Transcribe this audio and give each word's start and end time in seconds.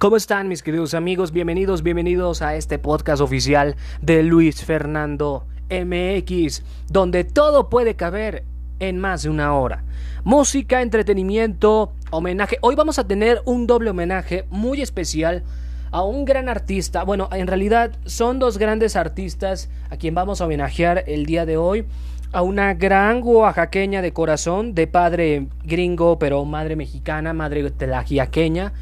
¿Cómo 0.00 0.16
están 0.16 0.48
mis 0.48 0.62
queridos 0.62 0.94
amigos? 0.94 1.30
Bienvenidos, 1.30 1.82
bienvenidos 1.82 2.40
a 2.40 2.56
este 2.56 2.78
podcast 2.78 3.20
oficial 3.20 3.76
de 4.00 4.22
Luis 4.22 4.64
Fernando 4.64 5.44
MX, 5.68 6.62
donde 6.88 7.24
todo 7.24 7.68
puede 7.68 7.96
caber 7.96 8.44
en 8.78 8.96
más 8.96 9.24
de 9.24 9.28
una 9.28 9.52
hora. 9.52 9.84
Música, 10.24 10.80
entretenimiento, 10.80 11.92
homenaje. 12.08 12.56
Hoy 12.62 12.76
vamos 12.76 12.98
a 12.98 13.06
tener 13.06 13.42
un 13.44 13.66
doble 13.66 13.90
homenaje 13.90 14.46
muy 14.48 14.80
especial 14.80 15.42
a 15.90 16.02
un 16.02 16.24
gran 16.24 16.48
artista. 16.48 17.04
Bueno, 17.04 17.28
en 17.30 17.46
realidad 17.46 17.92
son 18.06 18.38
dos 18.38 18.56
grandes 18.56 18.96
artistas 18.96 19.68
a 19.90 19.98
quien 19.98 20.14
vamos 20.14 20.40
a 20.40 20.46
homenajear 20.46 21.04
el 21.08 21.26
día 21.26 21.44
de 21.44 21.58
hoy. 21.58 21.84
A 22.32 22.40
una 22.40 22.72
gran 22.72 23.20
oaxaqueña 23.22 24.00
de 24.00 24.14
corazón, 24.14 24.74
de 24.74 24.86
padre 24.86 25.48
gringo, 25.62 26.18
pero 26.18 26.42
madre 26.46 26.74
mexicana, 26.74 27.34
madre 27.34 27.70
telajiaqueña 27.70 28.72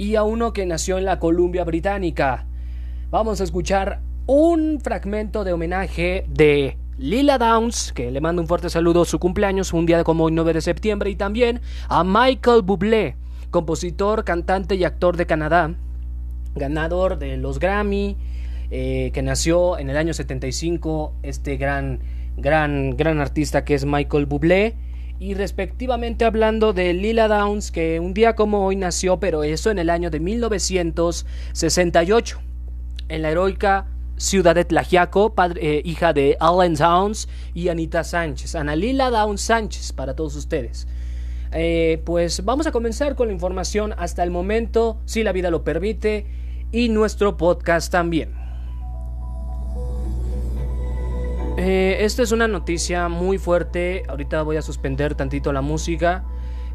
y 0.00 0.16
a 0.16 0.22
uno 0.22 0.54
que 0.54 0.64
nació 0.64 0.96
en 0.96 1.04
la 1.04 1.18
Columbia 1.18 1.62
Británica. 1.62 2.46
Vamos 3.10 3.42
a 3.42 3.44
escuchar 3.44 4.00
un 4.24 4.80
fragmento 4.80 5.44
de 5.44 5.52
homenaje 5.52 6.24
de 6.26 6.78
Lila 6.96 7.36
Downs, 7.36 7.92
que 7.92 8.10
le 8.10 8.22
mando 8.22 8.40
un 8.40 8.48
fuerte 8.48 8.70
saludo, 8.70 9.04
su 9.04 9.18
cumpleaños, 9.18 9.74
un 9.74 9.84
día 9.84 10.02
como 10.02 10.24
hoy 10.24 10.32
9 10.32 10.54
de 10.54 10.62
septiembre, 10.62 11.10
y 11.10 11.16
también 11.16 11.60
a 11.90 12.02
Michael 12.02 12.62
Bublé, 12.62 13.16
compositor, 13.50 14.24
cantante 14.24 14.74
y 14.74 14.84
actor 14.84 15.18
de 15.18 15.26
Canadá, 15.26 15.74
ganador 16.54 17.18
de 17.18 17.36
los 17.36 17.58
Grammy, 17.58 18.16
eh, 18.70 19.10
que 19.12 19.20
nació 19.20 19.78
en 19.78 19.90
el 19.90 19.98
año 19.98 20.14
75, 20.14 21.12
este 21.22 21.58
gran, 21.58 22.00
gran, 22.38 22.96
gran 22.96 23.20
artista 23.20 23.66
que 23.66 23.74
es 23.74 23.84
Michael 23.84 24.24
Bublé 24.24 24.76
y 25.20 25.34
respectivamente 25.34 26.24
hablando 26.24 26.72
de 26.72 26.92
Lila 26.94 27.28
Downs, 27.28 27.70
que 27.70 28.00
un 28.00 28.14
día 28.14 28.34
como 28.34 28.64
hoy 28.64 28.74
nació, 28.74 29.20
pero 29.20 29.44
eso 29.44 29.70
en 29.70 29.78
el 29.78 29.90
año 29.90 30.08
de 30.08 30.18
1968, 30.18 32.40
en 33.10 33.20
la 33.20 33.30
heroica 33.30 33.86
ciudad 34.16 34.54
de 34.54 34.64
Tlajiaco, 34.64 35.34
eh, 35.56 35.82
hija 35.84 36.14
de 36.14 36.38
Alan 36.40 36.72
Downs 36.74 37.28
y 37.52 37.68
Anita 37.68 38.02
Sánchez, 38.02 38.54
Ana 38.54 38.74
Lila 38.74 39.10
Downs 39.10 39.42
Sánchez, 39.42 39.92
para 39.92 40.16
todos 40.16 40.34
ustedes. 40.36 40.88
Eh, 41.52 42.00
pues 42.06 42.42
vamos 42.44 42.66
a 42.66 42.72
comenzar 42.72 43.14
con 43.14 43.28
la 43.28 43.34
información 43.34 43.92
hasta 43.98 44.22
el 44.22 44.30
momento, 44.30 45.02
si 45.04 45.22
la 45.22 45.32
vida 45.32 45.50
lo 45.50 45.64
permite, 45.64 46.24
y 46.72 46.88
nuestro 46.88 47.36
podcast 47.36 47.92
también. 47.92 48.39
Eh, 51.56 51.98
esta 52.04 52.22
es 52.22 52.32
una 52.32 52.48
noticia 52.48 53.08
muy 53.08 53.38
fuerte. 53.38 54.04
Ahorita 54.08 54.42
voy 54.42 54.56
a 54.56 54.62
suspender 54.62 55.14
tantito 55.14 55.52
la 55.52 55.60
música. 55.60 56.24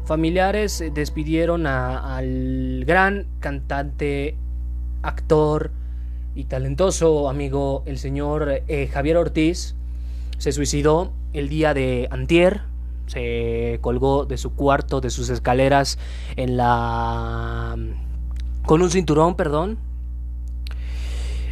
Familiares 0.04 0.80
eh, 0.80 0.90
despidieron 0.94 1.66
al 1.66 2.84
gran 2.86 3.26
cantante, 3.40 4.36
actor 5.02 5.72
y 6.34 6.44
talentoso 6.44 7.28
amigo, 7.28 7.82
el 7.86 7.98
señor 7.98 8.62
eh, 8.68 8.88
Javier 8.92 9.16
Ortiz. 9.16 9.74
Se 10.38 10.52
suicidó 10.52 11.12
el 11.32 11.48
día 11.48 11.74
de 11.74 12.08
antier. 12.10 12.62
Se 13.06 13.78
colgó 13.82 14.26
de 14.26 14.36
su 14.36 14.54
cuarto, 14.54 15.00
de 15.00 15.10
sus 15.10 15.30
escaleras, 15.30 15.96
con 18.66 18.82
un 18.82 18.90
cinturón, 18.90 19.36
perdón, 19.36 19.78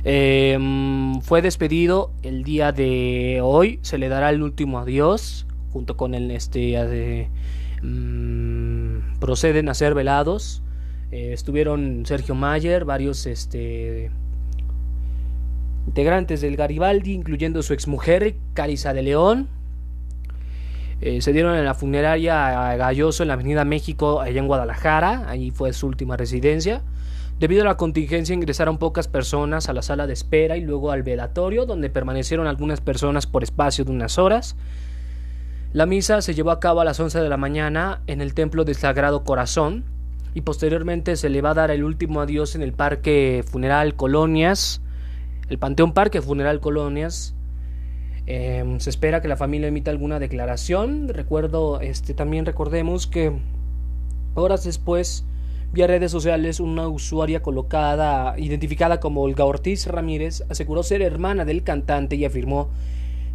Em, 0.05 1.21
fue 1.23 1.41
despedido 1.41 2.13
el 2.23 2.45
día 2.45 2.73
de 2.73 3.41
hoy. 3.43 3.79
Se 3.83 3.99
le 3.99 4.09
dará 4.09 4.31
el 4.31 4.43
último 4.43 4.79
adiós. 4.79 5.47
Junto 5.73 5.97
con 5.97 6.15
el 6.15 6.31
este. 6.31 7.29
Mm, 7.83 9.19
proceden 9.19 9.69
a 9.69 9.75
ser 9.75 9.95
velados. 9.95 10.63
Eh, 11.11 11.33
estuvieron 11.33 12.05
Sergio 12.07 12.35
Mayer, 12.35 12.85
varios 12.85 13.27
este, 13.27 14.11
integrantes 15.87 16.41
del 16.41 16.57
Garibaldi, 16.57 17.13
incluyendo 17.13 17.63
su 17.63 17.73
exmujer, 17.73 18.35
Carisa 18.53 18.93
de 18.93 19.03
León. 19.03 19.49
Eh, 21.01 21.21
se 21.21 21.33
dieron 21.33 21.57
en 21.57 21.65
la 21.65 21.75
funeraria 21.75 22.71
a 22.71 22.77
Galloso 22.77 23.23
en 23.23 23.29
la 23.29 23.35
Avenida 23.35 23.65
México, 23.65 24.21
allá 24.21 24.41
en 24.41 24.47
Guadalajara. 24.47 25.29
Allí 25.29 25.51
fue 25.51 25.73
su 25.73 25.87
última 25.87 26.17
residencia. 26.17 26.83
Debido 27.45 27.61
a 27.61 27.67
la 27.67 27.77
contingencia 27.77 28.35
ingresaron 28.35 28.79
pocas 28.79 29.07
personas 29.07 29.69
a 29.69 29.75
la 29.75 29.83
sala 29.83 30.07
de 30.07 30.15
espera 30.15 30.57
y 30.57 30.63
luego 30.63 30.91
al 30.91 31.03
velatorio, 31.03 31.67
donde 31.67 31.91
permanecieron 31.91 32.47
algunas 32.47 32.81
personas 32.81 33.27
por 33.27 33.43
espacio 33.43 33.85
de 33.85 33.91
unas 33.91 34.17
horas. 34.17 34.57
La 35.75 35.85
misa 35.85 36.23
se 36.23 36.33
llevó 36.33 36.53
a 36.53 36.59
cabo 36.59 36.81
a 36.81 36.87
las 36.87 36.99
11 36.99 37.21
de 37.21 37.29
la 37.29 37.37
mañana 37.37 38.01
en 38.07 38.23
el 38.23 38.33
Templo 38.33 38.65
del 38.65 38.77
Sagrado 38.77 39.25
Corazón 39.25 39.85
y 40.33 40.41
posteriormente 40.41 41.17
se 41.17 41.29
le 41.29 41.43
va 41.43 41.51
a 41.51 41.55
dar 41.55 41.71
el 41.71 41.85
último 41.85 42.23
adiós 42.23 42.55
en 42.55 42.63
el 42.63 42.73
Parque 42.73 43.45
Funeral 43.47 43.95
Colonias, 43.95 44.81
el 45.51 45.59
Panteón 45.59 45.93
Parque 45.93 46.23
Funeral 46.23 46.61
Colonias. 46.61 47.35
Em, 48.25 48.81
se 48.81 48.89
espera 48.89 49.21
que 49.21 49.29
la 49.29 49.37
familia 49.37 49.69
emita 49.69 49.91
alguna 49.91 50.19
declaración. 50.19 51.09
Recuerdo, 51.09 51.83
este, 51.83 52.15
también 52.15 52.47
recordemos 52.47 53.07
que 53.07 53.39
horas 54.35 54.65
después 54.65 55.27
Vía 55.75 55.89
redes 55.89 56.13
sociales, 56.13 56.61
una 56.61 56.87
usuaria 56.87 57.43
colocada, 57.43 58.39
identificada 58.39 59.01
como 59.01 59.23
Olga 59.23 59.45
Ortiz 59.45 59.89
Ramírez, 59.89 60.45
aseguró 60.49 60.85
ser 60.85 61.03
hermana 61.03 61.45
del 61.45 61.65
cantante 61.65 62.15
y 62.15 62.25
afirmó 62.25 62.71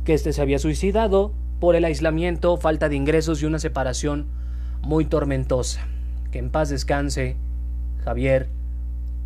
que 0.06 0.14
este 0.14 0.32
se 0.32 0.42
había 0.42 0.58
suicidado 0.58 1.34
por 1.60 1.76
el 1.76 1.84
aislamiento, 1.84 2.56
falta 2.56 2.88
de 2.88 2.96
ingresos 2.96 3.42
y 3.42 3.46
una 3.46 3.60
separación 3.60 4.28
muy 4.82 5.04
tormentosa. 5.04 5.86
Que 6.32 6.40
en 6.40 6.50
paz 6.50 6.70
descanse 6.70 7.36
Javier 8.06 8.48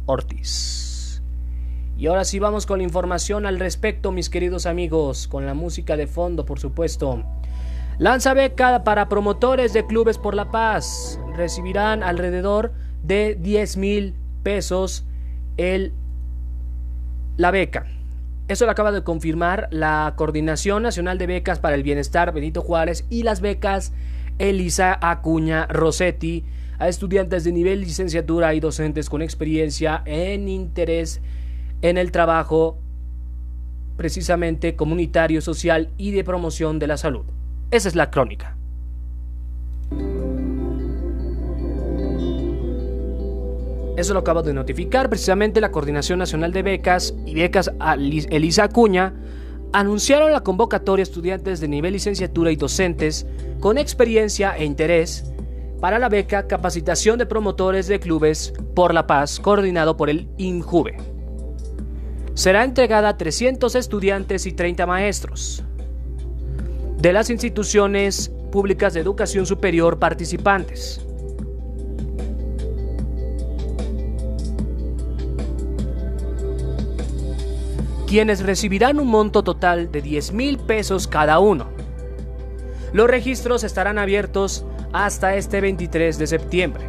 Ortiz. 0.08 1.22
Y 1.96 2.08
ahora 2.08 2.26
sí 2.26 2.40
vamos 2.40 2.66
con 2.66 2.80
la 2.80 2.84
información 2.84 3.46
al 3.46 3.60
respecto, 3.60 4.12
mis 4.12 4.32
queridos 4.32 4.66
amigos, 4.66 5.28
con 5.28 5.46
la 5.46 5.54
música 5.54 5.98
de 5.98 6.08
fondo, 6.08 6.48
por 6.48 6.60
supuesto. 6.60 7.24
Lanza 8.00 8.34
beca 8.34 8.84
para 8.84 9.08
promotores 9.08 9.72
de 9.72 9.86
clubes 9.86 10.18
por 10.18 10.34
la 10.34 10.50
paz. 10.50 11.20
Recibirán 11.36 12.02
alrededor 12.02 12.74
de 13.04 13.36
10 13.40 13.78
mil 13.78 14.16
pesos 14.42 15.06
el, 15.58 15.94
la 17.38 17.52
beca. 17.52 17.86
Eso 18.48 18.66
lo 18.66 18.72
acaba 18.72 18.92
de 18.92 19.04
confirmar 19.04 19.68
la 19.72 20.14
Coordinación 20.18 20.84
Nacional 20.84 21.18
de 21.18 21.28
Becas 21.28 21.60
para 21.60 21.76
el 21.76 21.84
Bienestar 21.84 22.34
Benito 22.34 22.62
Juárez 22.62 23.06
y 23.10 23.24
las 23.24 23.40
becas 23.40 23.94
Elisa 24.38 24.98
Acuña 25.02 25.66
Rossetti 25.68 26.44
a 26.80 26.90
estudiantes 26.90 27.44
de 27.44 27.52
nivel 27.52 27.82
licenciatura 27.82 28.54
y 28.54 28.60
docentes 28.60 29.10
con 29.10 29.22
experiencia 29.22 30.02
en 30.06 30.50
interés 30.50 31.22
en 31.82 31.98
el 31.98 32.12
trabajo 32.12 32.80
precisamente 33.96 34.76
comunitario, 34.76 35.42
social 35.42 35.90
y 35.98 36.12
de 36.12 36.24
promoción 36.24 36.80
de 36.80 36.88
la 36.88 36.98
salud. 36.98 37.26
Esa 37.72 37.88
es 37.88 37.96
la 37.96 38.10
crónica. 38.10 38.58
Eso 43.96 44.14
lo 44.14 44.22
acaba 44.22 44.42
de 44.42 44.54
notificar 44.54 45.08
precisamente 45.10 45.62
la 45.62 45.72
Coordinación 45.72 46.18
Nacional 46.18 46.52
de 46.52 46.64
Becas 46.64 47.14
y 47.26 47.36
Becas 47.36 47.72
Elisa 48.00 48.64
Acuña 48.64 49.14
anunciaron 49.72 50.32
la 50.32 50.42
convocatoria 50.42 51.04
a 51.04 51.10
estudiantes 51.10 51.60
de 51.60 51.68
nivel 51.68 51.94
licenciatura 51.94 52.52
y 52.52 52.56
docentes 52.56 53.26
con 53.60 53.78
experiencia 53.78 54.56
e 54.58 54.66
interés 54.66 55.26
para 55.80 56.00
la 56.00 56.10
beca 56.10 56.48
Capacitación 56.48 57.20
de 57.20 57.26
Promotores 57.26 57.88
de 57.88 58.00
Clubes 58.00 58.54
por 58.74 58.94
la 58.94 59.06
Paz, 59.06 59.40
coordinado 59.40 59.98
por 59.98 60.10
el 60.10 60.30
INJUVE. 60.38 60.98
Será 62.36 62.64
entregada 62.64 63.10
a 63.10 63.18
300 63.18 63.76
estudiantes 63.76 64.46
y 64.46 64.54
30 64.54 64.86
maestros 64.88 65.64
de 66.98 67.14
las 67.14 67.30
instituciones 67.30 68.32
públicas 68.52 68.94
de 68.94 69.02
educación 69.02 69.46
superior 69.46 70.00
participantes. 70.00 71.06
Quienes 78.14 78.44
recibirán 78.44 79.00
un 79.00 79.08
monto 79.08 79.44
total 79.44 79.92
de 79.92 80.04
10 80.04 80.34
mil 80.34 80.60
pesos 80.60 81.08
cada 81.08 81.40
uno. 81.40 81.70
Los 82.94 83.08
registros 83.08 83.64
estarán 83.64 83.98
abiertos 83.98 84.68
hasta 84.92 85.36
este 85.36 85.62
23 85.62 86.20
de 86.20 86.28
septiembre. 86.28 86.84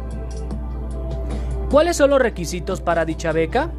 ¿Cuáles 1.71 1.97
son 1.97 2.11
los 2.11 2.21
requisitos 2.21 2.79
para 2.79 3.05
dicha 3.05 3.31
beca? 3.31 3.71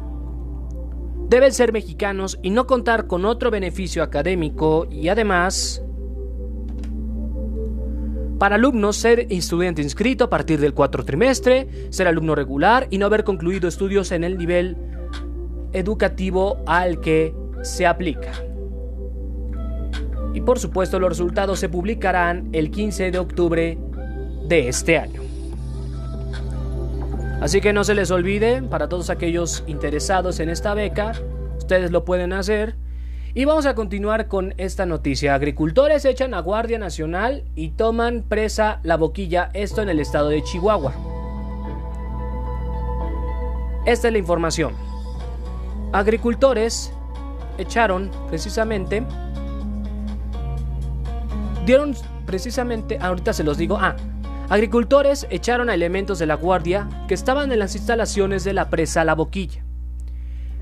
Deben 1.29 1.53
ser 1.53 1.71
mexicanos 1.71 2.37
y 2.43 2.49
no 2.49 2.67
contar 2.67 3.07
con 3.07 3.23
otro 3.23 3.49
beneficio 3.49 4.03
académico 4.03 4.85
y 4.91 5.07
además 5.07 5.81
para 8.39 8.55
alumnos, 8.55 8.97
ser 8.97 9.25
estudiante 9.29 9.81
inscrito 9.81 10.25
a 10.25 10.29
partir 10.29 10.59
del 10.59 10.73
cuarto 10.73 11.03
trimestre, 11.03 11.67
ser 11.91 12.07
alumno 12.07 12.35
regular 12.35 12.87
y 12.91 12.97
no 12.97 13.05
haber 13.05 13.23
concluido 13.23 13.67
estudios 13.67 14.11
en 14.11 14.25
el 14.25 14.37
nivel 14.37 14.77
educativo 15.73 16.57
al 16.65 16.99
que 16.99 17.33
se 17.61 17.85
aplica. 17.85 18.31
Y 20.33 20.41
por 20.41 20.59
supuesto 20.59 20.99
los 20.99 21.09
resultados 21.09 21.59
se 21.59 21.69
publicarán 21.69 22.49
el 22.53 22.69
15 22.69 23.11
de 23.11 23.19
octubre 23.19 23.77
de 24.47 24.67
este 24.67 24.97
año. 24.97 25.21
Así 27.41 27.61
que 27.61 27.71
no 27.71 27.83
se 27.83 27.93
les 27.93 28.09
olvide, 28.09 28.63
para 28.63 28.89
todos 28.89 29.09
aquellos 29.09 29.63
interesados 29.67 30.39
en 30.39 30.49
esta 30.49 30.73
beca, 30.73 31.13
ustedes 31.57 31.91
lo 31.91 32.03
pueden 32.03 32.33
hacer. 32.33 32.75
Y 33.35 33.45
vamos 33.45 33.67
a 33.67 33.75
continuar 33.75 34.27
con 34.27 34.55
esta 34.57 34.87
noticia. 34.87 35.35
Agricultores 35.35 36.05
echan 36.05 36.33
a 36.33 36.39
Guardia 36.39 36.79
Nacional 36.79 37.43
y 37.55 37.69
toman 37.69 38.23
presa 38.27 38.79
la 38.81 38.97
boquilla, 38.97 39.51
esto 39.53 39.83
en 39.83 39.89
el 39.89 39.99
estado 39.99 40.29
de 40.29 40.43
Chihuahua. 40.43 40.93
Esta 43.85 44.07
es 44.07 44.13
la 44.13 44.19
información. 44.19 44.86
Agricultores 45.93 46.91
echaron 47.57 48.11
precisamente, 48.29 49.03
dieron 51.65 51.95
precisamente, 52.25 52.97
ahorita 53.01 53.33
se 53.33 53.43
los 53.43 53.57
digo, 53.57 53.77
ah, 53.79 53.95
agricultores 54.49 55.27
echaron 55.29 55.69
a 55.69 55.73
elementos 55.73 56.19
de 56.19 56.25
la 56.25 56.35
Guardia 56.35 56.87
que 57.07 57.13
estaban 57.13 57.51
en 57.51 57.59
las 57.59 57.75
instalaciones 57.75 58.43
de 58.43 58.53
la 58.53 58.69
presa 58.69 59.03
La 59.03 59.15
Boquilla. 59.15 59.63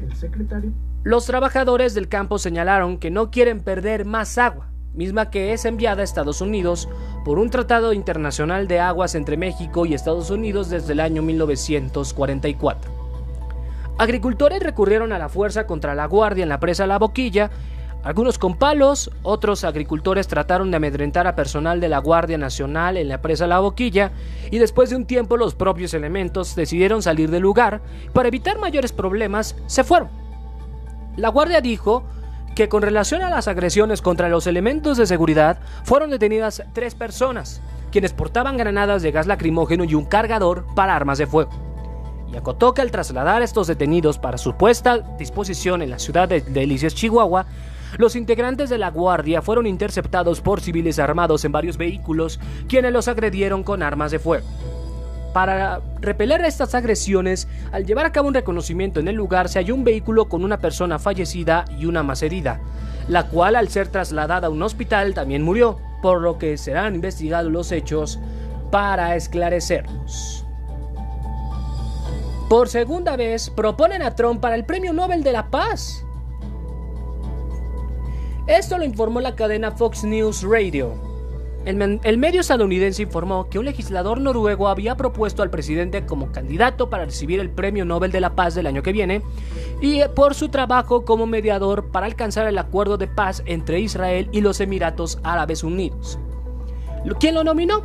El 0.01 0.15
secretario 0.15 0.71
los 1.05 1.27
trabajadores 1.27 1.93
del 1.93 2.07
campo 2.07 2.39
señalaron 2.39 2.97
que 2.97 3.11
no 3.11 3.29
quieren 3.29 3.59
perder 3.59 4.05
más 4.05 4.39
agua, 4.39 4.71
misma 4.95 5.29
que 5.29 5.53
es 5.53 5.63
enviada 5.65 6.01
a 6.01 6.03
Estados 6.03 6.41
Unidos 6.41 6.89
por 7.23 7.37
un 7.37 7.51
tratado 7.51 7.93
internacional 7.93 8.67
de 8.67 8.79
aguas 8.79 9.13
entre 9.13 9.37
México 9.37 9.85
y 9.85 9.93
Estados 9.93 10.31
Unidos 10.31 10.71
desde 10.71 10.93
el 10.93 11.01
año 11.01 11.21
1944. 11.21 13.04
Agricultores 13.97 14.61
recurrieron 14.61 15.13
a 15.13 15.19
la 15.19 15.29
fuerza 15.29 15.65
contra 15.65 15.95
la 15.95 16.05
guardia 16.05 16.43
en 16.43 16.49
la 16.49 16.59
presa 16.59 16.85
La 16.85 16.99
Boquilla, 16.99 17.49
algunos 18.03 18.37
con 18.37 18.55
palos, 18.55 19.09
otros 19.23 19.63
agricultores 19.63 20.27
trataron 20.27 20.69
de 20.69 20.77
amedrentar 20.77 21.25
a 21.25 21.35
personal 21.35 21.79
de 21.79 21.89
la 21.89 21.97
Guardia 21.97 22.37
Nacional 22.37 22.97
en 22.97 23.07
la 23.07 23.19
presa 23.19 23.47
La 23.47 23.59
Boquilla 23.59 24.11
y 24.51 24.59
después 24.59 24.91
de 24.91 24.95
un 24.95 25.05
tiempo 25.05 25.37
los 25.37 25.55
propios 25.55 25.93
elementos 25.95 26.55
decidieron 26.55 27.01
salir 27.01 27.31
del 27.31 27.41
lugar. 27.41 27.81
Para 28.13 28.27
evitar 28.27 28.59
mayores 28.59 28.91
problemas, 28.91 29.55
se 29.65 29.83
fueron. 29.83 30.09
La 31.15 31.29
Guardia 31.29 31.61
dijo 31.61 32.03
que 32.53 32.69
con 32.69 32.83
relación 32.83 33.23
a 33.23 33.29
las 33.31 33.47
agresiones 33.47 34.03
contra 34.03 34.29
los 34.29 34.45
elementos 34.45 34.97
de 34.97 35.07
seguridad 35.07 35.57
fueron 35.83 36.11
detenidas 36.11 36.63
tres 36.73 36.93
personas, 36.93 37.59
quienes 37.91 38.13
portaban 38.13 38.55
granadas 38.55 39.01
de 39.01 39.11
gas 39.11 39.25
lacrimógeno 39.25 39.83
y 39.83 39.95
un 39.95 40.05
cargador 40.05 40.65
para 40.75 40.95
armas 40.95 41.17
de 41.17 41.25
fuego. 41.25 41.74
Y 42.31 42.35
acotó 42.35 42.73
que 42.73 42.81
al 42.81 42.91
trasladar 42.91 43.41
a 43.41 43.45
estos 43.45 43.67
detenidos 43.67 44.17
para 44.17 44.37
su 44.37 44.55
puesta 44.55 44.99
disposición 45.17 45.81
en 45.81 45.89
la 45.89 45.99
ciudad 45.99 46.27
de 46.27 46.41
Delicias, 46.41 46.95
Chihuahua, 46.95 47.45
los 47.97 48.15
integrantes 48.15 48.69
de 48.69 48.77
la 48.77 48.89
Guardia 48.89 49.41
fueron 49.41 49.67
interceptados 49.67 50.41
por 50.41 50.59
civiles 50.59 50.99
armados 50.99 51.45
en 51.45 51.51
varios 51.51 51.77
vehículos, 51.77 52.39
quienes 52.67 52.91
los 52.91 53.07
agredieron 53.07 53.63
con 53.63 53.83
armas 53.83 54.11
de 54.11 54.19
fuego. 54.19 54.45
Para 55.33 55.81
repeler 55.99 56.43
estas 56.45 56.75
agresiones, 56.75 57.47
al 57.71 57.85
llevar 57.85 58.05
a 58.05 58.11
cabo 58.11 58.29
un 58.29 58.33
reconocimiento 58.33 58.99
en 59.01 59.09
el 59.09 59.15
lugar 59.15 59.49
se 59.49 59.59
halló 59.59 59.75
un 59.75 59.83
vehículo 59.83 60.29
con 60.29 60.43
una 60.43 60.59
persona 60.59 60.97
fallecida 60.97 61.65
y 61.77 61.85
una 61.85 62.03
más 62.03 62.23
herida, 62.23 62.61
la 63.09 63.27
cual 63.27 63.57
al 63.57 63.67
ser 63.67 63.89
trasladada 63.89 64.47
a 64.47 64.49
un 64.49 64.63
hospital 64.63 65.13
también 65.13 65.43
murió, 65.43 65.77
por 66.01 66.21
lo 66.21 66.37
que 66.37 66.57
serán 66.57 66.95
investigados 66.95 67.51
los 67.51 67.71
hechos 67.71 68.17
para 68.71 69.15
esclarecerlos. 69.17 70.44
Por 72.49 72.69
segunda 72.69 73.15
vez 73.15 73.49
proponen 73.49 74.03
a 74.03 74.13
Trump 74.13 74.39
para 74.39 74.53
el 74.53 74.65
Premio 74.65 74.93
Nobel 74.93 75.23
de 75.23 75.31
la 75.31 75.49
Paz. 75.49 76.05
Esto 78.45 78.77
lo 78.77 78.83
informó 78.83 79.19
la 79.19 79.35
cadena 79.35 79.71
Fox 79.71 80.03
News 80.03 80.43
Radio. 80.43 80.93
El, 81.65 82.19
medio 82.19 82.41
estadounidense 82.41 83.01
informó 83.01 83.49
que 83.49 83.57
un 83.57 83.65
legislador 83.65 84.21
noruego 84.21 84.67
había 84.67 84.95
propuesto 84.95 85.41
al 85.41 85.49
presidente 85.49 86.05
como 86.05 86.31
candidato 86.31 86.91
para 86.91 87.05
recibir 87.05 87.39
el 87.39 87.49
Premio 87.49 87.83
Nobel 87.83 88.11
de 88.11 88.21
la 88.21 88.35
Paz 88.35 88.53
del 88.53 88.67
año 88.67 88.83
que 88.83 88.93
viene 88.93 89.23
y 89.81 90.03
por 90.15 90.35
su 90.35 90.49
trabajo 90.49 91.03
como 91.03 91.25
mediador 91.25 91.87
para 91.87 92.05
alcanzar 92.05 92.45
el 92.45 92.59
acuerdo 92.59 92.97
de 92.97 93.07
paz 93.07 93.41
entre 93.47 93.79
Israel 93.79 94.29
y 94.31 94.41
los 94.41 94.59
Emiratos 94.59 95.17
Árabes 95.23 95.63
Unidos. 95.63 96.19
¿Quién 97.19 97.33
lo 97.33 97.43
nominó? 97.43 97.81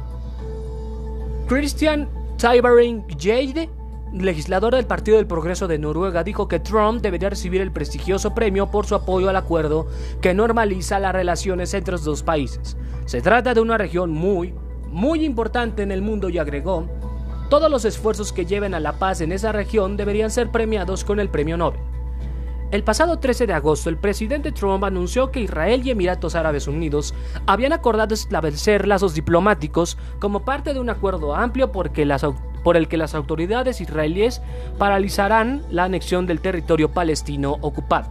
Christian 1.48 2.06
Tybering 2.36 3.06
Jade 3.18 3.70
legislador 4.12 4.74
del 4.74 4.86
Partido 4.86 5.16
del 5.16 5.26
Progreso 5.26 5.68
de 5.68 5.78
Noruega 5.78 6.24
dijo 6.24 6.48
que 6.48 6.58
Trump 6.58 7.00
debería 7.00 7.30
recibir 7.30 7.60
el 7.60 7.72
prestigioso 7.72 8.34
premio 8.34 8.70
por 8.70 8.86
su 8.86 8.94
apoyo 8.94 9.28
al 9.28 9.36
acuerdo 9.36 9.86
que 10.20 10.34
normaliza 10.34 10.98
las 10.98 11.12
relaciones 11.12 11.72
entre 11.74 11.92
los 11.92 12.04
dos 12.04 12.22
países. 12.22 12.76
Se 13.06 13.20
trata 13.20 13.54
de 13.54 13.60
una 13.60 13.78
región 13.78 14.10
muy, 14.10 14.54
muy 14.88 15.24
importante 15.24 15.82
en 15.82 15.92
el 15.92 16.02
mundo 16.02 16.28
y 16.28 16.38
agregó, 16.38 16.88
todos 17.48 17.70
los 17.70 17.84
esfuerzos 17.84 18.32
que 18.32 18.46
lleven 18.46 18.74
a 18.74 18.80
la 18.80 18.98
paz 18.98 19.20
en 19.20 19.32
esa 19.32 19.52
región 19.52 19.96
deberían 19.96 20.30
ser 20.30 20.50
premiados 20.50 21.04
con 21.04 21.20
el 21.20 21.28
premio 21.28 21.56
Nobel. 21.56 21.80
El 22.70 22.84
pasado 22.84 23.18
13 23.18 23.48
de 23.48 23.52
agosto, 23.52 23.90
el 23.90 23.96
presidente 23.96 24.52
Trump 24.52 24.84
anunció 24.84 25.32
que 25.32 25.40
Israel 25.40 25.82
y 25.84 25.90
Emiratos 25.90 26.36
Árabes 26.36 26.68
Unidos 26.68 27.14
habían 27.46 27.72
acordado 27.72 28.14
establecer 28.14 28.86
lazos 28.86 29.12
diplomáticos 29.12 29.98
como 30.20 30.44
parte 30.44 30.72
de 30.72 30.78
un 30.78 30.88
acuerdo 30.88 31.34
amplio 31.34 31.72
porque 31.72 32.04
las 32.04 32.22
por 32.62 32.76
el 32.76 32.88
que 32.88 32.96
las 32.96 33.14
autoridades 33.14 33.80
israelíes 33.80 34.42
paralizarán 34.78 35.62
la 35.70 35.84
anexión 35.84 36.26
del 36.26 36.40
territorio 36.40 36.90
palestino 36.92 37.56
ocupado. 37.60 38.10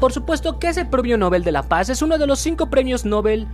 Por 0.00 0.12
supuesto 0.12 0.58
que 0.58 0.68
ese 0.68 0.84
premio 0.84 1.16
Nobel 1.16 1.44
de 1.44 1.52
la 1.52 1.62
Paz 1.62 1.88
es 1.88 2.02
uno 2.02 2.18
de 2.18 2.26
los 2.26 2.38
cinco 2.38 2.68
premios 2.68 3.04
Nobel 3.04 3.46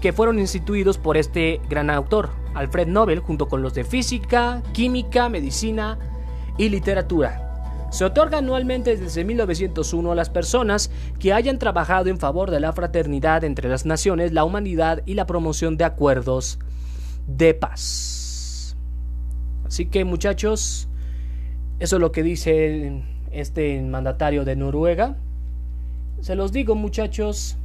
que 0.00 0.12
fueron 0.12 0.38
instituidos 0.38 0.98
por 0.98 1.16
este 1.16 1.60
gran 1.68 1.90
autor, 1.90 2.30
Alfred 2.54 2.88
Nobel, 2.88 3.20
junto 3.20 3.48
con 3.48 3.62
los 3.62 3.74
de 3.74 3.84
física, 3.84 4.62
química, 4.72 5.28
medicina 5.28 5.98
y 6.58 6.68
literatura. 6.68 7.42
Se 7.90 8.04
otorga 8.04 8.38
anualmente 8.38 8.96
desde 8.96 9.24
1901 9.24 10.12
a 10.12 10.14
las 10.14 10.28
personas 10.28 10.90
que 11.18 11.32
hayan 11.32 11.58
trabajado 11.58 12.10
en 12.10 12.18
favor 12.18 12.50
de 12.50 12.60
la 12.60 12.72
fraternidad 12.72 13.44
entre 13.44 13.68
las 13.68 13.86
naciones, 13.86 14.32
la 14.32 14.44
humanidad 14.44 15.02
y 15.06 15.14
la 15.14 15.26
promoción 15.26 15.76
de 15.76 15.84
acuerdos 15.84 16.58
de 17.26 17.54
paz. 17.54 18.15
Así 19.66 19.86
que 19.86 20.04
muchachos, 20.04 20.88
eso 21.78 21.96
es 21.96 22.00
lo 22.00 22.12
que 22.12 22.22
dice 22.22 23.02
este 23.30 23.80
mandatario 23.82 24.44
de 24.44 24.56
Noruega. 24.56 25.16
Se 26.20 26.34
los 26.34 26.52
digo 26.52 26.74
muchachos, 26.74 27.58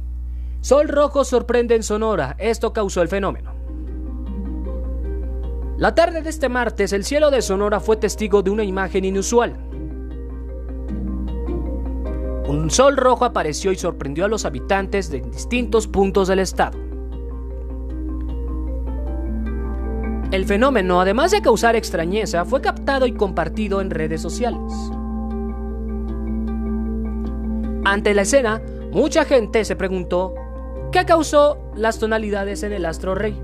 Sol 0.62 0.86
rojo 0.86 1.24
sorprende 1.24 1.74
en 1.74 1.82
Sonora, 1.82 2.36
esto 2.38 2.72
causó 2.72 3.02
el 3.02 3.08
fenómeno. 3.08 3.52
La 5.76 5.96
tarde 5.96 6.22
de 6.22 6.30
este 6.30 6.48
martes, 6.48 6.92
el 6.92 7.02
cielo 7.02 7.32
de 7.32 7.42
Sonora 7.42 7.80
fue 7.80 7.96
testigo 7.96 8.42
de 8.42 8.50
una 8.50 8.62
imagen 8.62 9.04
inusual. 9.04 9.56
Un 12.46 12.70
sol 12.70 12.96
rojo 12.96 13.24
apareció 13.24 13.72
y 13.72 13.76
sorprendió 13.76 14.24
a 14.24 14.28
los 14.28 14.44
habitantes 14.44 15.10
de 15.10 15.20
distintos 15.20 15.88
puntos 15.88 16.28
del 16.28 16.38
estado. 16.38 16.78
El 20.32 20.46
fenómeno, 20.46 20.98
además 20.98 21.30
de 21.30 21.42
causar 21.42 21.76
extrañeza, 21.76 22.46
fue 22.46 22.62
captado 22.62 23.04
y 23.04 23.12
compartido 23.12 23.82
en 23.82 23.90
redes 23.90 24.22
sociales. 24.22 24.72
Ante 27.84 28.14
la 28.14 28.22
escena, 28.22 28.62
mucha 28.92 29.26
gente 29.26 29.62
se 29.66 29.76
preguntó 29.76 30.34
qué 30.90 31.04
causó 31.04 31.58
las 31.76 31.98
tonalidades 31.98 32.62
en 32.62 32.72
el 32.72 32.86
astro 32.86 33.14
rey. 33.14 33.38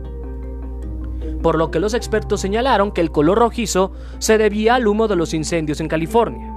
Por 1.43 1.59
lo 1.59 1.71
que 1.71 1.79
los 1.79 1.93
expertos 1.93 2.41
señalaron 2.41 2.91
que 2.91 3.03
el 3.03 3.11
color 3.11 3.39
rojizo 3.39 3.93
se 4.19 4.39
debía 4.39 4.77
al 4.77 4.87
humo 4.87 5.09
de 5.09 5.17
los 5.17 5.35
incendios 5.35 5.83
en 5.83 5.89
California. 5.89 6.55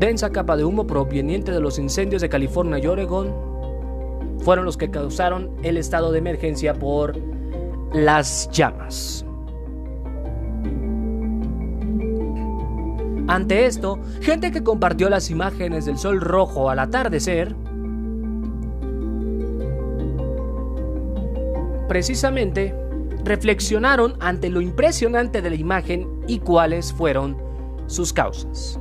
Densa 0.00 0.30
capa 0.30 0.56
de 0.56 0.64
humo 0.64 0.84
proveniente 0.84 1.52
de 1.52 1.60
los 1.60 1.78
incendios 1.78 2.22
de 2.22 2.28
California 2.28 2.80
y 2.80 2.88
Oregón 2.88 3.49
fueron 4.42 4.64
los 4.64 4.76
que 4.76 4.90
causaron 4.90 5.50
el 5.62 5.76
estado 5.76 6.12
de 6.12 6.18
emergencia 6.18 6.74
por 6.74 7.16
las 7.92 8.50
llamas. 8.50 9.24
Ante 13.28 13.66
esto, 13.66 14.00
gente 14.20 14.50
que 14.50 14.64
compartió 14.64 15.08
las 15.08 15.30
imágenes 15.30 15.84
del 15.84 15.98
sol 15.98 16.20
rojo 16.20 16.68
al 16.68 16.80
atardecer, 16.80 17.54
precisamente 21.88 22.74
reflexionaron 23.24 24.16
ante 24.20 24.48
lo 24.48 24.60
impresionante 24.60 25.42
de 25.42 25.50
la 25.50 25.56
imagen 25.56 26.08
y 26.26 26.40
cuáles 26.40 26.92
fueron 26.92 27.36
sus 27.86 28.12
causas. 28.12 28.80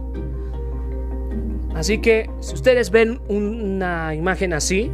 Así 1.75 1.99
que 1.99 2.29
si 2.39 2.55
ustedes 2.55 2.89
ven 2.89 3.21
una 3.27 4.15
imagen 4.15 4.53
así, 4.53 4.91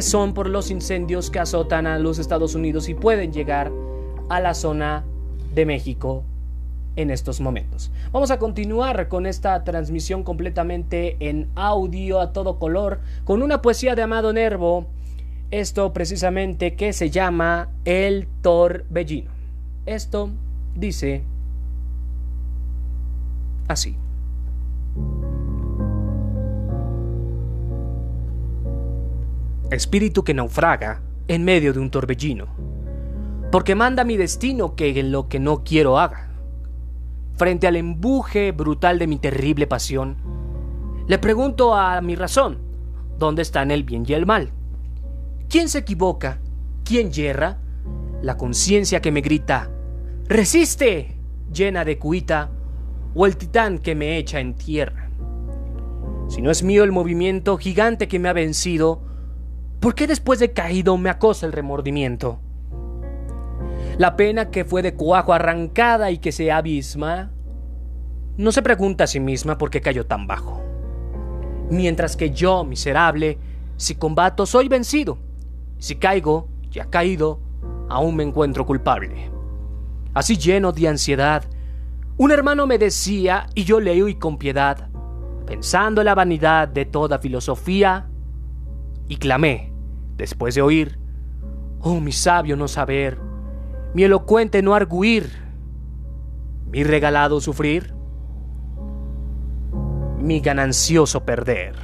son 0.00 0.34
por 0.34 0.48
los 0.48 0.70
incendios 0.70 1.30
que 1.30 1.38
azotan 1.38 1.86
a 1.86 1.98
los 1.98 2.18
Estados 2.18 2.54
Unidos 2.54 2.88
y 2.88 2.94
pueden 2.94 3.32
llegar 3.32 3.70
a 4.28 4.40
la 4.40 4.54
zona 4.54 5.04
de 5.54 5.66
México 5.66 6.24
en 6.96 7.10
estos 7.10 7.40
momentos. 7.40 7.90
Vamos 8.10 8.30
a 8.30 8.38
continuar 8.38 9.08
con 9.08 9.26
esta 9.26 9.62
transmisión 9.64 10.22
completamente 10.22 11.16
en 11.20 11.48
audio 11.54 12.20
a 12.20 12.32
todo 12.32 12.58
color 12.58 13.00
con 13.24 13.42
una 13.42 13.62
poesía 13.62 13.94
de 13.94 14.02
Amado 14.02 14.32
Nervo 14.32 14.86
Esto 15.50 15.92
precisamente 15.92 16.74
que 16.74 16.92
se 16.92 17.10
llama 17.10 17.68
el 17.84 18.26
torbellino. 18.42 19.30
Esto 19.84 20.30
dice 20.74 21.22
así. 23.68 23.96
Espíritu 29.70 30.22
que 30.22 30.32
naufraga 30.32 31.02
en 31.26 31.44
medio 31.44 31.72
de 31.72 31.80
un 31.80 31.90
torbellino, 31.90 32.46
porque 33.50 33.74
manda 33.74 34.04
mi 34.04 34.16
destino 34.16 34.76
que 34.76 35.02
lo 35.02 35.28
que 35.28 35.40
no 35.40 35.64
quiero 35.64 35.98
haga. 35.98 36.30
Frente 37.34 37.66
al 37.66 37.74
embuje 37.74 38.52
brutal 38.52 39.00
de 39.00 39.08
mi 39.08 39.18
terrible 39.18 39.66
pasión, 39.66 40.16
le 41.08 41.18
pregunto 41.18 41.74
a 41.74 42.00
mi 42.00 42.14
razón, 42.14 42.58
¿dónde 43.18 43.42
están 43.42 43.72
el 43.72 43.82
bien 43.82 44.04
y 44.06 44.12
el 44.12 44.24
mal? 44.24 44.52
¿Quién 45.48 45.68
se 45.68 45.78
equivoca? 45.78 46.38
¿Quién 46.84 47.10
yerra? 47.10 47.58
La 48.22 48.36
conciencia 48.36 49.00
que 49.00 49.10
me 49.10 49.20
grita, 49.20 49.68
¡resiste! 50.28 51.16
llena 51.52 51.84
de 51.84 51.98
cuita, 51.98 52.50
o 53.14 53.26
el 53.26 53.36
titán 53.36 53.78
que 53.78 53.94
me 53.94 54.16
echa 54.18 54.38
en 54.38 54.54
tierra. 54.54 55.10
Si 56.28 56.42
no 56.42 56.50
es 56.50 56.62
mío 56.62 56.84
el 56.84 56.92
movimiento 56.92 57.56
gigante 57.56 58.08
que 58.08 58.18
me 58.18 58.28
ha 58.28 58.32
vencido, 58.32 59.05
¿por 59.80 59.94
qué 59.94 60.06
después 60.06 60.38
de 60.38 60.52
caído 60.52 60.96
me 60.96 61.10
acosa 61.10 61.46
el 61.46 61.52
remordimiento? 61.52 62.40
La 63.98 64.16
pena 64.16 64.50
que 64.50 64.64
fue 64.64 64.82
de 64.82 64.94
cuajo 64.94 65.32
arrancada 65.32 66.10
y 66.10 66.18
que 66.18 66.32
se 66.32 66.52
abisma, 66.52 67.30
no 68.36 68.52
se 68.52 68.62
pregunta 68.62 69.04
a 69.04 69.06
sí 69.06 69.20
misma 69.20 69.56
por 69.56 69.70
qué 69.70 69.80
cayó 69.80 70.06
tan 70.06 70.26
bajo. 70.26 70.62
Mientras 71.70 72.16
que 72.16 72.30
yo, 72.30 72.64
miserable, 72.64 73.38
si 73.76 73.94
combato 73.94 74.44
soy 74.46 74.68
vencido, 74.68 75.18
si 75.78 75.96
caigo, 75.96 76.48
ya 76.70 76.86
caído, 76.86 77.40
aún 77.88 78.16
me 78.16 78.24
encuentro 78.24 78.66
culpable. 78.66 79.30
Así 80.12 80.36
lleno 80.36 80.72
de 80.72 80.88
ansiedad, 80.88 81.44
un 82.18 82.30
hermano 82.30 82.66
me 82.66 82.78
decía, 82.78 83.46
y 83.54 83.64
yo 83.64 83.80
leo 83.80 84.08
y 84.08 84.14
con 84.14 84.38
piedad, 84.38 84.88
pensando 85.46 86.00
en 86.00 86.06
la 86.06 86.14
vanidad 86.14 86.68
de 86.68 86.86
toda 86.86 87.18
filosofía, 87.18 88.08
y 89.08 89.16
clamé, 89.16 89.72
después 90.16 90.54
de 90.54 90.62
oír, 90.62 90.98
oh 91.80 92.00
mi 92.00 92.12
sabio 92.12 92.56
no 92.56 92.68
saber, 92.68 93.18
mi 93.94 94.04
elocuente 94.04 94.62
no 94.62 94.74
arguir, 94.74 95.30
mi 96.66 96.84
regalado 96.84 97.40
sufrir, 97.40 97.94
mi 100.18 100.40
ganancioso 100.40 101.24
perder. 101.24 101.74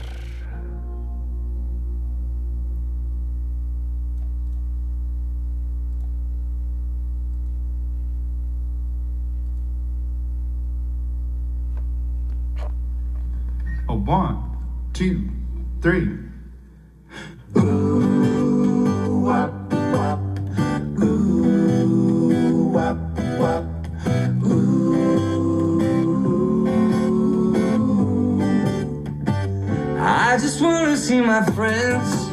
One, 14.04 14.38
two, 14.92 15.30
three. 15.80 16.31
I 17.54 17.59
just 30.38 30.62
wanna 30.62 30.97
see 30.97 31.21
my 31.21 31.44
friends. 31.52 32.30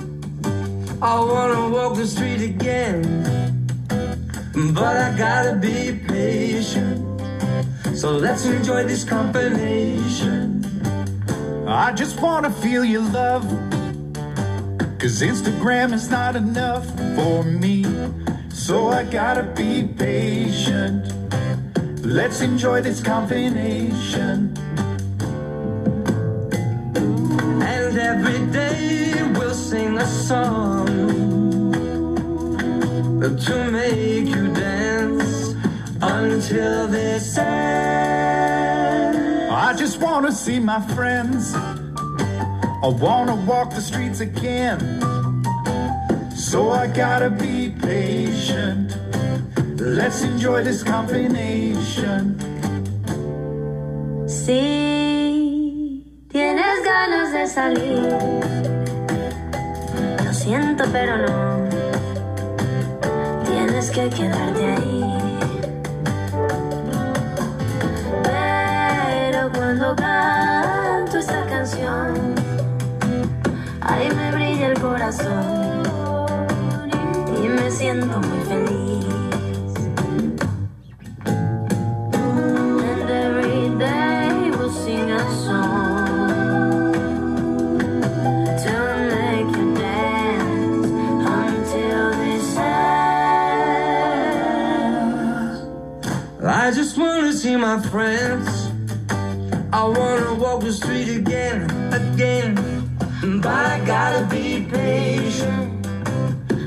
I 1.01 1.19
wanna 1.19 1.69
walk 1.69 1.95
the 1.95 2.07
street 2.07 2.41
again. 2.41 3.03
But 4.73 4.95
I 4.95 5.17
gotta 5.17 5.55
be 5.57 5.99
patient. 6.07 7.05
So 7.93 8.11
let's 8.11 8.45
enjoy 8.45 8.85
this 8.85 9.03
combination. 9.03 10.63
I 11.67 11.91
just 11.91 12.21
wanna 12.21 12.49
feel 12.49 12.85
your 12.85 13.03
love. 13.03 13.45
Cause 14.99 15.21
Instagram 15.21 15.93
is 15.93 16.09
not 16.09 16.35
enough 16.35 16.85
for 17.15 17.41
me. 17.43 17.85
So 18.49 18.89
I 18.89 19.05
gotta 19.05 19.43
be 19.43 19.87
patient. 19.87 21.13
Let's 22.03 22.41
enjoy 22.41 22.81
this 22.81 23.01
combination. 23.01 24.53
And 27.63 27.97
every 27.97 28.45
day 28.51 29.13
we'll 29.35 29.53
sing 29.53 29.97
a 29.97 30.05
song 30.05 30.87
to 33.21 33.71
make 33.71 34.27
you 34.27 34.53
dance 34.53 35.55
until 36.01 36.89
this 36.89 37.37
ends. 37.37 39.17
I 39.49 39.73
just 39.77 40.01
wanna 40.01 40.33
see 40.33 40.59
my 40.59 40.81
friends. 40.93 41.55
I 42.81 42.87
wanna 42.87 43.35
walk 43.35 43.71
the 43.71 43.81
streets 43.81 44.21
again. 44.21 44.79
So 46.33 46.71
I 46.71 46.87
gotta 46.87 47.29
be 47.29 47.71
patient. 47.71 48.95
Let's 49.77 50.23
enjoy 50.23 50.63
this 50.63 50.81
combination. 50.81 52.39
Si 54.27 56.05
tienes 56.29 56.83
ganas 56.85 57.33
de 57.33 57.47
salir, 57.47 58.17
lo 60.23 60.33
siento, 60.33 60.85
pero 60.93 61.17
no. 61.17 61.67
Tienes 63.45 63.91
que 63.91 64.09
quedarte 64.09 64.65
ahí. 64.65 65.03
Pero 68.23 69.51
cuando 69.51 69.95
corazón 75.09 75.83
y 77.43 77.47
me 77.47 77.71
siento 77.71 78.19
muy 78.19 78.45
feliz. 78.47 79.05
I 96.41 96.71
just 96.71 96.97
wanna 96.97 97.33
see 97.33 97.55
my 97.55 97.79
friends. 97.89 98.69
I 99.73 99.85
wanna 99.85 100.35
walk 100.35 100.61
the 100.61 100.71
street 100.71 101.09
again, 101.09 101.63
again. 101.91 102.68
But 103.41 103.65
I 103.65 103.79
gotta 103.85 104.25
be 104.25 104.65
patient. 104.69 105.85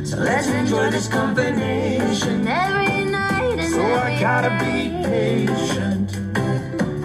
So 0.09 0.17
let's 0.17 0.49
enjoy 0.49 0.91
this 0.91 1.07
combination. 1.07 2.49
Every 2.49 3.05
night 3.05 3.59
and 3.59 3.73
So 3.75 3.83
I 3.83 4.19
gotta 4.19 4.51
be 4.65 4.89
patient. 5.05 6.17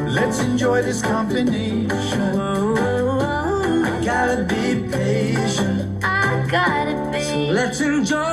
Let's 0.09 0.39
enjoy 0.39 0.83
this 0.83 1.01
combination. 1.01 2.37
I 3.81 4.01
gotta 4.05 4.43
be 4.45 4.87
patient. 4.89 6.01
I 6.01 6.47
gotta 6.49 6.95
be. 7.11 7.19
So 7.23 7.37
Let's 7.51 7.81
enjoy 7.81 8.23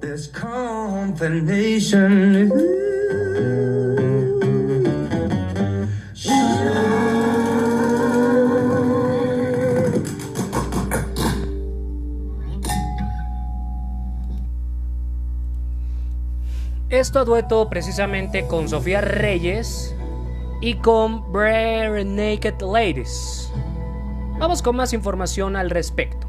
this 0.00 0.28
combination. 0.28 1.90
Esto 17.12 17.20
a 17.20 17.24
dueto 17.26 17.68
precisamente 17.68 18.46
con 18.46 18.70
Sofía 18.70 19.02
Reyes 19.02 19.94
y 20.62 20.76
con 20.76 21.30
Bare 21.30 22.06
Naked 22.06 22.62
Ladies. 22.62 23.52
Vamos 24.38 24.62
con 24.62 24.76
más 24.76 24.94
información 24.94 25.54
al 25.54 25.68
respecto. 25.68 26.26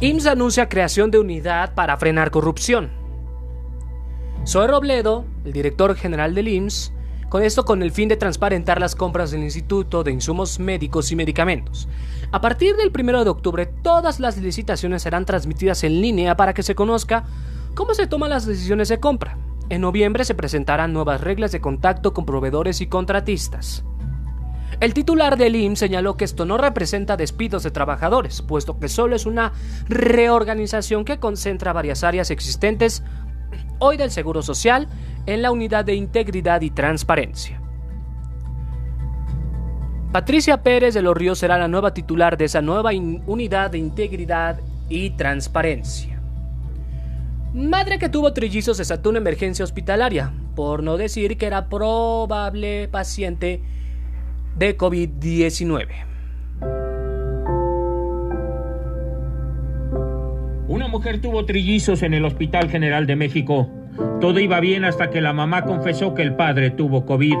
IMSS 0.00 0.26
anuncia 0.26 0.68
creación 0.68 1.12
de 1.12 1.20
unidad 1.20 1.72
para 1.76 1.96
frenar 1.98 2.32
corrupción. 2.32 2.90
Zoe 4.44 4.66
Robledo, 4.66 5.24
el 5.44 5.52
director 5.52 5.94
general 5.94 6.34
del 6.34 6.48
IMSS, 6.48 6.92
con 7.28 7.44
esto 7.44 7.64
con 7.64 7.84
el 7.84 7.92
fin 7.92 8.08
de 8.08 8.16
transparentar 8.16 8.80
las 8.80 8.96
compras 8.96 9.30
del 9.30 9.44
Instituto 9.44 10.02
de 10.02 10.10
Insumos 10.10 10.58
Médicos 10.58 11.12
y 11.12 11.14
Medicamentos. 11.14 11.88
A 12.32 12.40
partir 12.40 12.74
del 12.74 12.90
1 12.92 13.22
de 13.22 13.30
octubre, 13.30 13.66
todas 13.66 14.18
las 14.18 14.36
licitaciones 14.38 15.02
serán 15.02 15.26
transmitidas 15.26 15.84
en 15.84 16.00
línea 16.00 16.36
para 16.36 16.54
que 16.54 16.64
se 16.64 16.74
conozca 16.74 17.24
cómo 17.74 17.94
se 17.94 18.06
toman 18.06 18.30
las 18.30 18.46
decisiones 18.46 18.88
de 18.88 19.00
compra. 19.00 19.38
En 19.68 19.80
noviembre 19.80 20.24
se 20.24 20.34
presentarán 20.34 20.92
nuevas 20.92 21.20
reglas 21.20 21.52
de 21.52 21.60
contacto 21.60 22.12
con 22.12 22.26
proveedores 22.26 22.80
y 22.80 22.86
contratistas. 22.86 23.84
El 24.80 24.94
titular 24.94 25.36
del 25.36 25.54
IMSS 25.54 25.78
señaló 25.78 26.16
que 26.16 26.24
esto 26.24 26.44
no 26.44 26.58
representa 26.58 27.16
despidos 27.16 27.62
de 27.62 27.70
trabajadores, 27.70 28.42
puesto 28.42 28.78
que 28.78 28.88
solo 28.88 29.14
es 29.14 29.26
una 29.26 29.52
reorganización 29.88 31.04
que 31.04 31.18
concentra 31.18 31.72
varias 31.72 32.02
áreas 32.02 32.30
existentes 32.30 33.02
hoy 33.78 33.96
del 33.96 34.10
Seguro 34.10 34.42
Social 34.42 34.88
en 35.26 35.42
la 35.42 35.52
unidad 35.52 35.84
de 35.84 35.94
integridad 35.94 36.60
y 36.62 36.70
transparencia. 36.70 37.60
Patricia 40.12 40.62
Pérez 40.62 40.94
de 40.94 41.02
los 41.02 41.16
Ríos 41.16 41.38
será 41.38 41.56
la 41.56 41.68
nueva 41.68 41.94
titular 41.94 42.36
de 42.36 42.44
esa 42.44 42.60
nueva 42.60 42.90
unidad 43.26 43.70
de 43.70 43.78
integridad 43.78 44.60
y 44.88 45.10
transparencia. 45.10 46.11
Madre 47.54 47.98
que 47.98 48.08
tuvo 48.08 48.32
trillizos 48.32 48.78
desató 48.78 49.10
una 49.10 49.18
emergencia 49.18 49.62
hospitalaria, 49.62 50.32
por 50.56 50.82
no 50.82 50.96
decir 50.96 51.36
que 51.36 51.44
era 51.44 51.68
probable 51.68 52.88
paciente 52.88 53.60
de 54.56 54.78
COVID-19. 54.78 55.86
Una 60.66 60.88
mujer 60.88 61.20
tuvo 61.20 61.44
trillizos 61.44 62.02
en 62.02 62.14
el 62.14 62.24
Hospital 62.24 62.70
General 62.70 63.06
de 63.06 63.16
México. 63.16 63.68
Todo 64.22 64.40
iba 64.40 64.58
bien 64.60 64.86
hasta 64.86 65.10
que 65.10 65.20
la 65.20 65.34
mamá 65.34 65.66
confesó 65.66 66.14
que 66.14 66.22
el 66.22 66.34
padre 66.34 66.70
tuvo 66.70 67.04
COVID. 67.04 67.36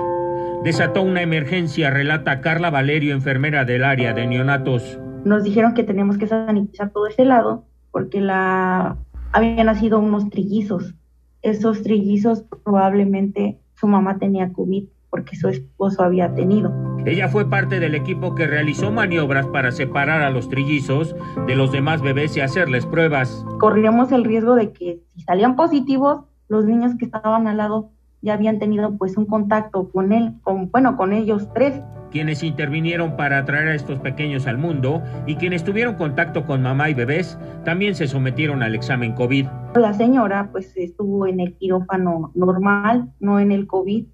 Desató 0.62 1.00
una 1.00 1.22
emergencia, 1.22 1.88
relata 1.88 2.42
Carla 2.42 2.68
Valerio, 2.68 3.14
enfermera 3.14 3.64
del 3.64 3.82
área 3.82 4.12
de 4.12 4.26
neonatos. 4.26 4.98
Nos 5.24 5.42
dijeron 5.42 5.72
que 5.72 5.84
tenemos 5.84 6.18
que 6.18 6.26
sanitizar 6.26 6.90
todo 6.90 7.06
ese 7.06 7.24
lado 7.24 7.64
porque 7.90 8.20
la 8.20 8.98
habían 9.32 9.66
nacido 9.66 9.98
unos 9.98 10.28
trillizos. 10.30 10.94
Esos 11.42 11.82
trillizos 11.82 12.44
probablemente 12.64 13.58
su 13.74 13.88
mamá 13.88 14.18
tenía 14.18 14.52
COVID 14.52 14.84
porque 15.10 15.36
su 15.36 15.48
esposo 15.48 16.02
había 16.02 16.34
tenido. 16.34 16.72
Ella 17.04 17.28
fue 17.28 17.50
parte 17.50 17.80
del 17.80 17.94
equipo 17.94 18.34
que 18.34 18.46
realizó 18.46 18.90
maniobras 18.90 19.46
para 19.48 19.72
separar 19.72 20.22
a 20.22 20.30
los 20.30 20.48
trillizos 20.48 21.14
de 21.46 21.56
los 21.56 21.72
demás 21.72 22.00
bebés 22.00 22.36
y 22.36 22.40
hacerles 22.40 22.86
pruebas. 22.86 23.44
Corríamos 23.58 24.12
el 24.12 24.24
riesgo 24.24 24.54
de 24.54 24.72
que 24.72 25.00
si 25.14 25.22
salían 25.22 25.56
positivos, 25.56 26.24
los 26.48 26.64
niños 26.64 26.92
que 26.98 27.04
estaban 27.04 27.46
al 27.46 27.56
lado 27.56 27.90
ya 28.22 28.34
habían 28.34 28.58
tenido 28.58 28.96
pues 28.96 29.16
un 29.16 29.26
contacto 29.26 29.90
con 29.90 30.12
él, 30.12 30.34
con 30.42 30.70
bueno, 30.70 30.96
con 30.96 31.12
ellos 31.12 31.48
tres. 31.52 31.74
Quienes 32.12 32.42
intervinieron 32.42 33.16
para 33.16 33.44
traer 33.44 33.68
a 33.68 33.74
estos 33.74 33.98
pequeños 33.98 34.46
al 34.46 34.58
mundo 34.58 35.02
y 35.26 35.36
quienes 35.36 35.64
tuvieron 35.64 35.94
contacto 35.94 36.44
con 36.44 36.62
mamá 36.62 36.90
y 36.90 36.94
bebés 36.94 37.38
también 37.64 37.94
se 37.94 38.06
sometieron 38.06 38.62
al 38.62 38.74
examen 38.74 39.14
COVID. 39.14 39.46
La 39.74 39.94
señora 39.94 40.50
pues 40.52 40.76
estuvo 40.76 41.26
en 41.26 41.40
el 41.40 41.54
quirófano 41.54 42.30
normal, 42.34 43.10
no 43.18 43.40
en 43.40 43.50
el 43.50 43.66
COVID 43.66 44.04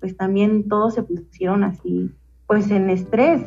pues 0.00 0.16
también 0.16 0.68
todos 0.68 0.94
se 0.94 1.02
pusieron 1.02 1.64
así, 1.64 2.10
pues 2.48 2.70
en 2.70 2.90
estrés. 2.90 3.42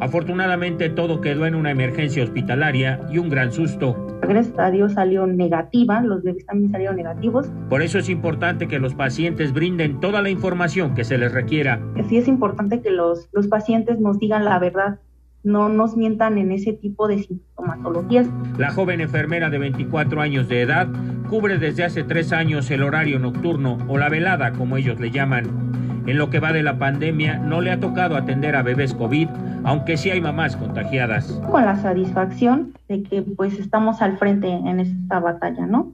Afortunadamente 0.00 0.90
todo 0.90 1.20
quedó 1.20 1.46
en 1.46 1.54
una 1.54 1.70
emergencia 1.70 2.24
hospitalaria 2.24 3.00
y 3.10 3.18
un 3.18 3.28
gran 3.28 3.52
susto. 3.52 4.18
Gracias 4.22 4.58
a 4.58 4.70
Dios 4.70 4.94
salió 4.94 5.26
negativa, 5.26 6.00
los 6.00 6.22
bebés 6.22 6.44
también 6.46 6.72
salieron 6.72 6.96
negativos. 6.96 7.48
Por 7.68 7.82
eso 7.82 7.98
es 7.98 8.08
importante 8.08 8.66
que 8.66 8.78
los 8.78 8.94
pacientes 8.94 9.52
brinden 9.52 10.00
toda 10.00 10.20
la 10.20 10.30
información 10.30 10.94
que 10.94 11.04
se 11.04 11.16
les 11.16 11.32
requiera. 11.32 11.80
Sí 12.08 12.16
es 12.16 12.28
importante 12.28 12.80
que 12.80 12.90
los, 12.90 13.28
los 13.32 13.46
pacientes 13.46 14.00
nos 14.00 14.18
digan 14.18 14.44
la 14.44 14.58
verdad, 14.58 14.98
no 15.46 15.68
nos 15.68 15.96
mientan 15.96 16.38
en 16.38 16.50
ese 16.50 16.72
tipo 16.72 17.06
de 17.06 17.22
sintomatologías. 17.22 18.26
La 18.58 18.72
joven 18.72 19.00
enfermera 19.00 19.48
de 19.48 19.58
24 19.58 20.20
años 20.20 20.48
de 20.48 20.60
edad 20.60 20.88
cubre 21.30 21.58
desde 21.58 21.84
hace 21.84 22.02
tres 22.02 22.32
años 22.32 22.70
el 22.70 22.82
horario 22.82 23.20
nocturno 23.20 23.78
o 23.88 23.96
la 23.96 24.08
velada, 24.08 24.52
como 24.52 24.76
ellos 24.76 24.98
le 24.98 25.12
llaman. 25.12 26.02
En 26.06 26.18
lo 26.18 26.30
que 26.30 26.40
va 26.40 26.52
de 26.52 26.64
la 26.64 26.78
pandemia, 26.78 27.38
no 27.38 27.60
le 27.60 27.70
ha 27.70 27.80
tocado 27.80 28.16
atender 28.16 28.56
a 28.56 28.62
bebés 28.62 28.92
COVID, 28.94 29.28
aunque 29.64 29.96
sí 29.96 30.10
hay 30.10 30.20
mamás 30.20 30.56
contagiadas. 30.56 31.40
Con 31.50 31.64
la 31.64 31.76
satisfacción 31.76 32.74
de 32.88 33.04
que 33.04 33.22
pues 33.22 33.58
estamos 33.58 34.02
al 34.02 34.18
frente 34.18 34.48
en 34.48 34.80
esta 34.80 35.20
batalla, 35.20 35.66
¿no? 35.66 35.92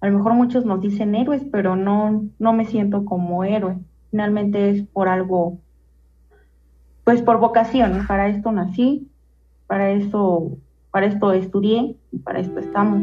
A 0.00 0.08
lo 0.08 0.18
mejor 0.18 0.34
muchos 0.34 0.64
nos 0.64 0.80
dicen 0.80 1.14
héroes, 1.14 1.42
pero 1.50 1.76
no, 1.76 2.24
no 2.38 2.52
me 2.54 2.64
siento 2.64 3.04
como 3.04 3.44
héroe. 3.44 3.76
Finalmente 4.10 4.70
es 4.70 4.82
por 4.82 5.08
algo, 5.08 5.58
pues 7.04 7.22
por 7.22 7.38
vocación. 7.38 8.06
Para 8.06 8.28
esto 8.28 8.50
nací, 8.50 9.08
para 9.66 9.90
eso, 9.90 10.56
para 10.90 11.06
esto 11.06 11.32
estudié 11.32 11.96
y 12.12 12.18
para 12.18 12.40
esto 12.40 12.58
estamos. 12.58 13.02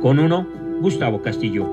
Con 0.00 0.18
uno, 0.18 0.46
Gustavo 0.80 1.20
Castillo. 1.22 1.66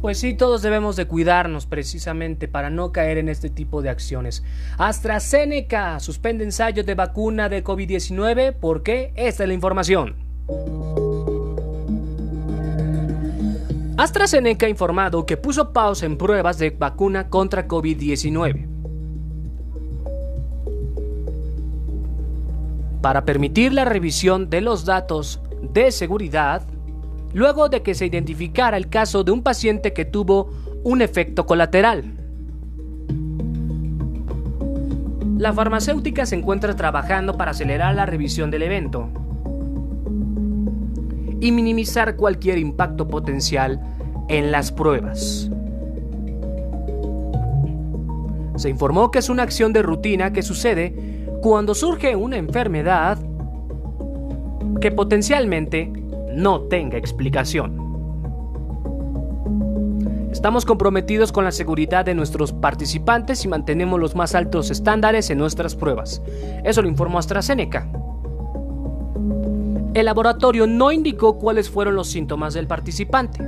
Pues 0.00 0.18
sí, 0.18 0.34
todos 0.34 0.62
debemos 0.62 0.94
de 0.94 1.06
cuidarnos 1.06 1.66
precisamente 1.66 2.46
para 2.46 2.70
no 2.70 2.92
caer 2.92 3.18
en 3.18 3.28
este 3.28 3.50
tipo 3.50 3.82
de 3.82 3.90
acciones. 3.90 4.44
AstraZeneca 4.78 5.98
suspende 5.98 6.44
ensayos 6.44 6.86
de 6.86 6.94
vacuna 6.94 7.48
de 7.48 7.64
COVID-19. 7.64 8.54
¿Por 8.54 8.84
qué? 8.84 9.12
Esta 9.16 9.42
es 9.42 9.48
la 9.48 9.54
información. 9.54 10.14
AstraZeneca 13.98 14.66
ha 14.66 14.68
informado 14.68 15.26
que 15.26 15.36
puso 15.36 15.72
pausa 15.72 16.06
en 16.06 16.16
pruebas 16.16 16.56
de 16.58 16.70
vacuna 16.70 17.28
contra 17.28 17.66
COVID-19. 17.66 18.68
Para 23.02 23.24
permitir 23.24 23.72
la 23.72 23.84
revisión 23.84 24.50
de 24.50 24.60
los 24.60 24.84
datos 24.84 25.40
de 25.62 25.90
seguridad 25.90 26.62
luego 27.34 27.68
de 27.68 27.82
que 27.82 27.96
se 27.96 28.06
identificara 28.06 28.76
el 28.76 28.88
caso 28.88 29.24
de 29.24 29.32
un 29.32 29.42
paciente 29.42 29.92
que 29.92 30.04
tuvo 30.04 30.52
un 30.84 31.02
efecto 31.02 31.44
colateral. 31.44 32.04
La 35.38 35.52
farmacéutica 35.52 36.24
se 36.24 36.36
encuentra 36.36 36.76
trabajando 36.76 37.36
para 37.36 37.50
acelerar 37.50 37.96
la 37.96 38.06
revisión 38.06 38.52
del 38.52 38.62
evento 38.62 39.10
y 41.40 41.52
minimizar 41.52 42.16
cualquier 42.16 42.58
impacto 42.58 43.08
potencial 43.08 43.80
en 44.28 44.50
las 44.50 44.72
pruebas. 44.72 45.50
Se 48.56 48.68
informó 48.68 49.10
que 49.10 49.20
es 49.20 49.28
una 49.28 49.44
acción 49.44 49.72
de 49.72 49.82
rutina 49.82 50.32
que 50.32 50.42
sucede 50.42 50.94
cuando 51.40 51.74
surge 51.74 52.16
una 52.16 52.36
enfermedad 52.36 53.18
que 54.80 54.90
potencialmente 54.90 55.92
no 56.32 56.62
tenga 56.62 56.98
explicación. 56.98 57.88
Estamos 60.32 60.64
comprometidos 60.64 61.32
con 61.32 61.44
la 61.44 61.52
seguridad 61.52 62.04
de 62.04 62.14
nuestros 62.14 62.52
participantes 62.52 63.44
y 63.44 63.48
mantenemos 63.48 63.98
los 63.98 64.14
más 64.14 64.34
altos 64.34 64.70
estándares 64.70 65.30
en 65.30 65.38
nuestras 65.38 65.74
pruebas. 65.74 66.22
Eso 66.64 66.82
lo 66.82 66.88
informó 66.88 67.18
AstraZeneca. 67.18 67.88
El 69.98 70.04
laboratorio 70.04 70.68
no 70.68 70.92
indicó 70.92 71.38
cuáles 71.38 71.68
fueron 71.68 71.96
los 71.96 72.06
síntomas 72.06 72.54
del 72.54 72.68
participante. 72.68 73.42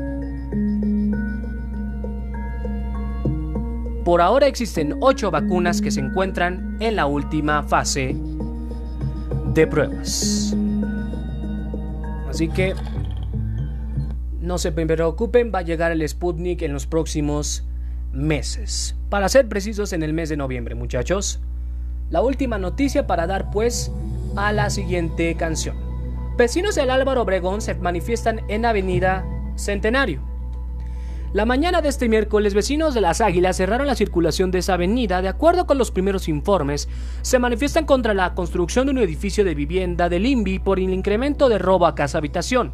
Por 4.04 4.20
ahora 4.20 4.48
existen 4.48 4.96
ocho 5.00 5.30
vacunas 5.30 5.80
que 5.80 5.92
se 5.92 6.00
encuentran 6.00 6.76
en 6.80 6.96
la 6.96 7.06
última 7.06 7.62
fase 7.62 8.16
de 9.54 9.66
pruebas. 9.68 10.56
Así 12.28 12.48
que 12.48 12.74
no 14.40 14.58
se 14.58 14.72
preocupen, 14.72 15.52
va 15.54 15.60
a 15.60 15.62
llegar 15.62 15.92
el 15.92 16.08
Sputnik 16.08 16.62
en 16.62 16.72
los 16.72 16.84
próximos 16.84 17.62
meses. 18.12 18.96
Para 19.08 19.28
ser 19.28 19.48
precisos, 19.48 19.92
en 19.92 20.02
el 20.02 20.12
mes 20.12 20.28
de 20.30 20.36
noviembre, 20.36 20.74
muchachos. 20.74 21.38
La 22.10 22.22
última 22.22 22.58
noticia 22.58 23.06
para 23.06 23.28
dar 23.28 23.52
pues 23.52 23.92
a 24.34 24.50
la 24.50 24.68
siguiente 24.68 25.36
canción. 25.36 25.89
Vecinos 26.36 26.74
del 26.74 26.90
Álvaro 26.90 27.22
Obregón 27.22 27.60
se 27.60 27.74
manifiestan 27.74 28.42
en 28.48 28.64
Avenida 28.64 29.26
Centenario. 29.56 30.22
La 31.32 31.44
mañana 31.44 31.80
de 31.80 31.88
este 31.88 32.08
miércoles, 32.08 32.54
vecinos 32.54 32.92
de 32.94 33.00
Las 33.00 33.20
Águilas 33.20 33.56
cerraron 33.56 33.86
la 33.86 33.94
circulación 33.94 34.50
de 34.50 34.58
esa 34.58 34.74
avenida. 34.74 35.22
De 35.22 35.28
acuerdo 35.28 35.66
con 35.66 35.78
los 35.78 35.92
primeros 35.92 36.28
informes, 36.28 36.88
se 37.22 37.38
manifiestan 37.38 37.84
contra 37.84 38.14
la 38.14 38.34
construcción 38.34 38.86
de 38.86 38.92
un 38.92 38.98
edificio 38.98 39.44
de 39.44 39.54
vivienda 39.54 40.08
del 40.08 40.26
INVI 40.26 40.58
por 40.58 40.80
el 40.80 40.92
incremento 40.92 41.48
de 41.48 41.58
robo 41.58 41.86
a 41.86 41.94
casa 41.94 42.18
habitación. 42.18 42.72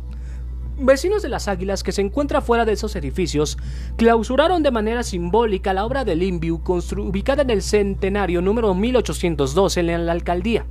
Vecinos 0.79 1.23
de 1.23 1.29
Las 1.29 1.49
Águilas 1.49 1.83
que 1.83 1.93
se 1.93 2.03
encuentran 2.03 2.43
fuera 2.43 2.65
de 2.65 2.73
esos 2.73 2.97
edificios 2.97 3.59
clausuraron 3.97 4.63
de 4.63 4.71
manera 4.71 5.03
simbólica 5.03 5.75
la 5.75 5.85
obra 5.85 6.05
del 6.05 6.23
INVI 6.23 6.51
ubicada 6.51 7.43
en 7.43 7.51
el 7.51 7.63
centenario 7.63 8.43
número 8.43 8.75
1812 8.75 9.81
en 9.81 10.07
la 10.07 10.13
alcaldía. 10.13 10.67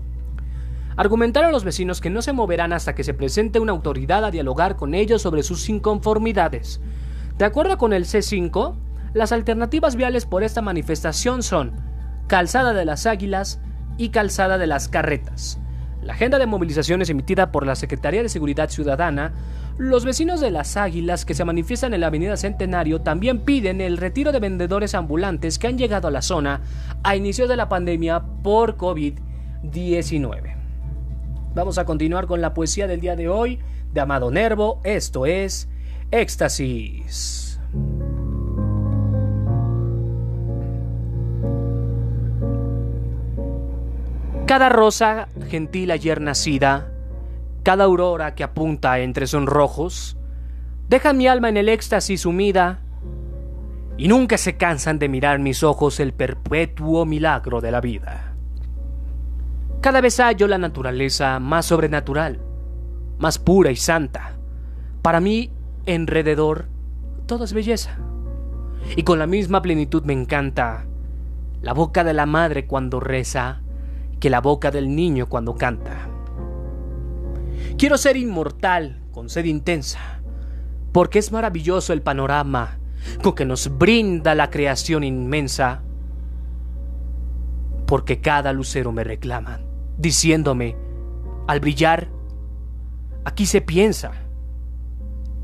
Argumentaron 0.98 1.52
los 1.52 1.66
vecinos 1.66 2.00
que 2.00 2.10
no 2.10 2.22
se 2.22 2.32
moverán 2.32 2.72
hasta 2.72 2.96
que 2.96 3.04
se 3.04 3.14
presente 3.14 3.60
una 3.60 3.74
autoridad 3.74 4.24
a 4.24 4.32
dialogar 4.32 4.78
con 4.78 4.94
ellos 4.94 5.22
sobre 5.22 5.44
sus 5.44 5.68
inconformidades. 5.68 6.80
De 7.38 7.44
acuerdo 7.44 7.78
con 7.78 7.92
el 7.92 8.06
C5, 8.06 8.76
las 9.14 9.34
alternativas 9.34 9.98
viales 9.98 10.26
por 10.26 10.44
esta 10.44 10.62
manifestación 10.62 11.44
son 11.44 11.74
Calzada 12.28 12.74
de 12.74 12.86
las 12.86 13.06
Águilas 13.06 13.60
y 13.98 14.10
Calzada 14.10 14.58
de 14.58 14.68
las 14.68 14.88
Carretas. 14.88 15.60
la 16.02 16.14
agenda 16.14 16.38
de 16.38 16.46
movilizaciones 16.46 17.10
emitida 17.10 17.52
por 17.52 17.66
la 17.66 17.76
Secretaría 17.76 18.22
de 18.22 18.30
Seguridad 18.30 18.70
Ciudadana, 18.70 19.34
los 19.80 20.06
vecinos 20.06 20.40
de 20.40 20.52
las 20.52 20.78
Águilas 20.78 21.26
que 21.26 21.34
se 21.34 21.44
manifiestan 21.44 21.96
en 21.96 22.02
la 22.02 22.08
Avenida 22.08 22.38
Centenario 22.38 23.02
también 23.02 23.40
piden 23.40 23.82
el 23.82 23.98
retiro 23.98 24.32
de 24.32 24.40
vendedores 24.40 24.94
ambulantes 24.94 25.58
que 25.58 25.68
han 25.68 25.80
llegado 25.80 26.08
a 26.08 26.12
la 26.12 26.22
zona 26.22 26.62
a 27.04 27.16
inicio 27.16 27.48
de 27.48 27.58
la 27.58 27.70
pandemia 27.70 28.22
por 28.44 28.78
COVID-19. 28.78 30.55
Vamos 31.56 31.78
a 31.78 31.86
continuar 31.86 32.28
con 32.28 32.42
la 32.42 32.54
poesía 32.54 32.86
del 32.86 33.00
día 33.00 33.16
de 33.16 33.30
hoy 33.30 33.60
de 33.94 34.02
Amado 34.02 34.30
Nervo. 34.30 34.82
Esto 34.84 35.26
es 35.26 35.70
Éxtasis. 36.12 37.62
Cada 44.46 44.68
rosa 44.68 45.30
gentil 45.50 45.92
ayer 45.92 46.20
nacida, 46.20 46.92
cada 47.64 47.86
aurora 47.86 48.36
que 48.36 48.44
apunta 48.44 49.00
entre 49.00 49.26
sonrojos, 49.26 50.18
deja 50.90 51.14
mi 51.14 51.26
alma 51.26 51.48
en 51.48 51.56
el 51.56 51.70
éxtasis 51.70 52.22
sumida 52.22 52.82
y 53.98 54.10
nunca 54.10 54.38
se 54.38 54.58
cansan 54.58 55.00
de 55.00 55.08
mirar 55.08 55.40
mis 55.40 55.64
ojos 55.64 56.02
el 56.02 56.14
perpetuo 56.14 57.06
milagro 57.06 57.62
de 57.62 57.72
la 57.72 57.80
vida. 57.80 58.35
Cada 59.86 60.02
vez 60.02 60.20
hallo 60.20 60.48
la 60.48 60.58
naturaleza 60.58 61.40
más 61.40 61.68
sobrenatural, 61.68 62.40
más 63.20 63.38
pura 63.38 63.70
y 63.70 63.76
santa. 63.76 64.36
Para 65.04 65.20
mí, 65.20 65.52
enrededor, 65.86 66.70
todo 67.28 67.44
es 67.44 67.54
belleza. 67.54 68.00
Y 68.96 69.04
con 69.04 69.20
la 69.20 69.28
misma 69.28 69.62
plenitud 69.62 70.04
me 70.04 70.14
encanta 70.14 70.88
la 71.62 71.74
boca 71.74 72.04
de 72.04 72.16
la 72.16 72.26
madre 72.26 72.66
cuando 72.66 73.00
reza 73.00 73.62
que 74.20 74.32
la 74.32 74.42
boca 74.42 74.72
del 74.72 74.96
niño 74.96 75.28
cuando 75.28 75.54
canta. 75.54 76.08
Quiero 77.78 78.00
ser 78.00 78.18
inmortal 78.18 79.04
con 79.12 79.30
sed 79.30 79.46
intensa, 79.46 80.20
porque 80.94 81.20
es 81.20 81.32
maravilloso 81.32 81.94
el 81.94 82.02
panorama 82.02 82.80
con 83.22 83.36
que 83.36 83.46
nos 83.46 83.78
brinda 83.78 84.34
la 84.34 84.50
creación 84.50 85.04
inmensa, 85.04 85.84
porque 87.86 88.20
cada 88.20 88.52
lucero 88.52 88.92
me 88.92 89.04
reclama, 89.04 89.60
diciéndome, 89.98 90.76
al 91.48 91.60
brillar, 91.60 92.10
aquí 93.24 93.46
se 93.46 93.62
piensa, 93.62 94.12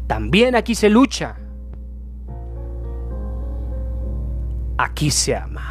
también 0.07 0.55
aquí 0.55 0.75
se 0.75 0.89
lucha, 0.89 1.37
aquí 4.77 5.11
se 5.11 5.35
ama. 5.35 5.70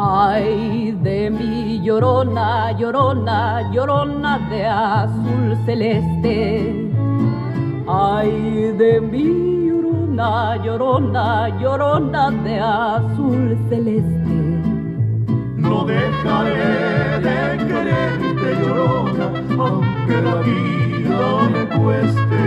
Ay 0.00 0.92
de 1.02 1.28
mi 1.28 1.80
llorona, 1.80 2.70
llorona, 2.78 3.68
llorona 3.72 4.38
de 4.48 4.64
azul 4.64 5.58
celeste. 5.66 6.86
Ay 7.88 8.74
de 8.78 9.00
mi 9.00 9.24
llorona, 9.66 10.56
llorona, 10.62 11.48
llorona 11.58 12.30
de 12.30 12.60
azul 12.60 13.58
celeste. 13.68 14.38
No 15.56 15.84
dejaré 15.84 17.18
de 17.26 17.38
quererte, 17.66 18.48
llorona, 18.62 19.26
aunque 19.58 20.16
la 20.22 20.36
vida 20.46 21.48
me 21.54 21.62
cueste. 21.76 22.44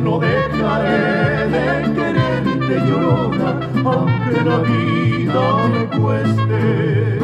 No 0.00 0.18
dejaré 0.18 1.48
de 1.54 1.66
quererte, 1.96 2.74
llorona, 2.88 3.48
aunque 3.84 4.15
la 4.46 4.58
vida 4.58 5.68
me 5.68 5.98
cueste. 5.98 7.15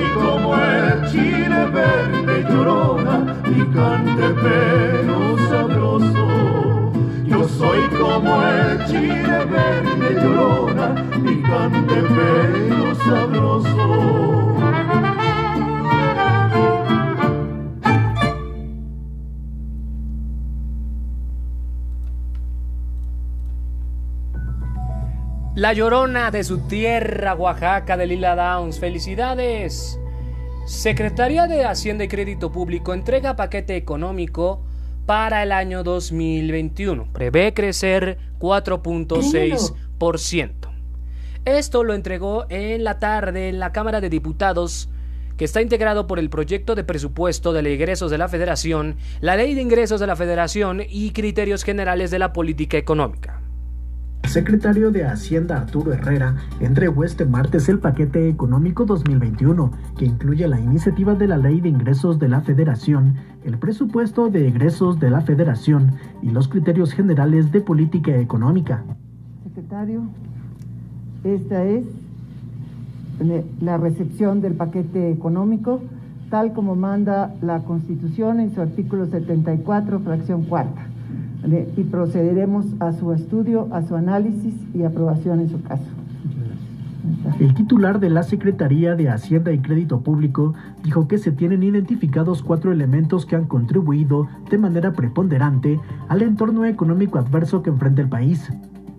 Yo 0.00 0.39
La 25.70 25.74
llorona 25.74 26.32
de 26.32 26.42
su 26.42 26.66
tierra, 26.66 27.36
Oaxaca, 27.36 27.96
de 27.96 28.04
Lila 28.04 28.34
Downs. 28.34 28.80
¡Felicidades! 28.80 30.00
Secretaría 30.66 31.46
de 31.46 31.64
Hacienda 31.64 32.02
y 32.02 32.08
Crédito 32.08 32.50
Público 32.50 32.92
entrega 32.92 33.36
paquete 33.36 33.76
económico 33.76 34.64
para 35.06 35.44
el 35.44 35.52
año 35.52 35.84
2021. 35.84 37.12
Prevé 37.12 37.54
crecer 37.54 38.18
4.6%. 38.40 40.50
Esto 41.44 41.84
lo 41.84 41.94
entregó 41.94 42.46
en 42.48 42.82
la 42.82 42.98
tarde 42.98 43.48
en 43.48 43.60
la 43.60 43.70
Cámara 43.70 44.00
de 44.00 44.10
Diputados 44.10 44.88
que 45.36 45.44
está 45.44 45.62
integrado 45.62 46.08
por 46.08 46.18
el 46.18 46.30
proyecto 46.30 46.74
de 46.74 46.82
presupuesto 46.82 47.52
de 47.52 47.62
los 47.62 47.72
ingresos 47.72 48.10
de 48.10 48.18
la 48.18 48.26
Federación, 48.26 48.96
la 49.20 49.36
Ley 49.36 49.54
de 49.54 49.62
Ingresos 49.62 50.00
de 50.00 50.08
la 50.08 50.16
Federación 50.16 50.82
y 50.88 51.12
criterios 51.12 51.62
generales 51.62 52.10
de 52.10 52.18
la 52.18 52.32
política 52.32 52.76
económica. 52.76 53.39
Secretario 54.24 54.92
de 54.92 55.04
Hacienda 55.04 55.56
Arturo 55.56 55.92
Herrera 55.92 56.36
entregó 56.60 57.02
este 57.02 57.24
martes 57.24 57.68
el 57.68 57.80
paquete 57.80 58.28
económico 58.28 58.84
2021, 58.84 59.72
que 59.98 60.04
incluye 60.04 60.46
la 60.46 60.60
iniciativa 60.60 61.14
de 61.14 61.26
la 61.26 61.36
Ley 61.36 61.60
de 61.60 61.68
Ingresos 61.68 62.18
de 62.20 62.28
la 62.28 62.40
Federación, 62.40 63.16
el 63.44 63.58
presupuesto 63.58 64.30
de 64.30 64.46
egresos 64.46 65.00
de 65.00 65.10
la 65.10 65.22
Federación 65.22 65.94
y 66.22 66.30
los 66.30 66.46
criterios 66.46 66.92
generales 66.92 67.50
de 67.50 67.60
política 67.60 68.16
económica. 68.18 68.84
Secretario, 69.42 70.02
esta 71.24 71.64
es 71.64 71.84
la 73.60 73.78
recepción 73.78 74.40
del 74.40 74.54
paquete 74.54 75.10
económico, 75.10 75.82
tal 76.30 76.52
como 76.52 76.76
manda 76.76 77.34
la 77.42 77.64
Constitución 77.64 78.38
en 78.38 78.54
su 78.54 78.60
artículo 78.60 79.06
74, 79.06 79.98
fracción 79.98 80.44
cuarta. 80.44 80.89
Y 81.76 81.82
procederemos 81.84 82.66
a 82.80 82.92
su 82.92 83.12
estudio, 83.12 83.68
a 83.72 83.82
su 83.82 83.96
análisis 83.96 84.54
y 84.74 84.82
aprobación 84.82 85.40
en 85.40 85.50
su 85.50 85.62
caso. 85.62 85.84
El 87.38 87.54
titular 87.54 87.98
de 87.98 88.10
la 88.10 88.22
Secretaría 88.22 88.94
de 88.94 89.08
Hacienda 89.08 89.52
y 89.52 89.58
Crédito 89.58 90.00
Público 90.00 90.54
dijo 90.84 91.08
que 91.08 91.18
se 91.18 91.32
tienen 91.32 91.62
identificados 91.62 92.42
cuatro 92.42 92.72
elementos 92.72 93.24
que 93.24 93.36
han 93.36 93.46
contribuido 93.46 94.28
de 94.50 94.58
manera 94.58 94.92
preponderante 94.92 95.80
al 96.08 96.22
entorno 96.22 96.66
económico 96.66 97.18
adverso 97.18 97.62
que 97.62 97.70
enfrenta 97.70 98.02
el 98.02 98.08
país. 98.08 98.50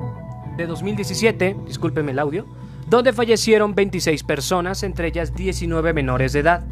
de 0.59 0.67
2017, 0.67 1.57
discúlpeme 1.65 2.13
el 2.13 2.19
audio, 2.19 2.45
donde 2.91 3.13
fallecieron 3.13 3.77
26 3.77 4.25
personas, 4.25 4.83
entre 4.83 5.07
ellas 5.07 5.33
19 5.33 5.93
menores 5.93 6.33
de 6.33 6.41
edad. 6.41 6.65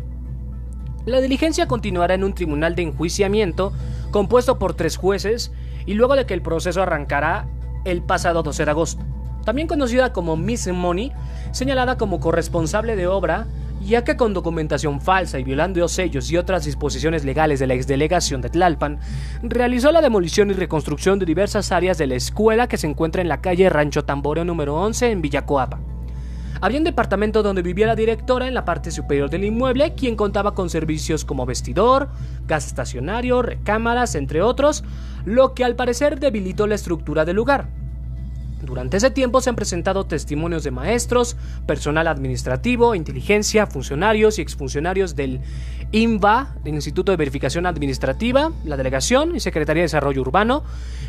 La 1.06 1.20
diligencia 1.20 1.68
continuará 1.68 2.14
en 2.14 2.24
un 2.24 2.34
tribunal 2.34 2.74
de 2.74 2.82
enjuiciamiento 2.82 3.72
compuesto 4.10 4.58
por 4.58 4.74
tres 4.74 4.96
jueces 4.96 5.52
y 5.86 5.94
luego 5.94 6.16
de 6.16 6.26
que 6.26 6.34
el 6.34 6.42
proceso 6.42 6.82
arrancará 6.82 7.46
el 7.84 8.02
pasado 8.02 8.42
12 8.42 8.64
de 8.64 8.70
agosto. 8.70 9.04
También 9.44 9.68
conocida 9.68 10.12
como 10.12 10.36
Miss 10.36 10.66
Money, 10.66 11.12
señalada 11.52 11.96
como 11.96 12.18
corresponsable 12.18 12.96
de 12.96 13.06
obra, 13.06 13.46
ya 13.80 14.02
que 14.02 14.16
con 14.16 14.34
documentación 14.34 15.00
falsa 15.00 15.38
y 15.38 15.44
violando 15.44 15.86
sellos 15.86 16.32
y 16.32 16.36
otras 16.36 16.64
disposiciones 16.64 17.24
legales 17.24 17.60
de 17.60 17.68
la 17.68 17.74
exdelegación 17.74 18.40
de 18.40 18.50
Tlalpan, 18.50 18.98
realizó 19.42 19.92
la 19.92 20.02
demolición 20.02 20.50
y 20.50 20.54
reconstrucción 20.54 21.20
de 21.20 21.26
diversas 21.26 21.70
áreas 21.70 21.96
de 21.96 22.08
la 22.08 22.16
escuela 22.16 22.66
que 22.66 22.76
se 22.76 22.88
encuentra 22.88 23.22
en 23.22 23.28
la 23.28 23.40
calle 23.40 23.70
Rancho 23.70 24.04
Tamboreo 24.04 24.44
número 24.44 24.74
11 24.74 25.12
en 25.12 25.22
Villacoapa. 25.22 25.78
Había 26.60 26.78
un 26.78 26.84
departamento 26.84 27.42
donde 27.42 27.62
vivía 27.62 27.86
la 27.86 27.94
directora 27.94 28.48
en 28.48 28.54
la 28.54 28.64
parte 28.64 28.90
superior 28.90 29.30
del 29.30 29.44
inmueble, 29.44 29.94
quien 29.94 30.16
contaba 30.16 30.54
con 30.54 30.70
servicios 30.70 31.24
como 31.24 31.46
vestidor, 31.46 32.08
gas 32.48 32.66
estacionario, 32.66 33.42
recámaras, 33.42 34.16
entre 34.16 34.42
otros, 34.42 34.82
lo 35.24 35.54
que 35.54 35.64
al 35.64 35.76
parecer 35.76 36.18
debilitó 36.18 36.66
la 36.66 36.74
estructura 36.74 37.24
del 37.24 37.36
lugar. 37.36 37.68
Durante 38.62 38.96
ese 38.96 39.12
tiempo 39.12 39.40
se 39.40 39.50
han 39.50 39.56
presentado 39.56 40.06
testimonios 40.06 40.64
de 40.64 40.72
maestros, 40.72 41.36
personal 41.66 42.08
administrativo, 42.08 42.96
inteligencia, 42.96 43.68
funcionarios 43.68 44.38
y 44.38 44.42
exfuncionarios 44.42 45.14
del 45.14 45.40
INVA, 45.92 46.56
Instituto 46.64 47.12
de 47.12 47.16
Verificación 47.16 47.66
Administrativa, 47.66 48.50
la 48.64 48.76
Delegación 48.76 49.36
y 49.36 49.40
Secretaría 49.40 49.82
de 49.82 49.84
Desarrollo 49.84 50.22
Urbano, 50.22 50.64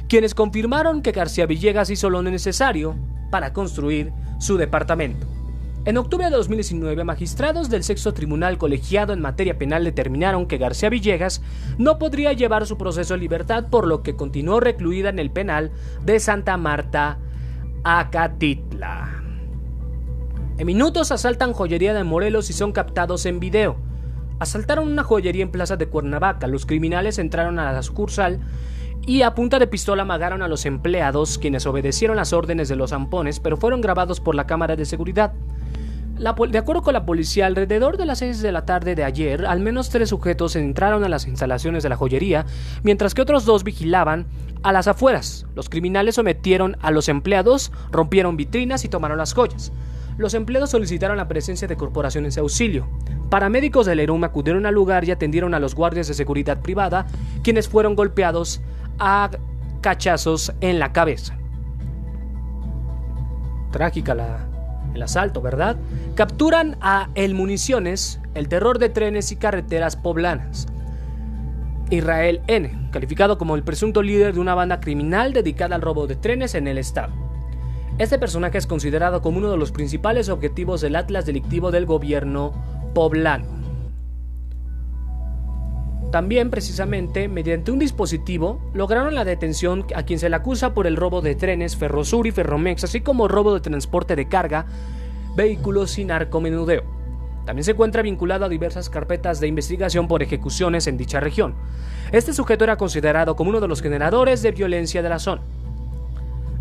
quienes 0.07 0.35
confirmaron 0.35 1.01
que 1.01 1.11
García 1.11 1.47
Villegas 1.47 1.89
hizo 1.89 2.11
lo 2.11 2.21
necesario 2.21 2.95
para 3.31 3.51
construir 3.51 4.13
su 4.39 4.57
departamento. 4.57 5.38
En 5.85 5.97
octubre 5.97 6.25
de 6.25 6.35
2019, 6.35 7.05
magistrados 7.05 7.69
del 7.69 7.83
sexto 7.83 8.13
tribunal 8.13 8.57
colegiado 8.57 9.13
en 9.13 9.21
materia 9.21 9.57
penal 9.57 9.85
determinaron 9.85 10.45
que 10.45 10.57
García 10.57 10.89
Villegas 10.89 11.41
no 11.77 11.97
podría 11.97 12.33
llevar 12.33 12.65
su 12.67 12.77
proceso 12.77 13.13
en 13.13 13.21
libertad, 13.21 13.67
por 13.69 13.87
lo 13.87 14.03
que 14.03 14.17
continuó 14.17 14.59
recluida 14.59 15.07
en 15.07 15.19
el 15.19 15.31
penal 15.31 15.71
de 16.03 16.19
Santa 16.19 16.57
Marta, 16.57 17.17
Acatitla. 17.85 19.23
En 20.57 20.67
minutos 20.67 21.13
asaltan 21.13 21.53
joyería 21.53 21.93
de 21.93 22.03
Morelos 22.03 22.49
y 22.49 22.53
son 22.53 22.73
captados 22.73 23.25
en 23.25 23.39
video. 23.39 23.77
Asaltaron 24.39 24.89
una 24.89 25.03
joyería 25.03 25.43
en 25.43 25.51
Plaza 25.51 25.77
de 25.77 25.87
Cuernavaca. 25.87 26.47
Los 26.47 26.65
criminales 26.65 27.19
entraron 27.19 27.57
a 27.57 27.71
la 27.71 27.83
sucursal 27.83 28.41
y 29.07 29.21
a 29.21 29.33
punta 29.33 29.59
de 29.59 29.67
pistola 29.67 30.01
amagaron 30.01 30.41
a 30.41 30.49
los 30.49 30.65
empleados, 30.65 31.37
quienes 31.37 31.65
obedecieron 31.65 32.17
las 32.17 32.33
órdenes 32.33 32.67
de 32.67 32.75
los 32.75 32.89
zampones, 32.89 33.39
pero 33.39 33.55
fueron 33.55 33.79
grabados 33.79 34.19
por 34.19 34.35
la 34.35 34.45
cámara 34.45 34.75
de 34.75 34.83
seguridad 34.83 35.31
de 36.19 36.57
acuerdo 36.57 36.81
con 36.81 36.93
la 36.93 37.05
policía, 37.05 37.45
alrededor 37.45 37.97
de 37.97 38.05
las 38.05 38.19
6 38.19 38.41
de 38.41 38.51
la 38.51 38.65
tarde 38.65 38.93
de 38.93 39.05
ayer, 39.05 39.45
al 39.45 39.61
menos 39.61 39.89
tres 39.89 40.09
sujetos 40.09 40.55
entraron 40.57 41.03
a 41.05 41.09
las 41.09 41.27
instalaciones 41.27 41.81
de 41.81 41.89
la 41.89 41.95
joyería, 41.95 42.45
mientras 42.83 43.13
que 43.13 43.21
otros 43.21 43.45
dos 43.45 43.63
vigilaban 43.63 44.27
a 44.61 44.73
las 44.73 44.87
afueras. 44.87 45.45
Los 45.55 45.69
criminales 45.69 46.15
sometieron 46.15 46.75
a 46.81 46.91
los 46.91 47.07
empleados, 47.07 47.71
rompieron 47.91 48.35
vitrinas 48.35 48.83
y 48.83 48.89
tomaron 48.89 49.17
las 49.17 49.33
joyas. 49.33 49.71
Los 50.17 50.33
empleados 50.33 50.71
solicitaron 50.71 51.15
la 51.15 51.29
presencia 51.29 51.69
de 51.69 51.77
corporaciones 51.77 52.35
de 52.35 52.41
auxilio. 52.41 52.89
Paramédicos 53.29 53.85
del 53.85 54.01
ERUM 54.01 54.25
acudieron 54.25 54.65
al 54.65 54.75
lugar 54.75 55.05
y 55.05 55.11
atendieron 55.11 55.53
a 55.53 55.59
los 55.59 55.73
guardias 55.73 56.09
de 56.09 56.13
seguridad 56.13 56.61
privada, 56.61 57.07
quienes 57.43 57.69
fueron 57.69 57.95
golpeados 57.95 58.59
a 58.99 59.31
cachazos 59.79 60.51
en 60.59 60.79
la 60.79 60.91
cabeza. 60.91 61.37
Trágica 63.71 64.13
la, 64.13 64.48
el 64.93 65.01
asalto, 65.01 65.41
¿verdad? 65.41 65.77
Capturan 66.15 66.77
a 66.81 67.09
El 67.15 67.33
Municiones, 67.33 68.19
el 68.33 68.47
terror 68.47 68.79
de 68.79 68.89
trenes 68.89 69.31
y 69.31 69.35
carreteras 69.35 69.95
poblanas. 69.95 70.67
Israel 71.89 72.41
N., 72.47 72.89
calificado 72.91 73.37
como 73.37 73.55
el 73.55 73.63
presunto 73.63 74.01
líder 74.01 74.33
de 74.33 74.39
una 74.39 74.55
banda 74.55 74.79
criminal 74.79 75.33
dedicada 75.33 75.75
al 75.75 75.81
robo 75.81 76.07
de 76.07 76.15
trenes 76.15 76.55
en 76.55 76.67
el 76.67 76.77
estado. 76.77 77.13
Este 77.97 78.17
personaje 78.17 78.57
es 78.57 78.67
considerado 78.67 79.21
como 79.21 79.39
uno 79.39 79.51
de 79.51 79.57
los 79.57 79.71
principales 79.71 80.29
objetivos 80.29 80.81
del 80.81 80.95
atlas 80.95 81.25
delictivo 81.25 81.71
del 81.71 81.85
gobierno 81.85 82.53
poblano. 82.93 83.58
También, 86.11 86.49
precisamente, 86.49 87.27
mediante 87.27 87.71
un 87.71 87.77
dispositivo, 87.77 88.59
lograron 88.73 89.13
la 89.13 89.25
detención 89.25 89.85
a 89.95 90.03
quien 90.03 90.17
se 90.17 90.27
le 90.29 90.35
acusa 90.35 90.73
por 90.73 90.87
el 90.87 90.95
robo 90.95 91.21
de 91.21 91.35
trenes 91.35 91.75
Ferrosur 91.75 92.25
y 92.25 92.31
Ferromex, 92.31 92.83
así 92.83 93.01
como 93.01 93.27
robo 93.27 93.53
de 93.53 93.59
transporte 93.59 94.15
de 94.15 94.27
carga, 94.27 94.65
vehículos 95.35 95.99
y 95.99 96.05
narcomenudeo. 96.05 96.83
También 97.45 97.63
se 97.63 97.71
encuentra 97.71 98.01
vinculado 98.01 98.45
a 98.45 98.49
diversas 98.49 98.89
carpetas 98.89 99.39
de 99.39 99.47
investigación 99.47 100.07
por 100.07 100.23
ejecuciones 100.23 100.87
en 100.87 100.97
dicha 100.97 101.19
región. 101.19 101.53
Este 102.11 102.33
sujeto 102.33 102.63
era 102.63 102.77
considerado 102.77 103.35
como 103.35 103.51
uno 103.51 103.59
de 103.59 103.67
los 103.67 103.81
generadores 103.81 104.41
de 104.41 104.51
violencia 104.51 105.03
de 105.03 105.09
la 105.09 105.19
zona. 105.19 105.43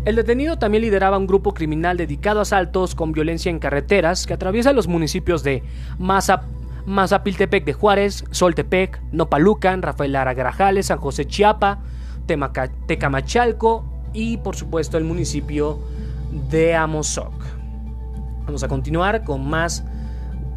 El 0.05 0.15
detenido 0.15 0.57
también 0.57 0.83
lideraba 0.83 1.17
un 1.17 1.27
grupo 1.27 1.53
criminal 1.53 1.97
dedicado 1.97 2.39
a 2.39 2.43
asaltos 2.43 2.93
con 2.95 3.11
violencia 3.11 3.49
en 3.49 3.59
carreteras 3.59 4.25
que 4.25 4.33
atraviesa 4.33 4.73
los 4.73 4.87
municipios 4.87 5.43
de 5.43 5.63
Mazap 5.97 6.43
Mazapiltepec 6.89 7.65
de 7.65 7.73
Juárez, 7.73 8.25
Soltepec, 8.31 8.99
Nopalucan, 9.11 9.83
Rafael 9.83 10.11
Lara 10.11 10.33
San 10.81 10.97
José 10.97 11.25
Chiapa, 11.25 11.83
Tecamachalco 12.87 13.85
y 14.11 14.37
por 14.37 14.55
supuesto 14.55 14.97
el 14.97 15.03
municipio 15.03 15.77
de 16.49 16.75
Amozoc. 16.75 17.31
Vamos 18.43 18.63
a 18.63 18.67
continuar 18.67 19.23
con 19.23 19.47
más 19.47 19.85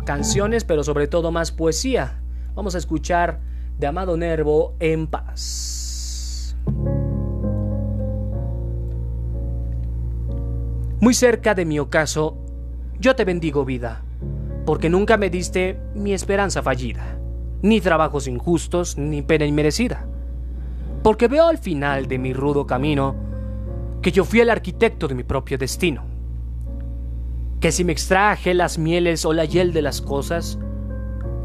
canciones, 0.06 0.64
pero 0.64 0.82
sobre 0.82 1.06
todo 1.06 1.32
más 1.32 1.52
poesía. 1.52 2.22
Vamos 2.54 2.74
a 2.76 2.78
escuchar 2.78 3.40
de 3.78 3.86
Amado 3.86 4.16
Nervo 4.16 4.74
en 4.80 5.08
paz. 5.08 6.56
Muy 10.98 11.12
cerca 11.12 11.54
de 11.54 11.66
mi 11.66 11.78
ocaso, 11.78 12.38
yo 12.98 13.14
te 13.14 13.26
bendigo 13.26 13.66
vida 13.66 14.02
porque 14.64 14.88
nunca 14.88 15.16
me 15.16 15.30
diste 15.30 15.78
mi 15.94 16.12
esperanza 16.12 16.62
fallida, 16.62 17.18
ni 17.62 17.80
trabajos 17.80 18.28
injustos, 18.28 18.96
ni 18.96 19.22
pena 19.22 19.44
inmerecida. 19.44 20.06
Porque 21.02 21.28
veo 21.28 21.48
al 21.48 21.58
final 21.58 22.06
de 22.06 22.18
mi 22.18 22.32
rudo 22.32 22.66
camino 22.66 23.16
que 24.02 24.12
yo 24.12 24.24
fui 24.24 24.40
el 24.40 24.50
arquitecto 24.50 25.08
de 25.08 25.14
mi 25.14 25.24
propio 25.24 25.58
destino. 25.58 26.04
Que 27.60 27.72
si 27.72 27.84
me 27.84 27.92
extraje 27.92 28.54
las 28.54 28.78
mieles 28.78 29.24
o 29.24 29.32
la 29.32 29.44
hiel 29.44 29.72
de 29.72 29.82
las 29.82 30.00
cosas, 30.00 30.58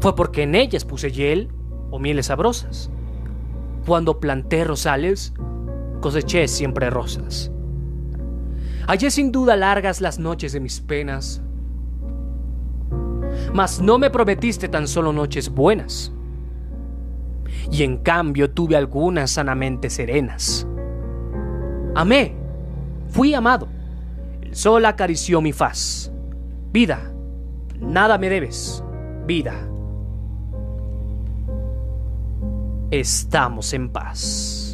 fue 0.00 0.14
porque 0.14 0.42
en 0.42 0.54
ellas 0.54 0.84
puse 0.84 1.10
hiel 1.10 1.50
o 1.90 1.98
mieles 1.98 2.26
sabrosas. 2.26 2.90
Cuando 3.86 4.20
planté 4.20 4.64
rosales, 4.64 5.32
coseché 6.00 6.46
siempre 6.46 6.90
rosas. 6.90 7.50
Hallé 8.86 9.10
sin 9.10 9.32
duda 9.32 9.56
largas 9.56 10.00
las 10.00 10.18
noches 10.18 10.52
de 10.52 10.60
mis 10.60 10.80
penas, 10.80 11.42
mas 13.52 13.80
no 13.80 13.98
me 13.98 14.10
prometiste 14.10 14.68
tan 14.68 14.86
solo 14.86 15.12
noches 15.12 15.48
buenas. 15.48 16.12
Y 17.70 17.82
en 17.82 17.98
cambio 17.98 18.50
tuve 18.50 18.76
algunas 18.76 19.30
sanamente 19.30 19.90
serenas. 19.90 20.66
Amé, 21.94 22.34
fui 23.08 23.34
amado, 23.34 23.68
el 24.42 24.54
sol 24.54 24.84
acarició 24.84 25.40
mi 25.40 25.52
faz. 25.52 26.12
Vida, 26.72 27.12
nada 27.80 28.18
me 28.18 28.28
debes, 28.28 28.84
vida. 29.26 29.54
Estamos 32.90 33.72
en 33.74 33.90
paz. 33.90 34.67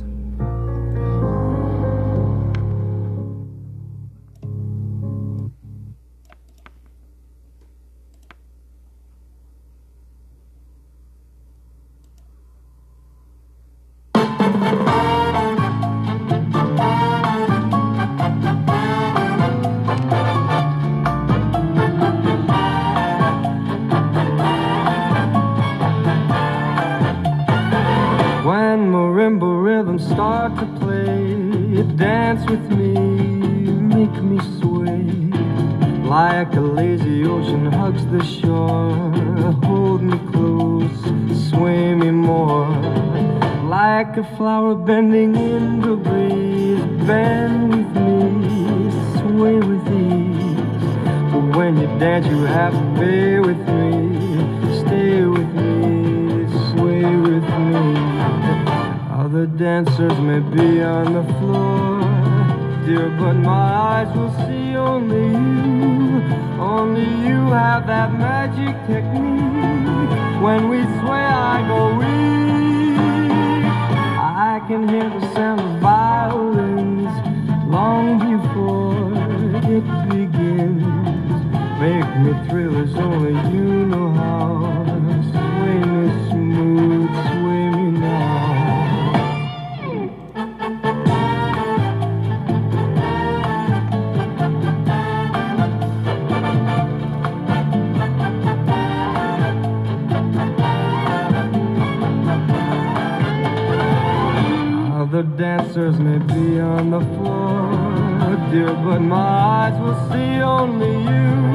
Dear, 108.54 108.72
but 108.72 109.00
my 109.00 109.16
eyes 109.16 109.80
will 109.80 109.98
see 110.10 110.40
only 110.40 110.94
you. 111.10 111.53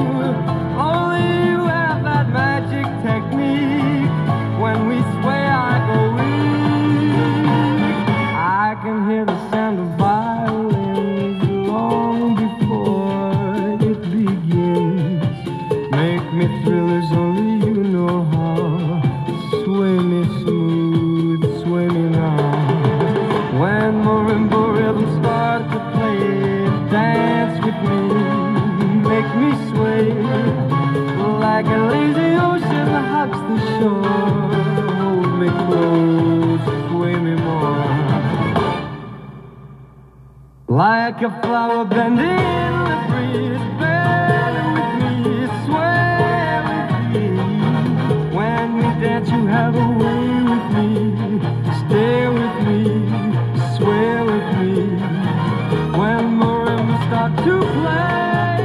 Like 41.20 41.32
a 41.32 41.42
flower 41.42 41.84
bending 41.84 42.24
in 42.24 42.74
the 42.88 42.96
breeze, 43.10 43.64
bend 43.78 44.56
with 44.72 44.92
me, 45.02 45.14
sway 45.66 46.48
with 46.68 46.92
me. 47.12 47.26
When 48.34 48.66
we 48.76 48.84
dance, 49.04 49.28
you 49.28 49.44
have 49.44 49.74
a 49.74 49.88
way 50.00 50.24
with 50.48 50.66
me. 50.76 50.88
Stay 51.80 52.26
with 52.26 52.56
me, 52.66 52.80
sway 53.76 54.14
with 54.30 54.48
me. 54.60 54.72
When 55.98 56.22
marimbas 56.40 57.02
start 57.08 57.32
to 57.44 57.56
play, 57.76 58.62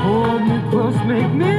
hold 0.00 0.40
me 0.48 0.56
close, 0.70 0.98
make 1.04 1.30
me 1.30 1.53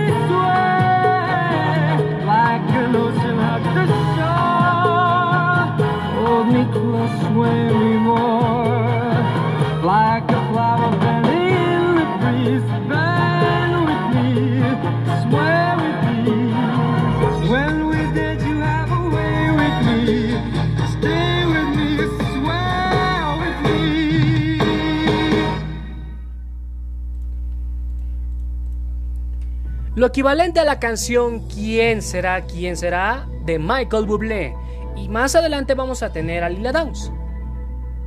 Lo 30.05 30.09
equivalente 30.09 30.59
a 30.59 30.65
la 30.65 30.79
canción 30.79 31.47
¿Quién 31.47 32.03
será? 32.03 32.45
¿Quién 32.45 32.77
será? 32.77 33.27
de 33.43 33.57
Michael 33.57 34.05
Bublé. 34.05 34.55
Y 34.95 35.09
más 35.09 35.33
adelante 35.33 35.73
vamos 35.73 36.03
a 36.03 36.11
tener 36.11 36.43
a 36.43 36.49
Lila 36.49 36.71
Downs. 36.71 37.11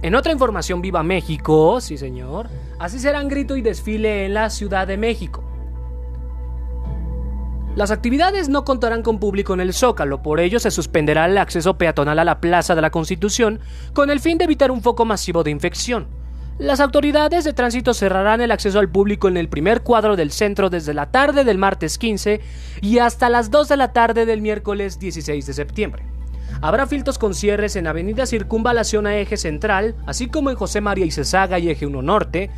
En 0.02 0.14
otra 0.14 0.30
información, 0.30 0.80
viva 0.80 1.02
México, 1.02 1.80
sí 1.80 1.98
señor. 1.98 2.50
Así 2.78 3.00
serán 3.00 3.26
grito 3.26 3.56
y 3.56 3.62
desfile 3.62 4.26
en 4.26 4.34
la 4.34 4.48
Ciudad 4.48 4.86
de 4.86 4.96
México. 4.96 5.42
Las 7.74 7.90
actividades 7.90 8.48
no 8.48 8.64
contarán 8.64 9.02
con 9.02 9.18
público 9.18 9.52
en 9.54 9.60
el 9.60 9.74
Zócalo, 9.74 10.22
por 10.22 10.38
ello 10.38 10.60
se 10.60 10.70
suspenderá 10.70 11.26
el 11.26 11.36
acceso 11.36 11.78
peatonal 11.78 12.20
a 12.20 12.24
la 12.24 12.40
Plaza 12.40 12.76
de 12.76 12.82
la 12.82 12.90
Constitución 12.90 13.58
con 13.92 14.10
el 14.10 14.20
fin 14.20 14.38
de 14.38 14.44
evitar 14.44 14.70
un 14.70 14.82
foco 14.82 15.04
masivo 15.04 15.42
de 15.42 15.50
infección. 15.50 16.06
Las 16.58 16.80
autoridades 16.80 17.44
de 17.44 17.52
tránsito 17.52 17.94
cerrarán 17.94 18.40
el 18.40 18.50
acceso 18.50 18.80
al 18.80 18.88
público 18.88 19.28
en 19.28 19.36
el 19.36 19.48
primer 19.48 19.82
cuadro 19.82 20.16
del 20.16 20.32
centro 20.32 20.70
desde 20.70 20.92
la 20.92 21.06
tarde 21.12 21.44
del 21.44 21.56
martes 21.56 21.98
15 21.98 22.40
y 22.80 22.98
hasta 22.98 23.30
las 23.30 23.52
2 23.52 23.68
de 23.68 23.76
la 23.76 23.92
tarde 23.92 24.26
del 24.26 24.42
miércoles 24.42 24.98
16 24.98 25.46
de 25.46 25.52
septiembre. 25.52 26.02
Habrá 26.60 26.88
filtros 26.88 27.16
con 27.16 27.34
cierres 27.34 27.76
en 27.76 27.86
Avenida 27.86 28.26
Circunvalación 28.26 29.06
a 29.06 29.16
Eje 29.16 29.36
Central, 29.36 29.94
así 30.04 30.26
como 30.26 30.50
en 30.50 30.56
José 30.56 30.80
María 30.80 31.06
Icezaga 31.06 31.60
y 31.60 31.70
Eje 31.70 31.86
1 31.86 32.02
Norte, 32.02 32.50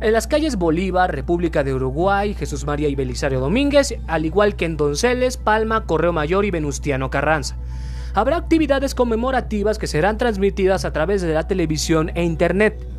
En 0.00 0.14
las 0.14 0.26
calles 0.26 0.56
Bolívar, 0.56 1.14
República 1.14 1.62
de 1.62 1.74
Uruguay, 1.74 2.32
Jesús 2.32 2.64
María 2.64 2.88
y 2.88 2.94
Belisario 2.94 3.40
Domínguez, 3.40 3.96
al 4.06 4.24
igual 4.24 4.56
que 4.56 4.64
en 4.64 4.78
Donceles, 4.78 5.36
Palma, 5.36 5.84
Correo 5.84 6.14
Mayor 6.14 6.46
y 6.46 6.50
Venustiano 6.50 7.10
Carranza. 7.10 7.56
Habrá 8.14 8.36
actividades 8.36 8.94
conmemorativas 8.94 9.76
que 9.78 9.86
serán 9.86 10.16
transmitidas 10.16 10.86
a 10.86 10.92
través 10.94 11.20
de 11.20 11.34
la 11.34 11.46
televisión 11.46 12.10
e 12.14 12.24
internet. 12.24 12.95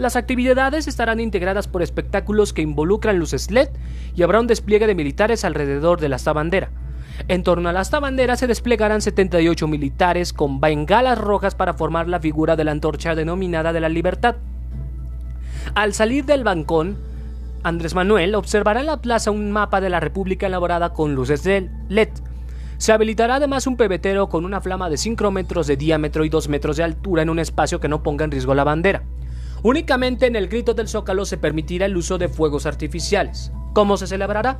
Las 0.00 0.16
actividades 0.16 0.88
estarán 0.88 1.20
integradas 1.20 1.68
por 1.68 1.82
espectáculos 1.82 2.54
que 2.54 2.62
involucran 2.62 3.18
luces 3.18 3.50
LED 3.50 3.68
y 4.16 4.22
habrá 4.22 4.40
un 4.40 4.46
despliegue 4.46 4.86
de 4.86 4.94
militares 4.94 5.44
alrededor 5.44 6.00
de 6.00 6.08
la 6.08 6.16
bandera. 6.32 6.70
En 7.28 7.42
torno 7.42 7.68
a 7.68 7.74
la 7.74 7.82
bandera 8.00 8.36
se 8.36 8.46
desplegarán 8.46 9.02
78 9.02 9.68
militares 9.68 10.32
con 10.32 10.58
bengalas 10.58 11.18
rojas 11.18 11.54
para 11.54 11.74
formar 11.74 12.08
la 12.08 12.18
figura 12.18 12.56
de 12.56 12.64
la 12.64 12.70
antorcha 12.70 13.14
denominada 13.14 13.74
de 13.74 13.80
la 13.80 13.90
libertad. 13.90 14.36
Al 15.74 15.92
salir 15.92 16.24
del 16.24 16.44
bancón, 16.44 16.96
Andrés 17.62 17.94
Manuel 17.94 18.34
observará 18.36 18.80
en 18.80 18.86
la 18.86 19.02
plaza 19.02 19.30
un 19.30 19.52
mapa 19.52 19.82
de 19.82 19.90
la 19.90 20.00
República 20.00 20.46
elaborada 20.46 20.94
con 20.94 21.14
luces 21.14 21.44
LED. 21.44 22.08
Se 22.78 22.92
habilitará 22.92 23.34
además 23.34 23.66
un 23.66 23.76
pebetero 23.76 24.30
con 24.30 24.46
una 24.46 24.62
flama 24.62 24.88
de 24.88 24.96
5 24.96 25.30
metros 25.30 25.66
de 25.66 25.76
diámetro 25.76 26.24
y 26.24 26.30
2 26.30 26.48
metros 26.48 26.78
de 26.78 26.84
altura 26.84 27.20
en 27.20 27.28
un 27.28 27.38
espacio 27.38 27.80
que 27.80 27.88
no 27.88 28.02
ponga 28.02 28.24
en 28.24 28.30
riesgo 28.30 28.54
la 28.54 28.64
bandera. 28.64 29.02
Únicamente 29.62 30.26
en 30.26 30.36
el 30.36 30.48
grito 30.48 30.72
del 30.72 30.88
Zócalo 30.88 31.26
se 31.26 31.36
permitirá 31.36 31.86
el 31.86 31.96
uso 31.96 32.16
de 32.16 32.28
fuegos 32.28 32.64
artificiales. 32.64 33.52
¿Cómo 33.74 33.96
se 33.96 34.06
celebrará? 34.06 34.58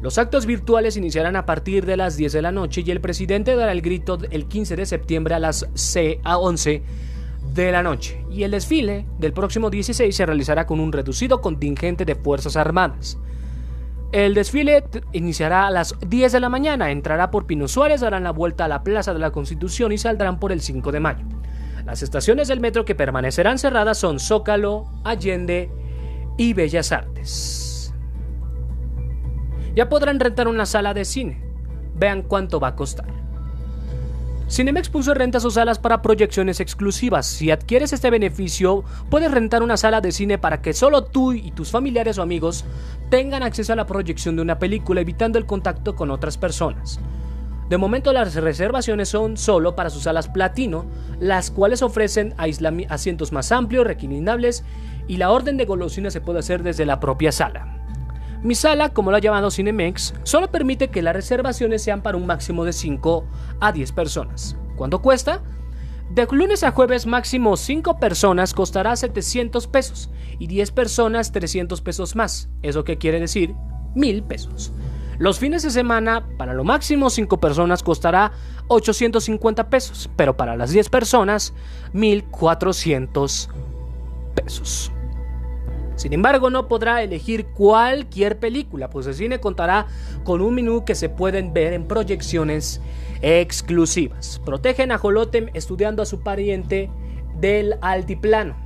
Los 0.00 0.18
actos 0.18 0.46
virtuales 0.46 0.96
iniciarán 0.96 1.36
a 1.36 1.46
partir 1.46 1.86
de 1.86 1.96
las 1.96 2.16
10 2.16 2.32
de 2.32 2.42
la 2.42 2.52
noche 2.52 2.82
y 2.84 2.90
el 2.90 3.00
presidente 3.00 3.54
dará 3.54 3.72
el 3.72 3.82
grito 3.82 4.18
el 4.30 4.46
15 4.46 4.76
de 4.76 4.86
septiembre 4.86 5.34
a 5.34 5.38
las 5.38 5.68
C 5.74 6.20
a 6.24 6.38
11 6.38 6.82
de 7.54 7.72
la 7.72 7.82
noche. 7.82 8.24
Y 8.30 8.44
el 8.44 8.52
desfile 8.52 9.06
del 9.18 9.32
próximo 9.32 9.70
16 9.70 10.14
se 10.14 10.26
realizará 10.26 10.66
con 10.66 10.80
un 10.80 10.92
reducido 10.92 11.40
contingente 11.40 12.04
de 12.04 12.14
Fuerzas 12.14 12.56
Armadas. 12.56 13.18
El 14.12 14.34
desfile 14.34 14.84
iniciará 15.12 15.66
a 15.66 15.70
las 15.70 15.96
10 16.06 16.32
de 16.32 16.40
la 16.40 16.48
mañana, 16.48 16.90
entrará 16.90 17.30
por 17.30 17.46
Pino 17.46 17.66
Suárez, 17.66 18.02
darán 18.02 18.24
la 18.24 18.30
vuelta 18.30 18.66
a 18.66 18.68
la 18.68 18.84
Plaza 18.84 19.14
de 19.14 19.20
la 19.20 19.30
Constitución 19.30 19.90
y 19.90 19.98
saldrán 19.98 20.38
por 20.38 20.52
el 20.52 20.60
5 20.60 20.92
de 20.92 21.00
mayo. 21.00 21.24
Las 21.84 22.02
estaciones 22.02 22.48
del 22.48 22.60
metro 22.60 22.84
que 22.84 22.94
permanecerán 22.94 23.58
cerradas 23.58 23.98
son 23.98 24.20
Zócalo, 24.20 24.86
Allende 25.04 25.70
y 26.38 26.52
Bellas 26.52 26.92
Artes. 26.92 27.92
Ya 29.74 29.88
podrán 29.88 30.20
rentar 30.20 30.48
una 30.48 30.66
sala 30.66 30.94
de 30.94 31.04
cine. 31.04 31.42
Vean 31.94 32.22
cuánto 32.22 32.60
va 32.60 32.68
a 32.68 32.76
costar. 32.76 33.22
Cinemex 34.48 34.90
puso 34.90 35.12
en 35.12 35.18
renta 35.18 35.40
sus 35.40 35.54
salas 35.54 35.78
para 35.78 36.02
proyecciones 36.02 36.60
exclusivas. 36.60 37.26
Si 37.26 37.50
adquieres 37.50 37.94
este 37.94 38.10
beneficio, 38.10 38.84
puedes 39.08 39.30
rentar 39.30 39.62
una 39.62 39.78
sala 39.78 40.02
de 40.02 40.12
cine 40.12 40.36
para 40.36 40.60
que 40.60 40.74
solo 40.74 41.04
tú 41.04 41.32
y 41.32 41.52
tus 41.52 41.70
familiares 41.70 42.18
o 42.18 42.22
amigos 42.22 42.66
tengan 43.08 43.42
acceso 43.42 43.72
a 43.72 43.76
la 43.76 43.86
proyección 43.86 44.36
de 44.36 44.42
una 44.42 44.58
película, 44.58 45.00
evitando 45.00 45.38
el 45.38 45.46
contacto 45.46 45.96
con 45.96 46.10
otras 46.10 46.36
personas. 46.36 47.00
De 47.72 47.78
momento 47.78 48.12
las 48.12 48.34
reservaciones 48.34 49.08
son 49.08 49.38
solo 49.38 49.74
para 49.74 49.88
sus 49.88 50.02
salas 50.02 50.28
platino, 50.28 50.84
las 51.20 51.50
cuales 51.50 51.80
ofrecen 51.80 52.34
asientos 52.36 53.32
más 53.32 53.50
amplios, 53.50 53.86
reclinables 53.86 54.62
y 55.08 55.16
la 55.16 55.30
orden 55.30 55.56
de 55.56 55.64
golosinas 55.64 56.12
se 56.12 56.20
puede 56.20 56.40
hacer 56.40 56.62
desde 56.62 56.84
la 56.84 57.00
propia 57.00 57.32
sala. 57.32 57.82
Mi 58.42 58.54
sala, 58.54 58.90
como 58.90 59.10
lo 59.10 59.16
ha 59.16 59.20
llamado 59.20 59.50
Cinemex, 59.50 60.12
solo 60.22 60.50
permite 60.50 60.88
que 60.88 61.00
las 61.00 61.16
reservaciones 61.16 61.82
sean 61.82 62.02
para 62.02 62.18
un 62.18 62.26
máximo 62.26 62.66
de 62.66 62.74
5 62.74 63.24
a 63.60 63.72
10 63.72 63.92
personas. 63.92 64.54
¿Cuánto 64.76 65.00
cuesta? 65.00 65.40
De 66.10 66.26
lunes 66.30 66.64
a 66.64 66.72
jueves 66.72 67.06
máximo 67.06 67.56
5 67.56 67.98
personas 67.98 68.52
costará 68.52 68.94
700 68.96 69.66
pesos 69.66 70.10
y 70.38 70.46
10 70.46 70.72
personas 70.72 71.32
300 71.32 71.80
pesos 71.80 72.16
más. 72.16 72.50
¿Eso 72.60 72.84
qué 72.84 72.98
quiere 72.98 73.18
decir? 73.18 73.54
1000 73.94 74.24
pesos. 74.24 74.74
Los 75.18 75.38
fines 75.38 75.62
de 75.62 75.70
semana, 75.70 76.26
para 76.36 76.54
lo 76.54 76.64
máximo 76.64 77.10
5 77.10 77.38
personas 77.38 77.82
costará 77.82 78.32
850 78.68 79.68
pesos, 79.70 80.10
pero 80.16 80.36
para 80.36 80.56
las 80.56 80.70
10 80.70 80.88
personas, 80.88 81.54
1400 81.92 83.48
pesos. 84.34 84.90
Sin 85.96 86.12
embargo, 86.12 86.50
no 86.50 86.66
podrá 86.66 87.02
elegir 87.02 87.46
cualquier 87.46 88.38
película, 88.38 88.90
pues 88.90 89.06
el 89.06 89.14
cine 89.14 89.40
contará 89.40 89.86
con 90.24 90.40
un 90.40 90.54
menú 90.54 90.84
que 90.84 90.94
se 90.94 91.08
pueden 91.08 91.52
ver 91.52 91.74
en 91.74 91.86
proyecciones 91.86 92.80
exclusivas. 93.20 94.40
Protegen 94.44 94.90
a 94.90 94.98
Jolotem 94.98 95.50
estudiando 95.54 96.02
a 96.02 96.06
su 96.06 96.20
pariente 96.20 96.90
del 97.38 97.76
altiplano. 97.82 98.56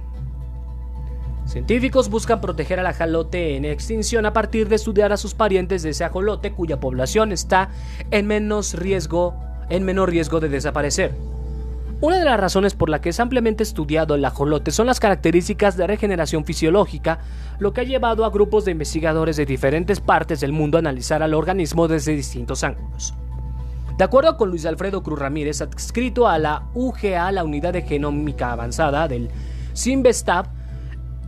Científicos 1.47 2.11
buscan 2.11 2.41
proteger 2.41 2.81
al 2.81 2.87
ajolote 2.87 3.57
en 3.57 3.65
extinción 3.65 4.27
a 4.27 4.33
partir 4.33 4.69
de 4.69 4.75
estudiar 4.75 5.13
a 5.13 5.17
sus 5.17 5.35
parientes 5.35 5.83
de 5.85 5.91
ese 5.91 6.05
ajolote 6.05 6.53
cuya 6.53 6.81
población 6.81 7.31
está 7.31 7.71
en 8.11 8.27
menos 8.27 8.75
riesgo, 8.75 9.35
en 9.71 9.85
menor 9.85 10.11
riesgo 10.11 10.41
de 10.41 10.49
desaparecer. 10.49 11.15
Una 12.01 12.19
de 12.19 12.25
las 12.25 12.39
razones 12.39 12.75
por 12.75 12.91
la 12.91 13.01
que 13.01 13.11
es 13.11 13.21
ampliamente 13.21 13.63
estudiado 13.63 14.17
el 14.17 14.25
ajolote 14.25 14.71
son 14.71 14.87
las 14.87 15.01
características 15.01 15.77
de 15.77 15.87
regeneración 15.87 16.45
fisiológica, 16.45 17.21
lo 17.59 17.73
que 17.73 17.83
ha 17.83 17.85
llevado 17.85 18.25
a 18.25 18.31
grupos 18.31 18.65
de 18.65 18.73
investigadores 18.73 19.37
de 19.37 19.47
diferentes 19.47 20.01
partes 20.01 20.41
del 20.41 20.53
mundo 20.53 20.77
a 20.77 20.81
analizar 20.81 21.23
al 21.23 21.33
organismo 21.33 21.87
desde 21.89 22.13
distintos 22.17 22.65
ángulos. 22.65 23.15
De 23.97 24.05
acuerdo 24.05 24.37
con 24.37 24.51
Luis 24.51 24.67
Alfredo 24.67 25.03
Cruz 25.03 25.19
Ramírez, 25.19 25.63
adscrito 25.63 26.29
a 26.29 26.39
la 26.39 26.65
UGA, 26.75 27.33
la 27.33 27.45
Unidad 27.45 27.73
de 27.73 27.81
Genómica 27.81 28.53
Avanzada 28.53 29.09
del 29.09 29.31
CIMBESTAB, 29.75 30.49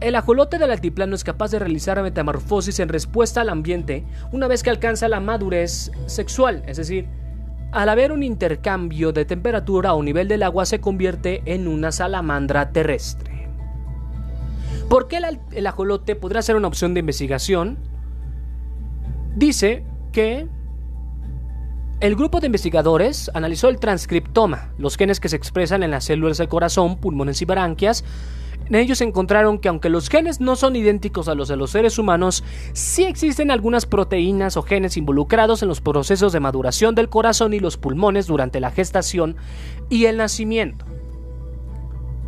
el 0.01 0.15
ajolote 0.15 0.59
del 0.59 0.71
altiplano 0.71 1.15
es 1.15 1.25
capaz 1.25 1.51
de 1.51 1.59
realizar 1.59 2.01
metamorfosis 2.03 2.79
en 2.81 2.89
respuesta 2.89 3.41
al 3.41 3.49
ambiente 3.49 4.05
una 4.33 4.47
vez 4.47 4.63
que 4.63 4.71
alcanza 4.71 5.09
la 5.09 5.21
madurez 5.21 5.91
sexual, 6.07 6.63
es 6.67 6.77
decir, 6.77 7.09
al 7.73 7.89
haber 7.89 8.13
un 8.13 8.23
intercambio 8.23 9.13
de 9.13 9.25
temperatura 9.25 9.95
o 9.95 10.03
nivel 10.03 10.29
del 10.29 10.43
agua 10.43 10.67
se 10.67 10.81
convierte 10.81 11.43
en 11.45 11.67
una 11.69 11.93
salamandra 11.93 12.71
terrestre. 12.71 13.49
¿Por 14.89 15.07
qué 15.07 15.21
el, 15.53 15.67
ajolote 15.67 16.17
podrá 16.17 16.41
ser 16.41 16.57
una 16.57 16.69
opción 16.69 16.95
de 16.95 17.01
investigación? 17.01 17.79
Dice 19.37 19.85
que 20.13 20.49
el 22.01 22.17
grupo 22.17 22.41
de 22.41 22.47
investigadores 22.47 23.31
analizó 23.35 23.69
el 23.69 23.79
transcriptoma, 23.79 24.71
los 24.79 24.97
genes 24.97 25.21
que 25.21 25.29
se 25.29 25.37
expresan 25.37 25.83
en 25.83 25.91
las 25.91 26.05
células 26.05 26.39
del 26.39 26.49
corazón, 26.49 26.97
pulmones 26.97 27.43
y 27.43 27.45
branquias, 27.45 28.03
ellos 28.75 29.01
encontraron 29.01 29.59
que 29.59 29.69
aunque 29.69 29.89
los 29.89 30.09
genes 30.09 30.41
no 30.41 30.57
son 30.57 30.77
idénticos 30.77 31.29
a 31.29 31.35
los 31.35 31.49
de 31.49 31.57
los 31.57 31.71
seres 31.71 31.99
humanos, 31.99 32.45
sí 32.73 33.05
existen 33.05 33.51
algunas 33.51 33.87
proteínas 33.87 34.57
o 34.57 34.63
genes 34.63 34.97
involucrados 34.97 35.63
en 35.63 35.69
los 35.69 35.81
procesos 35.81 36.33
de 36.33 36.41
maduración 36.41 36.95
del 36.95 37.09
corazón 37.09 37.55
y 37.55 37.61
los 37.61 37.77
pulmones 37.77 38.27
durante 38.27 38.61
la 38.61 38.71
gestación 38.71 39.37
y 39.89 40.05
el 40.07 40.19
nacimiento. 40.19 40.85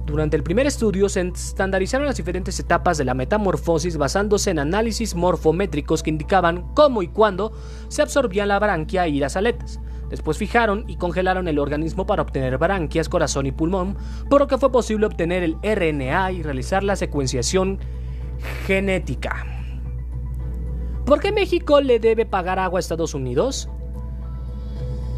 Durante 0.07 0.37
el 0.37 0.43
primer 0.43 0.67
estudio 0.67 1.09
se 1.09 1.21
estandarizaron 1.21 2.07
las 2.07 2.17
diferentes 2.17 2.59
etapas 2.59 2.99
de 2.99 3.05
la 3.05 3.15
metamorfosis 3.15 3.97
basándose 3.97 4.51
en 4.51 4.59
análisis 4.59 5.15
morfométricos 5.15 6.03
que 6.03 6.11
indicaban 6.11 6.75
cómo 6.75 7.03
y 7.03 7.09
cuándo 7.09 7.53
se 7.89 8.03
absorbían 8.03 8.49
la 8.49 8.59
branquia 8.59 9.07
y 9.07 9.21
las 9.21 9.37
aletas. 9.37 9.79
Después 10.11 10.37
fijaron 10.37 10.85
y 10.89 10.97
congelaron 10.97 11.47
el 11.47 11.59
organismo 11.59 12.05
para 12.05 12.23
obtener 12.23 12.59
branquias, 12.59 13.09
corazón 13.09 13.47
y 13.47 13.53
pulmón, 13.53 13.97
por 14.29 14.41
lo 14.41 14.49
que 14.49 14.59
fue 14.59 14.73
posible 14.73 15.07
obtener 15.07 15.45
el 15.45 15.57
RNA 15.63 16.33
y 16.33 16.43
realizar 16.43 16.83
la 16.83 16.97
secuenciación 16.97 17.79
genética. 18.67 19.47
¿Por 21.07 21.21
qué 21.21 21.33
México 21.33 21.81
le 21.81 22.01
debe 22.01 22.27
pagar 22.27 22.59
agua 22.59 22.79
a 22.79 22.81
Estados 22.81 23.15
Unidos? 23.15 23.69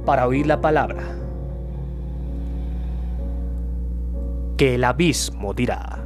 para 0.05 0.27
oír 0.27 0.47
la 0.47 0.61
palabra 0.61 1.22
que 4.63 4.77
el 4.77 4.85
abismo 4.85 5.53
dirá. 5.53 6.02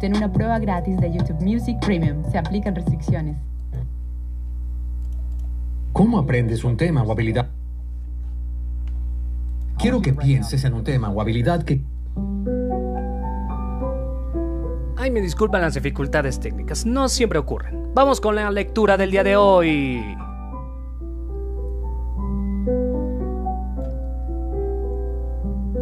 Obtén 0.00 0.16
una 0.16 0.32
prueba 0.32 0.58
gratis 0.58 0.96
de 0.98 1.12
YouTube 1.12 1.42
Music 1.42 1.78
Premium. 1.84 2.24
Se 2.30 2.38
aplican 2.38 2.74
restricciones. 2.74 3.36
¿Cómo 5.92 6.18
aprendes 6.18 6.64
un 6.64 6.78
tema 6.78 7.02
o 7.02 7.12
habilidad? 7.12 7.50
Quiero 9.76 10.00
que 10.00 10.14
pienses 10.14 10.64
en 10.64 10.72
un 10.72 10.84
tema 10.84 11.10
o 11.10 11.20
habilidad 11.20 11.64
que 11.64 11.82
Ay, 14.96 15.10
me 15.10 15.20
disculpan 15.20 15.60
las 15.62 15.74
dificultades 15.74 16.40
técnicas, 16.40 16.86
no 16.86 17.08
siempre 17.08 17.38
ocurren. 17.38 17.92
Vamos 17.94 18.20
con 18.20 18.34
la 18.34 18.50
lectura 18.50 18.96
del 18.96 19.10
día 19.10 19.24
de 19.24 19.36
hoy. 19.36 20.16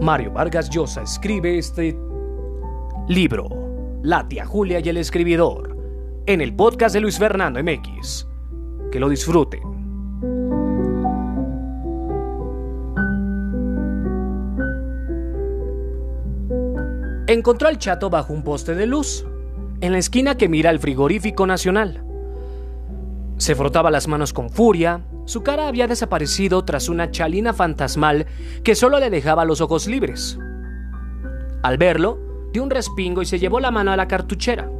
Mario 0.00 0.32
Vargas 0.32 0.70
Llosa 0.70 1.02
escribe 1.02 1.58
este 1.58 1.96
libro, 3.08 3.57
la 4.02 4.28
tía 4.28 4.46
Julia 4.46 4.78
y 4.78 4.88
el 4.88 4.96
escribidor, 4.96 5.76
en 6.26 6.40
el 6.40 6.54
podcast 6.54 6.94
de 6.94 7.00
Luis 7.00 7.18
Fernando 7.18 7.60
MX. 7.60 8.28
Que 8.92 9.00
lo 9.00 9.08
disfruten. 9.08 9.60
Encontró 17.26 17.66
al 17.66 17.78
chato 17.78 18.08
bajo 18.08 18.32
un 18.32 18.44
poste 18.44 18.76
de 18.76 18.86
luz, 18.86 19.26
en 19.80 19.90
la 19.90 19.98
esquina 19.98 20.36
que 20.36 20.48
mira 20.48 20.70
al 20.70 20.78
frigorífico 20.78 21.44
nacional. 21.46 22.04
Se 23.36 23.56
frotaba 23.56 23.90
las 23.90 24.06
manos 24.06 24.32
con 24.32 24.48
furia, 24.48 25.04
su 25.24 25.42
cara 25.42 25.66
había 25.66 25.88
desaparecido 25.88 26.64
tras 26.64 26.88
una 26.88 27.10
chalina 27.10 27.52
fantasmal 27.52 28.26
que 28.62 28.76
solo 28.76 29.00
le 29.00 29.10
dejaba 29.10 29.44
los 29.44 29.60
ojos 29.60 29.88
libres. 29.88 30.38
Al 31.62 31.76
verlo, 31.78 32.27
un 32.58 32.70
respingo 32.70 33.22
y 33.22 33.26
se 33.26 33.38
llevó 33.38 33.60
la 33.60 33.70
mano 33.70 33.92
a 33.92 33.96
la 33.96 34.08
cartuchera. 34.08 34.70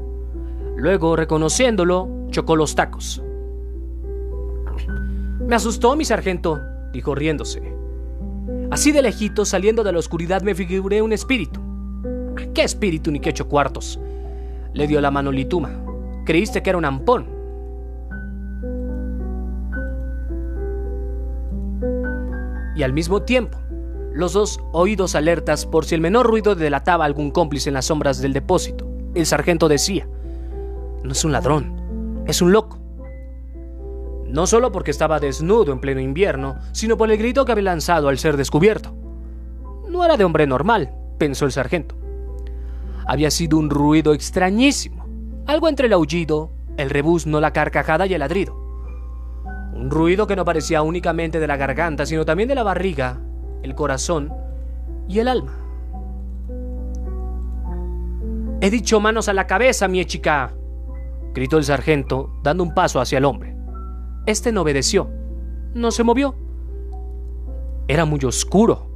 Luego, 0.77 1.17
reconociéndolo, 1.17 2.09
chocó 2.31 2.57
los 2.57 2.75
tacos. 2.75 3.23
Me 5.41 5.57
asustó, 5.57 5.97
mi 5.97 6.05
sargento, 6.05 6.61
dijo 6.93 7.15
riéndose. 7.15 7.75
Así 8.71 8.93
de 8.93 9.03
lejito, 9.03 9.45
saliendo 9.45 9.83
de 9.83 9.93
la 9.93 9.99
oscuridad, 9.99 10.43
me 10.43 10.55
figuré 10.55 11.03
un 11.03 11.13
espíritu. 11.13 11.61
¿Qué 12.55 12.63
espíritu 12.63 13.11
ni 13.11 13.21
qué 13.21 13.31
ocho 13.31 13.49
cuartos? 13.49 13.99
Le 14.75 14.87
dio 14.87 15.01
la 15.01 15.11
mano 15.11 15.33
Lituma. 15.33 15.71
Creíste 16.25 16.63
que 16.63 16.71
era 16.71 16.79
un 16.79 16.85
ampón. 16.85 17.27
Y 22.77 22.83
al 22.83 22.93
mismo 22.93 23.23
tiempo, 23.23 23.59
los 24.19 24.33
dos 24.33 24.59
oídos 24.73 25.15
alertas 25.15 25.65
por 25.65 25.85
si 25.85 25.95
el 25.95 26.01
menor 26.01 26.27
ruido 26.27 26.57
delataba 26.57 27.05
algún 27.05 27.31
cómplice 27.31 27.71
en 27.71 27.75
las 27.75 27.85
sombras 27.85 28.21
del 28.21 28.33
depósito. 28.33 28.85
El 29.15 29.27
sargento 29.27 29.69
decía, 29.69 30.09
no 31.05 31.13
es 31.13 31.25
un 31.25 31.31
ladrón, 31.31 32.25
es 32.27 32.43
un 32.43 32.51
loco. 32.51 32.81
No 34.27 34.49
solo 34.49 34.73
porque 34.73 34.91
estaba 34.91 35.21
desnudo 35.21 35.71
en 35.71 35.79
pleno 35.79 36.01
invierno, 36.01 36.59
sino 36.73 36.97
por 36.97 37.13
el 37.13 37.17
grito 37.17 37.45
que 37.45 37.53
había 37.53 37.63
lanzado 37.63 38.09
al 38.09 38.19
ser 38.19 38.37
descubierto. 38.37 38.93
No 39.89 40.05
era 40.05 40.17
de 40.17 40.25
hombre 40.25 40.49
normal, 40.49 40.91
pensó 41.17 41.45
el 41.45 41.53
sargento. 41.53 41.95
Había 43.07 43.31
sido 43.31 43.57
un 43.57 43.71
ruido 43.71 44.15
extrañísimo, 44.15 45.07
algo 45.47 45.69
entre 45.69 45.87
el 45.87 45.93
aullido, 45.93 46.51
el 46.77 46.91
rebuzno, 46.91 47.41
la 47.41 47.53
carcajada 47.53 48.05
y 48.09 48.15
el 48.15 48.19
ladrido. 48.19 48.57
Un 49.75 49.93
ruido 49.93 50.27
que 50.27 50.35
no 50.35 50.45
parecía 50.45 50.83
únicamente 50.83 51.39
de 51.39 51.47
la 51.47 51.57
garganta, 51.57 52.05
sino 52.05 52.25
también 52.25 52.49
de 52.49 52.57
la 52.57 52.65
barriga, 52.65 53.21
el 53.63 53.75
corazón 53.75 54.33
y 55.09 55.19
el 55.19 55.29
alma. 55.29 55.55
He 58.61 58.71
dicho 58.71 59.01
manos 59.01 59.29
a 59.29 59.33
la 59.33 59.47
cabeza, 59.47 59.87
mi 59.87 60.05
chica, 60.05 60.53
gritó 61.33 61.59
el 61.59 61.65
sargento, 61.65 62.33
dando 62.43 62.65
un 62.65 62.75
paso 62.75 63.01
hacia 63.01 63.19
el 63.19 63.25
hombre. 63.25 63.57
Este 64.27 64.51
no 64.51 64.63
obedeció, 64.63 65.09
no 65.75 65.91
se 65.91 66.03
movió. 66.03 66.35
Era 67.87 68.05
muy 68.05 68.19
oscuro, 68.25 68.91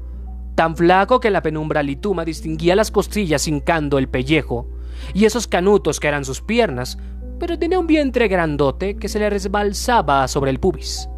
tan 0.57 0.77
flaco 0.77 1.21
que 1.21 1.31
la 1.31 1.43
penumbra 1.43 1.83
lituma 1.83 2.25
distinguía 2.25 2.77
las 2.77 2.91
costillas 2.91 3.47
hincando 3.47 3.99
el 3.99 4.09
pellejo 4.09 4.67
y 5.15 5.25
esos 5.25 5.47
canutos 5.47 6.01
que 6.01 6.09
eran 6.09 6.25
sus 6.25 6.41
piernas, 6.41 6.99
pero 7.39 7.59
tenía 7.59 7.79
un 7.79 7.87
vientre 7.87 8.29
grandote 8.29 8.97
que 8.97 9.09
se 9.09 9.19
le 9.19 9.31
resbalzaba 9.31 10.27
sobre 10.29 10.51
el 10.51 10.61
pubis. 10.61 11.09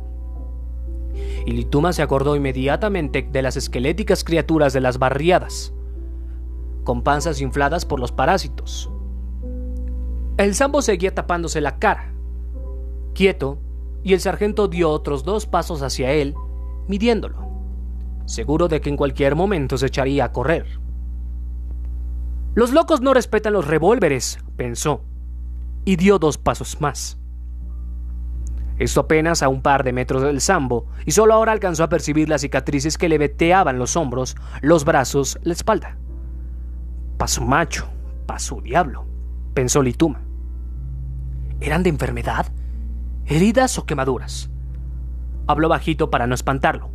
Y 1.47 1.53
Lituma 1.53 1.93
se 1.93 2.03
acordó 2.03 2.37
inmediatamente 2.37 3.29
de 3.31 3.43
las 3.43 3.57
esqueléticas 3.57 4.25
criaturas 4.25 4.73
de 4.73 4.81
las 4.81 4.99
barriadas, 4.99 5.73
con 6.85 7.03
panzas 7.03 7.41
infladas 7.41 7.85
por 7.85 8.01
los 8.01 8.13
parásitos. 8.13 8.91
El 10.37 10.55
sambo 10.55 10.83
seguía 10.83 11.15
tapándose 11.15 11.61
la 11.61 11.79
cara, 11.79 12.13
quieto, 13.15 13.59
y 14.03 14.13
el 14.13 14.21
sargento 14.21 14.69
dio 14.69 14.91
otros 14.91 15.25
dos 15.25 15.47
pasos 15.47 15.83
hacia 15.83 16.13
él, 16.13 16.35
midiéndolo, 16.89 17.49
seguro 18.27 18.69
de 18.69 18.81
que 18.81 18.91
en 18.91 18.97
cualquier 18.97 19.35
momento 19.35 19.79
se 19.79 19.87
echaría 19.87 20.27
a 20.27 20.33
correr. 20.33 20.67
Los 22.55 22.73
locos 22.73 23.01
no 23.01 23.15
respetan 23.15 23.53
los 23.53 23.67
revólveres, 23.67 24.39
pensó, 24.57 25.03
y 25.85 25.97
dio 25.97 26.19
dos 26.19 26.39
pasos 26.39 26.81
más. 26.81 27.19
Esto 28.79 29.03
apenas 29.03 29.43
a 29.43 29.49
un 29.49 29.63
par 29.63 29.85
de 29.85 29.93
metros 29.93 30.23
del 30.23 30.41
sambo, 30.41 30.87
y 31.07 31.13
solo 31.13 31.35
ahora 31.35 31.53
alcanzó 31.53 31.85
a 31.85 31.89
percibir 31.89 32.29
las 32.29 32.41
cicatrices 32.41 32.99
que 32.99 33.09
le 33.09 33.19
veteaban 33.19 33.79
los 33.79 33.97
hombros, 33.97 34.37
los 34.63 34.85
brazos, 34.85 35.39
la 35.43 35.53
espalda. 35.53 35.97
Paso 37.17 37.45
macho, 37.45 37.89
paso 38.27 38.61
diablo, 38.61 39.07
pensó 39.55 39.83
Lituma. 39.83 40.21
¿Eran 41.61 41.83
de 41.85 41.91
enfermedad? 41.91 42.47
¿Heridas 43.27 43.79
o 43.79 43.87
quemaduras? 43.87 44.51
Habló 45.47 45.69
bajito 45.69 46.11
para 46.11 46.27
no 46.27 46.35
espantarlo. 46.35 46.91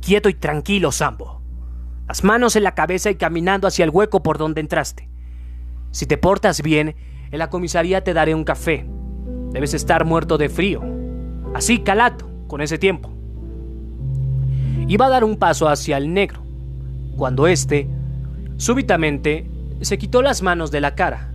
Quieto 0.00 0.28
y 0.28 0.34
tranquilo, 0.34 0.92
Sambo. 0.92 1.42
Las 2.08 2.24
manos 2.24 2.56
en 2.56 2.64
la 2.64 2.74
cabeza 2.74 3.10
y 3.10 3.16
caminando 3.16 3.68
hacia 3.68 3.84
el 3.84 3.90
hueco 3.90 4.22
por 4.22 4.38
donde 4.38 4.60
entraste. 4.60 5.08
Si 5.90 6.06
te 6.06 6.16
portas 6.16 6.62
bien, 6.62 6.96
en 7.30 7.38
la 7.38 7.50
comisaría 7.50 8.02
te 8.02 8.14
daré 8.14 8.34
un 8.34 8.44
café. 8.44 8.88
Debes 9.52 9.74
estar 9.74 10.04
muerto 10.04 10.38
de 10.38 10.48
frío. 10.48 10.82
Así, 11.54 11.78
calato, 11.78 12.28
con 12.46 12.60
ese 12.60 12.78
tiempo. 12.78 13.10
Iba 14.86 15.06
a 15.06 15.10
dar 15.10 15.24
un 15.24 15.36
paso 15.36 15.68
hacia 15.68 15.96
el 15.96 16.12
negro, 16.12 16.42
cuando 17.16 17.46
éste, 17.46 17.88
súbitamente, 18.56 19.48
se 19.80 19.98
quitó 19.98 20.22
las 20.22 20.42
manos 20.42 20.70
de 20.70 20.80
la 20.80 20.94
cara. 20.94 21.32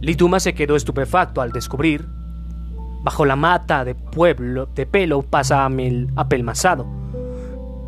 Lituma 0.00 0.40
se 0.40 0.54
quedó 0.54 0.74
estupefacto 0.74 1.40
al 1.40 1.52
descubrir, 1.52 2.06
bajo 3.02 3.24
la 3.24 3.36
mata 3.36 3.84
de 3.84 3.94
pueblo 3.94 4.66
de 4.74 4.86
pelo 4.86 5.24
apelmazado, 6.16 6.86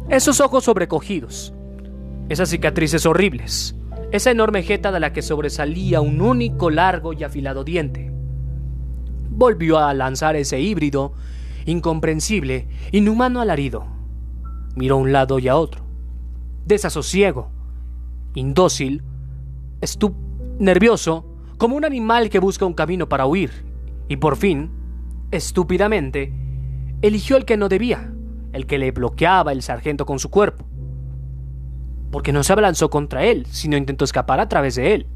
esos 0.09 0.41
ojos 0.41 0.65
sobrecogidos, 0.65 1.55
esas 2.29 2.51
cicatrices 2.51 3.07
horribles, 3.07 3.75
esa 4.13 4.31
enorme 4.31 4.63
jeta 4.63 4.93
de 4.93 5.01
la 5.01 5.13
que 5.13 5.23
sobresalía 5.23 6.01
un 6.01 6.21
único 6.21 6.71
largo 6.71 7.13
y 7.13 7.25
afilado 7.25 7.65
diente. 7.65 8.14
Volvió 9.37 9.79
a 9.79 9.93
lanzar 9.95 10.37
ese 10.37 10.61
híbrido, 10.61 11.13
incomprensible, 11.67 12.69
inhumano 12.93 13.41
alarido. 13.41 13.87
Miró 14.77 14.97
a 14.97 14.99
un 14.99 15.13
lado 15.13 15.39
y 15.39 15.49
a 15.49 15.57
otro. 15.57 15.83
Desasosiego, 16.67 17.51
indócil, 18.35 19.03
estup 19.81 20.15
nervioso, 20.59 21.27
como 21.59 21.77
un 21.77 21.85
animal 21.85 22.31
que 22.31 22.39
busca 22.39 22.65
un 22.65 22.75
camino 22.75 23.09
para 23.09 23.27
huir, 23.27 23.51
y 24.09 24.17
por 24.17 24.37
fin, 24.37 24.71
estúpidamente, 25.31 26.33
eligió 27.03 27.37
el 27.37 27.45
que 27.45 27.57
no 27.57 27.69
debía, 27.69 28.13
el 28.53 28.67
que 28.67 28.79
le 28.79 28.93
bloqueaba 28.93 29.53
el 29.53 29.63
sargento 29.63 30.07
con 30.07 30.19
su 30.19 30.31
cuerpo 30.31 30.65
porque 32.15 32.33
no 32.33 32.45
se 32.45 32.53
abalanzó 32.53 32.91
contra 32.91 33.25
él, 33.25 33.45
sino 33.51 33.77
intentó 33.77 34.05
escapar 34.05 34.39
a 34.39 34.49
través 34.49 34.77
de 34.77 34.95
él. 34.95 35.09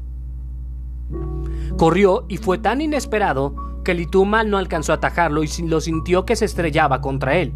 Corrió 1.77 2.25
y 2.27 2.35
fue 2.35 2.57
tan 2.57 2.81
inesperado 2.81 3.55
que 3.83 3.93
Lituma 3.93 4.43
no 4.43 4.57
alcanzó 4.57 4.91
a 4.91 4.95
atajarlo 4.95 5.43
y 5.43 5.49
lo 5.63 5.81
sintió 5.81 6.25
que 6.25 6.35
se 6.35 6.45
estrellaba 6.45 7.01
contra 7.01 7.37
él. 7.37 7.53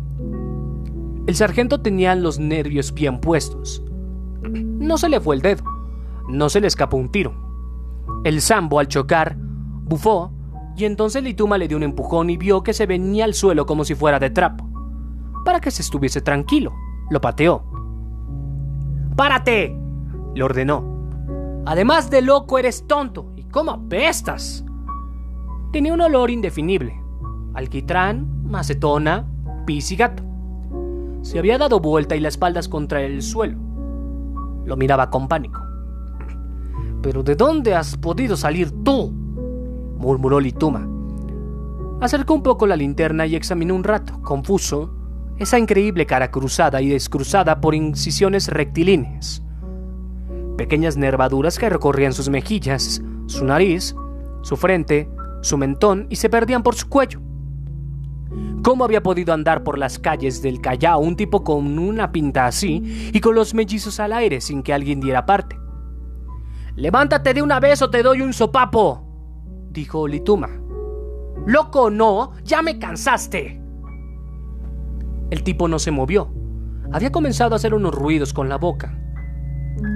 El 1.28 1.36
sargento 1.36 1.82
tenía 1.82 2.16
los 2.16 2.40
nervios 2.40 2.94
bien 2.94 3.20
puestos. 3.20 3.84
No 4.42 4.98
se 4.98 5.10
le 5.10 5.20
fue 5.20 5.36
el 5.36 5.42
dedo, 5.42 5.64
no 6.28 6.50
se 6.50 6.60
le 6.60 6.68
escapó 6.68 6.98
un 6.98 7.12
tiro. 7.12 7.34
El 8.24 8.42
sambo 8.42 8.80
al 8.80 8.88
chocar 8.88 9.38
bufó 9.38 10.32
y 10.76 10.86
entonces 10.86 11.24
Lituma 11.24 11.58
le 11.58 11.68
dio 11.68 11.78
un 11.78 11.84
empujón 11.84 12.30
y 12.30 12.38
vio 12.38 12.64
que 12.64 12.74
se 12.74 12.86
venía 12.86 13.26
al 13.26 13.34
suelo 13.34 13.66
como 13.66 13.86
si 13.86 13.96
fuera 13.96 14.20
de 14.20 14.30
trapo. 14.30 14.70
Para 15.46 15.60
que 15.60 15.72
se 15.72 15.82
estuviese 15.82 16.22
tranquilo, 16.22 16.74
lo 17.10 17.22
pateó. 17.22 17.64
¡Párate! 19.16 19.78
le 20.34 20.44
ordenó. 20.44 20.84
Además 21.66 22.10
de 22.10 22.22
loco, 22.22 22.58
eres 22.58 22.88
tonto. 22.88 23.32
¿Y 23.36 23.44
cómo 23.44 23.72
apestas? 23.72 24.66
Tenía 25.74 25.92
un 25.92 26.02
olor 26.02 26.30
indefinible. 26.30 27.02
Alquitrán, 27.56 28.44
macetona, 28.46 29.28
pis 29.66 29.92
y 29.92 29.96
gato. 29.96 30.24
Se 31.24 31.40
había 31.40 31.58
dado 31.58 31.80
vuelta 31.80 32.16
y 32.16 32.20
las 32.20 32.36
espaldas 32.36 32.70
contra 32.70 33.02
el 33.02 33.24
suelo. 33.24 33.58
Lo 34.66 34.78
miraba 34.78 35.10
con 35.10 35.28
pánico. 35.28 35.60
¿Pero 37.02 37.24
de 37.24 37.34
dónde 37.34 37.74
has 37.74 37.98
podido 37.98 38.38
salir 38.38 38.70
tú? 38.84 39.12
murmuró 39.98 40.40
Lituma. 40.40 40.88
Acercó 42.02 42.36
un 42.36 42.44
poco 42.44 42.68
la 42.68 42.76
linterna 42.76 43.26
y 43.26 43.36
examinó 43.36 43.74
un 43.74 43.84
rato, 43.84 44.22
confuso, 44.22 44.94
esa 45.40 45.58
increíble 45.58 46.06
cara 46.06 46.30
cruzada 46.30 46.84
y 46.84 46.90
descruzada 46.90 47.62
por 47.62 47.74
incisiones 47.74 48.48
rectilíneas. 48.48 49.42
Pequeñas 50.56 50.98
nervaduras 50.98 51.58
que 51.58 51.68
recorrían 51.68 52.14
sus 52.14 52.30
mejillas, 52.30 53.02
su 53.26 53.44
nariz, 53.44 53.96
su 54.44 54.56
frente, 54.56 55.10
su 55.44 55.58
mentón 55.58 56.08
y 56.10 56.16
se 56.16 56.30
perdían 56.30 56.64
por 56.64 56.76
su 56.76 56.90
cuello. 56.90 57.22
¿Cómo 58.64 58.86
había 58.86 59.04
podido 59.04 59.34
andar 59.34 59.64
por 59.64 59.78
las 59.78 60.00
calles 60.00 60.42
del 60.42 60.62
Callao 60.62 61.00
un 61.00 61.18
tipo 61.18 61.44
con 61.44 61.78
una 61.78 62.12
pinta 62.12 62.48
así 62.48 63.12
y 63.14 63.20
con 63.20 63.36
los 63.36 63.54
mellizos 63.54 64.00
al 64.00 64.14
aire 64.14 64.40
sin 64.40 64.64
que 64.64 64.74
alguien 64.74 65.02
diera 65.02 65.26
parte? 65.26 65.60
Levántate 66.76 67.34
de 67.34 67.42
una 67.42 67.60
vez 67.60 67.82
o 67.82 67.90
te 67.90 68.02
doy 68.02 68.22
un 68.22 68.32
sopapo, 68.32 69.06
dijo 69.70 70.08
Lituma. 70.08 70.50
Loco 71.46 71.90
no, 71.90 72.32
ya 72.44 72.62
me 72.62 72.80
cansaste. 72.80 73.62
El 75.30 75.44
tipo 75.44 75.68
no 75.68 75.78
se 75.78 75.92
movió. 75.92 76.34
Había 76.94 77.12
comenzado 77.12 77.54
a 77.54 77.58
hacer 77.58 77.74
unos 77.74 77.94
ruidos 77.94 78.34
con 78.34 78.48
la 78.48 78.58
boca. 78.58 78.98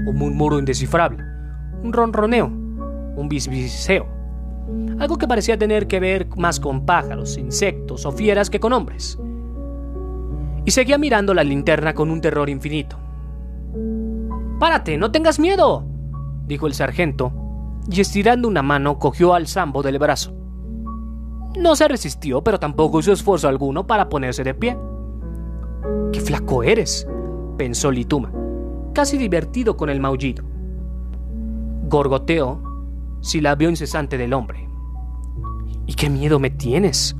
Un 0.07 0.15
murmuro 0.17 0.59
indescifrable. 0.59 1.23
un 1.83 1.93
ronroneo, 1.93 2.47
un 2.47 3.29
bisbiseo. 3.29 4.16
Algo 4.99 5.17
que 5.17 5.27
parecía 5.27 5.57
tener 5.57 5.87
que 5.87 5.99
ver 5.99 6.27
más 6.37 6.59
con 6.59 6.85
pájaros, 6.85 7.37
insectos 7.37 8.05
o 8.05 8.11
fieras 8.11 8.49
que 8.49 8.59
con 8.59 8.73
hombres. 8.73 9.17
Y 10.65 10.71
seguía 10.71 10.97
mirando 10.97 11.33
la 11.33 11.43
linterna 11.43 11.93
con 11.93 12.09
un 12.09 12.19
terror 12.19 12.49
infinito. 12.49 12.97
¡Párate, 14.59 14.97
no 14.97 15.11
tengas 15.11 15.39
miedo! 15.39 15.85
dijo 16.45 16.67
el 16.67 16.73
sargento, 16.73 17.31
y 17.89 18.01
estirando 18.01 18.47
una 18.47 18.61
mano 18.61 18.99
cogió 18.99 19.33
al 19.33 19.47
sambo 19.47 19.83
del 19.83 19.99
brazo. 19.99 20.33
No 21.57 21.75
se 21.75 21.87
resistió, 21.87 22.43
pero 22.43 22.59
tampoco 22.59 22.99
hizo 22.99 23.11
esfuerzo 23.11 23.47
alguno 23.47 23.87
para 23.87 24.09
ponerse 24.09 24.43
de 24.43 24.53
pie. 24.53 24.77
¡Qué 26.11 26.19
flaco 26.19 26.63
eres! 26.63 27.07
pensó 27.57 27.89
Lituma, 27.91 28.31
casi 28.93 29.17
divertido 29.17 29.77
con 29.77 29.89
el 29.89 29.99
maullido. 29.99 30.43
Gorgoteó, 31.87 32.66
vio 33.57 33.69
incesante 33.69 34.17
del 34.17 34.33
hombre. 34.33 34.67
¿Y 35.85 35.93
qué 35.93 36.09
miedo 36.09 36.39
me 36.39 36.49
tienes? 36.49 37.15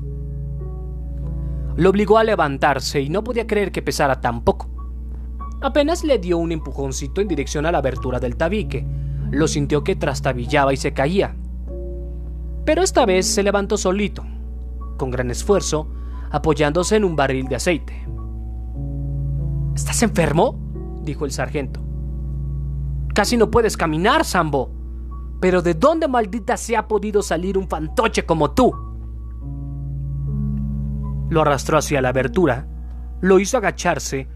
Lo 1.76 1.90
obligó 1.90 2.18
a 2.18 2.24
levantarse 2.24 3.00
y 3.00 3.08
no 3.08 3.22
podía 3.22 3.46
creer 3.46 3.72
que 3.72 3.82
pesara 3.82 4.20
tan 4.20 4.42
poco. 4.42 4.68
Apenas 5.60 6.04
le 6.04 6.18
dio 6.18 6.38
un 6.38 6.52
empujoncito 6.52 7.20
en 7.20 7.28
dirección 7.28 7.66
a 7.66 7.72
la 7.72 7.78
abertura 7.78 8.20
del 8.20 8.36
tabique. 8.36 8.86
Lo 9.30 9.48
sintió 9.48 9.84
que 9.84 9.96
trastabillaba 9.96 10.72
y 10.72 10.76
se 10.76 10.92
caía. 10.92 11.36
Pero 12.64 12.82
esta 12.82 13.06
vez 13.06 13.26
se 13.26 13.42
levantó 13.42 13.76
solito, 13.76 14.24
con 14.96 15.10
gran 15.10 15.30
esfuerzo, 15.30 15.88
apoyándose 16.30 16.96
en 16.96 17.04
un 17.04 17.16
barril 17.16 17.46
de 17.46 17.56
aceite. 17.56 18.06
¿Estás 19.74 20.02
enfermo? 20.02 20.58
dijo 21.02 21.24
el 21.24 21.30
sargento. 21.30 21.80
Casi 23.14 23.36
no 23.36 23.50
puedes 23.50 23.76
caminar, 23.76 24.24
Sambo. 24.24 24.77
Pero 25.40 25.62
¿de 25.62 25.74
dónde 25.74 26.08
maldita 26.08 26.56
se 26.56 26.76
ha 26.76 26.88
podido 26.88 27.22
salir 27.22 27.56
un 27.56 27.68
fantoche 27.68 28.26
como 28.26 28.50
tú? 28.50 28.72
Lo 31.30 31.42
arrastró 31.42 31.78
hacia 31.78 32.00
la 32.00 32.08
abertura, 32.08 32.66
lo 33.20 33.38
hizo 33.38 33.56
agacharse 33.56 34.28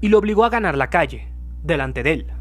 y 0.00 0.08
lo 0.08 0.18
obligó 0.18 0.44
a 0.44 0.50
ganar 0.50 0.76
la 0.76 0.90
calle, 0.90 1.32
delante 1.62 2.02
de 2.02 2.12
él. 2.12 2.32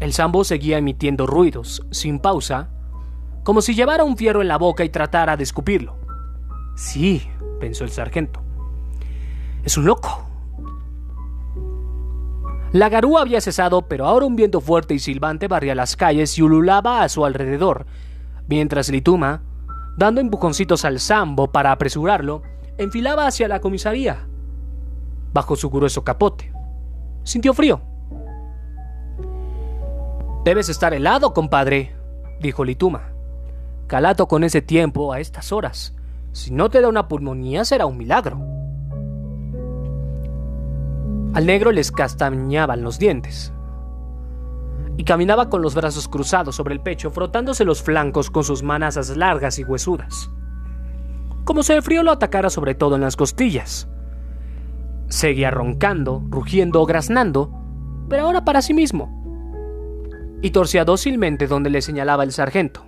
El 0.00 0.12
sambo 0.12 0.44
seguía 0.44 0.78
emitiendo 0.78 1.26
ruidos, 1.26 1.86
sin 1.90 2.18
pausa, 2.18 2.70
como 3.42 3.62
si 3.62 3.74
llevara 3.74 4.04
un 4.04 4.16
fierro 4.16 4.42
en 4.42 4.48
la 4.48 4.58
boca 4.58 4.84
y 4.84 4.90
tratara 4.90 5.36
de 5.36 5.42
escupirlo. 5.42 5.96
Sí, 6.76 7.28
pensó 7.58 7.84
el 7.84 7.90
sargento. 7.90 8.42
Es 9.64 9.76
un 9.76 9.86
loco. 9.86 10.27
La 12.72 12.90
garúa 12.90 13.22
había 13.22 13.40
cesado, 13.40 13.82
pero 13.82 14.06
ahora 14.06 14.26
un 14.26 14.36
viento 14.36 14.60
fuerte 14.60 14.92
y 14.94 14.98
silbante 14.98 15.48
barría 15.48 15.74
las 15.74 15.96
calles 15.96 16.36
y 16.38 16.42
ululaba 16.42 17.02
a 17.02 17.08
su 17.08 17.24
alrededor, 17.24 17.86
mientras 18.46 18.90
Lituma, 18.90 19.42
dando 19.96 20.20
empujoncitos 20.20 20.84
al 20.84 21.00
sambo 21.00 21.50
para 21.50 21.72
apresurarlo, 21.72 22.42
enfilaba 22.76 23.26
hacia 23.26 23.48
la 23.48 23.60
comisaría, 23.60 24.26
bajo 25.32 25.56
su 25.56 25.70
grueso 25.70 26.04
capote. 26.04 26.52
Sintió 27.22 27.54
frío. 27.54 27.80
Debes 30.44 30.68
estar 30.68 30.92
helado, 30.92 31.32
compadre, 31.32 31.96
dijo 32.40 32.64
Lituma. 32.64 33.12
Calato 33.86 34.28
con 34.28 34.44
ese 34.44 34.60
tiempo 34.60 35.14
a 35.14 35.20
estas 35.20 35.52
horas. 35.52 35.94
Si 36.32 36.52
no 36.52 36.68
te 36.68 36.82
da 36.82 36.88
una 36.88 37.08
pulmonía 37.08 37.64
será 37.64 37.86
un 37.86 37.96
milagro. 37.96 38.57
Al 41.34 41.46
negro 41.46 41.72
les 41.72 41.92
castañaban 41.92 42.82
los 42.82 42.98
dientes. 42.98 43.52
Y 44.96 45.04
caminaba 45.04 45.50
con 45.50 45.62
los 45.62 45.74
brazos 45.74 46.08
cruzados 46.08 46.56
sobre 46.56 46.74
el 46.74 46.80
pecho, 46.80 47.10
frotándose 47.10 47.64
los 47.64 47.82
flancos 47.82 48.30
con 48.30 48.44
sus 48.44 48.62
manazas 48.62 49.16
largas 49.16 49.58
y 49.58 49.64
huesudas. 49.64 50.30
Como 51.44 51.62
si 51.62 51.72
el 51.72 51.82
frío 51.82 52.02
lo 52.02 52.10
atacara 52.10 52.50
sobre 52.50 52.74
todo 52.74 52.96
en 52.96 53.02
las 53.02 53.16
costillas. 53.16 53.88
Seguía 55.08 55.50
roncando, 55.50 56.24
rugiendo 56.28 56.82
o 56.82 56.86
graznando, 56.86 57.52
pero 58.08 58.24
ahora 58.24 58.44
para 58.44 58.62
sí 58.62 58.74
mismo. 58.74 59.14
Y 60.42 60.50
torcía 60.50 60.84
dócilmente 60.84 61.46
donde 61.46 61.70
le 61.70 61.82
señalaba 61.82 62.24
el 62.24 62.32
sargento. 62.32 62.84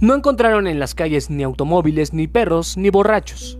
No 0.00 0.14
encontraron 0.14 0.66
en 0.66 0.80
las 0.80 0.94
calles 0.94 1.30
ni 1.30 1.42
automóviles, 1.42 2.12
ni 2.12 2.26
perros, 2.26 2.76
ni 2.76 2.90
borrachos. 2.90 3.59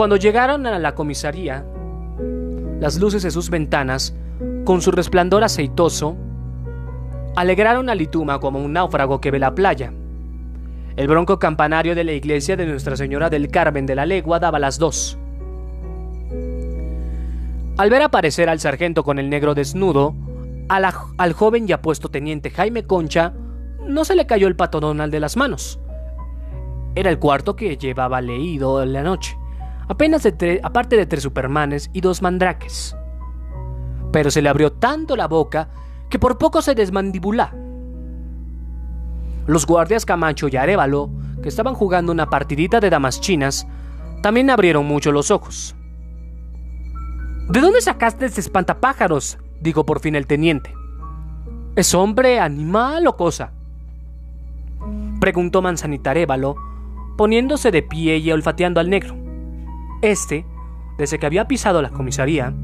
Cuando 0.00 0.16
llegaron 0.16 0.66
a 0.66 0.78
la 0.78 0.94
comisaría, 0.94 1.62
las 2.80 2.98
luces 2.98 3.22
de 3.22 3.30
sus 3.30 3.50
ventanas, 3.50 4.14
con 4.64 4.80
su 4.80 4.92
resplandor 4.92 5.44
aceitoso, 5.44 6.16
alegraron 7.36 7.90
a 7.90 7.94
Lituma 7.94 8.40
como 8.40 8.64
un 8.64 8.72
náufrago 8.72 9.20
que 9.20 9.30
ve 9.30 9.38
la 9.38 9.54
playa. 9.54 9.92
El 10.96 11.06
bronco 11.06 11.38
campanario 11.38 11.94
de 11.94 12.04
la 12.04 12.12
iglesia 12.12 12.56
de 12.56 12.64
Nuestra 12.64 12.96
Señora 12.96 13.28
del 13.28 13.50
Carmen 13.50 13.84
de 13.84 13.94
la 13.94 14.06
Legua 14.06 14.38
daba 14.38 14.58
las 14.58 14.78
dos. 14.78 15.18
Al 17.76 17.90
ver 17.90 18.00
aparecer 18.00 18.48
al 18.48 18.58
sargento 18.58 19.04
con 19.04 19.18
el 19.18 19.28
negro 19.28 19.54
desnudo, 19.54 20.14
al 20.70 21.32
joven 21.34 21.68
y 21.68 21.72
apuesto 21.72 22.08
teniente 22.08 22.48
Jaime 22.48 22.84
Concha 22.84 23.34
no 23.86 24.06
se 24.06 24.16
le 24.16 24.26
cayó 24.26 24.48
el 24.48 24.56
patodonal 24.56 25.10
de 25.10 25.20
las 25.20 25.36
manos. 25.36 25.78
Era 26.94 27.10
el 27.10 27.18
cuarto 27.18 27.54
que 27.54 27.76
llevaba 27.76 28.22
leído 28.22 28.82
en 28.82 28.94
la 28.94 29.02
noche 29.02 29.36
apenas 29.90 30.22
de 30.22 30.60
aparte 30.62 30.96
de 30.96 31.04
tres 31.04 31.24
supermanes 31.24 31.90
y 31.92 32.00
dos 32.00 32.22
mandraques. 32.22 32.96
Pero 34.12 34.30
se 34.30 34.40
le 34.40 34.48
abrió 34.48 34.70
tanto 34.72 35.16
la 35.16 35.26
boca 35.26 35.68
que 36.08 36.20
por 36.20 36.38
poco 36.38 36.62
se 36.62 36.76
desmandibula. 36.76 37.52
Los 39.48 39.66
guardias 39.66 40.06
Camacho 40.06 40.46
y 40.46 40.56
Arevalo, 40.56 41.10
que 41.42 41.48
estaban 41.48 41.74
jugando 41.74 42.12
una 42.12 42.30
partidita 42.30 42.78
de 42.78 42.88
damas 42.88 43.20
chinas, 43.20 43.66
también 44.22 44.50
abrieron 44.50 44.86
mucho 44.86 45.10
los 45.10 45.32
ojos. 45.32 45.74
¿De 47.48 47.60
dónde 47.60 47.80
sacaste 47.80 48.26
ese 48.26 48.42
espantapájaros? 48.42 49.38
dijo 49.60 49.84
por 49.84 49.98
fin 49.98 50.14
el 50.14 50.28
teniente. 50.28 50.72
¿Es 51.74 51.96
hombre, 51.96 52.38
animal 52.38 53.08
o 53.08 53.16
cosa? 53.16 53.52
Preguntó 55.20 55.62
Manzanita 55.62 56.12
Arevalo, 56.12 56.54
poniéndose 57.16 57.72
de 57.72 57.82
pie 57.82 58.18
y 58.18 58.30
olfateando 58.30 58.78
al 58.78 58.88
negro. 58.88 59.29
Este, 60.02 60.46
desde 60.96 61.18
que 61.18 61.26
había 61.26 61.46
pisado 61.46 61.82
la 61.82 61.90
comisaría, 61.90 62.54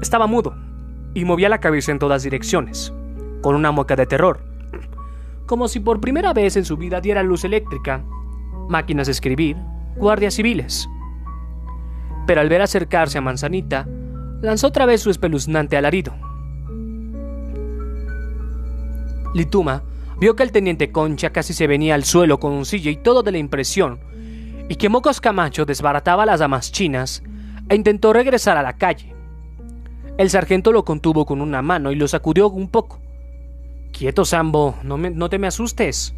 estaba 0.00 0.26
mudo 0.26 0.54
y 1.14 1.24
movía 1.24 1.48
la 1.48 1.60
cabeza 1.60 1.92
en 1.92 1.98
todas 1.98 2.22
direcciones, 2.22 2.92
con 3.42 3.54
una 3.54 3.70
mueca 3.70 3.96
de 3.96 4.06
terror, 4.06 4.40
como 5.46 5.68
si 5.68 5.80
por 5.80 6.00
primera 6.00 6.32
vez 6.32 6.56
en 6.56 6.64
su 6.64 6.76
vida 6.76 7.00
diera 7.00 7.22
luz 7.22 7.44
eléctrica, 7.44 8.02
máquinas 8.68 9.08
de 9.08 9.12
escribir, 9.12 9.56
guardias 9.96 10.34
civiles. 10.34 10.88
Pero 12.26 12.40
al 12.40 12.48
ver 12.48 12.62
acercarse 12.62 13.18
a 13.18 13.22
Manzanita, 13.22 13.86
lanzó 14.40 14.68
otra 14.68 14.86
vez 14.86 15.02
su 15.02 15.10
espeluznante 15.10 15.76
alarido. 15.76 16.14
Lituma 19.34 19.82
vio 20.18 20.34
que 20.34 20.42
el 20.42 20.52
teniente 20.52 20.92
Concha 20.92 21.30
casi 21.30 21.52
se 21.52 21.66
venía 21.66 21.94
al 21.94 22.04
suelo 22.04 22.40
con 22.40 22.52
un 22.52 22.64
silla 22.64 22.90
y 22.90 22.96
todo 22.96 23.22
de 23.22 23.32
la 23.32 23.38
impresión 23.38 24.00
y 24.70 24.76
que 24.76 24.88
Mocos 24.88 25.20
Camacho 25.20 25.66
desbarataba 25.66 26.24
las 26.24 26.38
damas 26.38 26.70
chinas 26.70 27.24
e 27.68 27.74
intentó 27.74 28.12
regresar 28.12 28.56
a 28.56 28.62
la 28.62 28.74
calle. 28.74 29.16
El 30.16 30.30
sargento 30.30 30.70
lo 30.70 30.84
contuvo 30.84 31.26
con 31.26 31.40
una 31.40 31.60
mano 31.60 31.90
y 31.90 31.96
lo 31.96 32.06
sacudió 32.06 32.48
un 32.48 32.68
poco. 32.68 33.00
Quieto, 33.90 34.24
Sambo, 34.24 34.76
no, 34.84 34.96
no 34.96 35.28
te 35.28 35.40
me 35.40 35.48
asustes. 35.48 36.14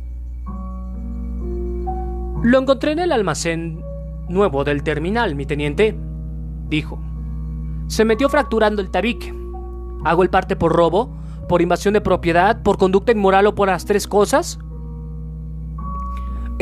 Lo 2.42 2.58
encontré 2.58 2.92
en 2.92 2.98
el 2.98 3.12
almacén 3.12 3.82
nuevo 4.28 4.64
del 4.64 4.82
terminal, 4.82 5.34
mi 5.34 5.46
teniente, 5.46 5.96
dijo. 6.68 7.00
Se 7.86 8.04
metió 8.04 8.28
fracturando 8.28 8.82
el 8.82 8.90
tabique. 8.90 9.32
¿Hago 10.04 10.24
el 10.24 10.28
parte 10.28 10.56
por 10.56 10.72
robo? 10.72 11.16
¿Por 11.48 11.62
invasión 11.62 11.94
de 11.94 12.02
propiedad? 12.02 12.62
¿Por 12.62 12.76
conducta 12.76 13.12
inmoral 13.12 13.46
o 13.46 13.54
por 13.54 13.68
las 13.68 13.86
tres 13.86 14.06
cosas? 14.06 14.58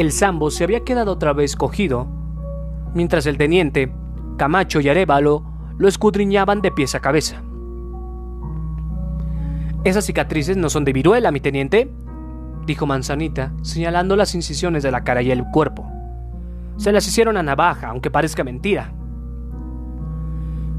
El 0.01 0.12
sambo 0.12 0.51
se 0.51 0.64
había 0.64 0.80
quedado 0.80 1.12
otra 1.12 1.34
vez 1.34 1.57
cogido, 1.57 2.07
mientras 2.94 3.26
el 3.26 3.36
teniente, 3.36 3.92
Camacho 4.38 4.80
y 4.80 4.88
Arevalo 4.88 5.44
lo 5.76 5.88
escudriñaban 5.88 6.62
de 6.62 6.72
pies 6.72 6.94
a 6.94 7.01
cabeza. 7.01 7.42
Esas 9.84 10.07
cicatrices 10.07 10.57
no 10.57 10.70
son 10.70 10.86
de 10.86 10.94
viruela, 10.94 11.30
mi 11.30 11.40
teniente, 11.40 11.92
dijo 12.64 12.86
Manzanita, 12.86 13.53
señalando 13.61 14.16
las 14.16 14.34
incisiones 14.34 14.82
de 14.82 14.90
la 14.90 15.05
cara 15.05 15.20
y 15.20 15.32
el 15.32 15.44
cuerpo. 15.51 15.86
Se 16.78 16.92
las 16.92 17.07
hicieron 17.07 17.36
a 17.36 17.42
navaja, 17.42 17.88
aunque 17.88 18.11
parezca 18.11 18.42
mentira. 18.42 18.94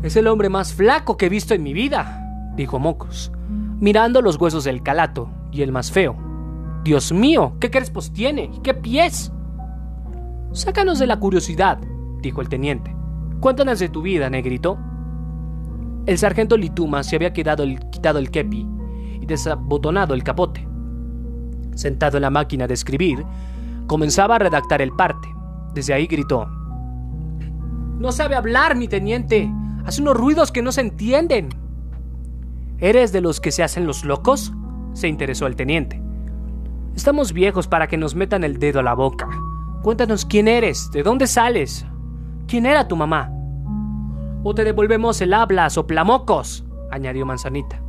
Es 0.01 0.15
el 0.15 0.25
hombre 0.25 0.49
más 0.49 0.73
flaco 0.73 1.15
que 1.17 1.27
he 1.27 1.29
visto 1.29 1.53
en 1.53 1.61
mi 1.61 1.73
vida, 1.73 2.25
dijo 2.55 2.79
Mocos, 2.79 3.31
mirando 3.79 4.23
los 4.23 4.41
huesos 4.41 4.63
del 4.63 4.81
calato 4.81 5.29
y 5.51 5.61
el 5.61 5.71
más 5.71 5.91
feo, 5.91 6.30
Dios 6.83 7.11
mío, 7.11 7.53
¿qué 7.59 7.69
crespos 7.69 8.11
tiene? 8.11 8.49
¿Qué 8.63 8.73
pies? 8.73 9.31
Sácanos 10.51 10.97
de 10.97 11.05
la 11.05 11.19
curiosidad, 11.19 11.79
dijo 12.21 12.41
el 12.41 12.49
teniente. 12.49 12.95
Cuéntanos 13.39 13.79
de 13.79 13.89
tu 13.89 14.01
vida, 14.01 14.29
negrito. 14.29 14.79
El 16.07 16.17
sargento 16.17 16.57
Lituma 16.57 17.03
se 17.03 17.15
había 17.15 17.33
quedado 17.33 17.65
quitado 17.91 18.17
el 18.17 18.31
kepi 18.31 18.67
y 19.21 19.25
desabotonado 19.27 20.15
el 20.15 20.23
capote. 20.23 20.67
Sentado 21.75 22.17
en 22.17 22.23
la 22.23 22.31
máquina 22.31 22.67
de 22.67 22.73
escribir, 22.73 23.23
comenzaba 23.85 24.35
a 24.35 24.39
redactar 24.39 24.81
el 24.81 24.91
parte. 24.91 25.27
Desde 25.75 25.93
ahí 25.93 26.07
gritó: 26.07 26.47
No 27.99 28.11
sabe 28.11 28.35
hablar, 28.35 28.75
mi 28.75 28.87
teniente. 28.87 29.51
Hace 29.85 30.01
unos 30.01 30.17
ruidos 30.17 30.51
que 30.51 30.63
no 30.63 30.71
se 30.71 30.81
entienden. 30.81 31.49
¿Eres 32.79 33.11
de 33.11 33.21
los 33.21 33.39
que 33.39 33.51
se 33.51 33.63
hacen 33.63 33.85
los 33.85 34.03
locos? 34.03 34.51
se 34.93 35.07
interesó 35.07 35.47
el 35.47 35.55
teniente. 35.55 36.01
Estamos 36.95 37.31
viejos 37.31 37.67
para 37.67 37.87
que 37.87 37.97
nos 37.97 38.15
metan 38.15 38.43
el 38.43 38.59
dedo 38.59 38.79
a 38.79 38.83
la 38.83 38.93
boca. 38.93 39.29
Cuéntanos 39.81 40.25
quién 40.25 40.47
eres, 40.47 40.91
de 40.91 41.03
dónde 41.03 41.25
sales, 41.25 41.85
quién 42.47 42.65
era 42.65 42.87
tu 42.87 42.95
mamá. 42.95 43.31
O 44.43 44.53
te 44.53 44.63
devolvemos 44.63 45.21
el 45.21 45.33
habla, 45.33 45.69
soplamocos, 45.69 46.65
añadió 46.91 47.25
Manzanita. 47.25 47.81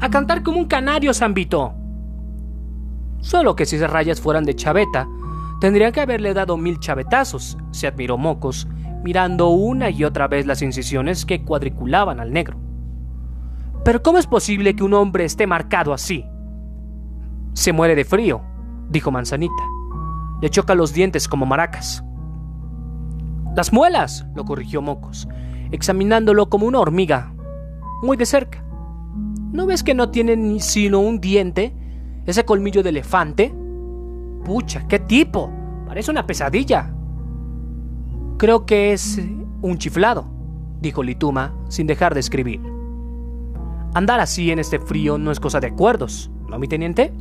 A 0.00 0.08
cantar 0.10 0.42
como 0.42 0.58
un 0.58 0.66
canario, 0.66 1.12
Zambito. 1.12 1.74
Solo 3.20 3.56
que 3.56 3.66
si 3.66 3.76
esas 3.76 3.90
rayas 3.90 4.20
fueran 4.20 4.44
de 4.44 4.54
chaveta, 4.54 5.08
tendrían 5.60 5.92
que 5.92 6.00
haberle 6.00 6.32
dado 6.32 6.56
mil 6.56 6.78
chavetazos, 6.78 7.58
se 7.72 7.86
admiró 7.86 8.16
Mocos, 8.16 8.68
mirando 9.02 9.48
una 9.48 9.90
y 9.90 10.04
otra 10.04 10.28
vez 10.28 10.46
las 10.46 10.62
incisiones 10.62 11.26
que 11.26 11.42
cuadriculaban 11.42 12.20
al 12.20 12.32
negro. 12.32 12.58
Pero 13.84 14.02
¿cómo 14.02 14.18
es 14.18 14.26
posible 14.26 14.76
que 14.76 14.84
un 14.84 14.94
hombre 14.94 15.24
esté 15.24 15.46
marcado 15.46 15.92
así? 15.92 16.24
Se 17.56 17.72
muere 17.72 17.94
de 17.94 18.04
frío, 18.04 18.42
dijo 18.90 19.10
Manzanita. 19.10 19.64
Le 20.42 20.50
choca 20.50 20.74
los 20.74 20.92
dientes 20.92 21.26
como 21.26 21.46
maracas. 21.46 22.04
Las 23.56 23.72
muelas, 23.72 24.26
lo 24.34 24.44
corrigió 24.44 24.82
Mocos, 24.82 25.26
examinándolo 25.70 26.50
como 26.50 26.66
una 26.66 26.80
hormiga, 26.80 27.32
muy 28.02 28.18
de 28.18 28.26
cerca. 28.26 28.62
¿No 29.52 29.64
ves 29.64 29.82
que 29.82 29.94
no 29.94 30.10
tiene 30.10 30.36
ni 30.36 30.60
sino 30.60 31.00
un 31.00 31.18
diente? 31.18 31.74
¿Ese 32.26 32.44
colmillo 32.44 32.82
de 32.82 32.90
elefante? 32.90 33.54
Pucha, 34.44 34.86
qué 34.86 34.98
tipo. 34.98 35.50
Parece 35.86 36.10
una 36.10 36.26
pesadilla. 36.26 36.92
Creo 38.36 38.66
que 38.66 38.92
es 38.92 39.18
un 39.62 39.78
chiflado, 39.78 40.26
dijo 40.82 41.02
Lituma, 41.02 41.54
sin 41.68 41.86
dejar 41.86 42.12
de 42.12 42.20
escribir. 42.20 42.60
Andar 43.94 44.20
así 44.20 44.50
en 44.50 44.58
este 44.58 44.78
frío 44.78 45.16
no 45.16 45.30
es 45.30 45.40
cosa 45.40 45.58
de 45.58 45.68
acuerdos, 45.68 46.30
¿no, 46.50 46.58
mi 46.58 46.68
teniente? 46.68 47.14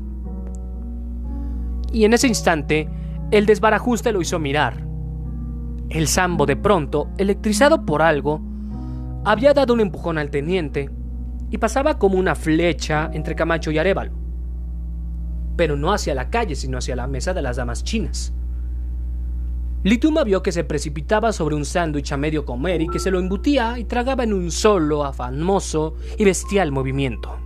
Y 1.96 2.04
en 2.04 2.12
ese 2.12 2.28
instante, 2.28 2.90
el 3.32 3.46
desbarajuste 3.46 4.12
lo 4.12 4.20
hizo 4.20 4.38
mirar. 4.38 4.86
El 5.88 6.10
sambo, 6.10 6.46
de 6.46 6.58
pronto, 6.58 7.08
electrizado 7.18 7.86
por 7.86 8.02
algo, 8.02 8.42
había 9.24 9.54
dado 9.54 9.74
un 9.74 9.80
empujón 9.80 10.18
al 10.18 10.30
teniente 10.30 10.90
y 11.50 11.58
pasaba 11.58 11.98
como 11.98 12.20
una 12.20 12.36
flecha 12.36 13.10
entre 13.14 13.34
Camacho 13.34 13.72
y 13.72 13.78
Arevalo. 13.78 14.12
Pero 15.56 15.78
no 15.78 15.94
hacia 15.94 16.14
la 16.14 16.30
calle, 16.30 16.56
sino 16.56 16.80
hacia 16.80 16.98
la 16.98 17.08
mesa 17.08 17.34
de 17.34 17.42
las 17.42 17.56
damas 17.56 17.86
chinas. 17.86 18.34
Lituma 19.84 20.26
vio 20.26 20.44
que 20.44 20.52
se 20.52 20.66
precipitaba 20.66 21.32
sobre 21.32 21.56
un 21.56 21.64
sándwich 21.64 22.12
a 22.12 22.18
medio 22.18 22.44
comer 22.44 22.82
y 22.82 22.90
que 22.90 23.00
se 23.00 23.10
lo 23.10 23.20
embutía 23.20 23.80
y 23.80 23.86
tragaba 23.86 24.26
en 24.26 24.34
un 24.34 24.52
solo, 24.52 25.06
afanoso 25.06 25.94
y 26.18 26.26
bestial 26.26 26.74
movimiento. 26.74 27.45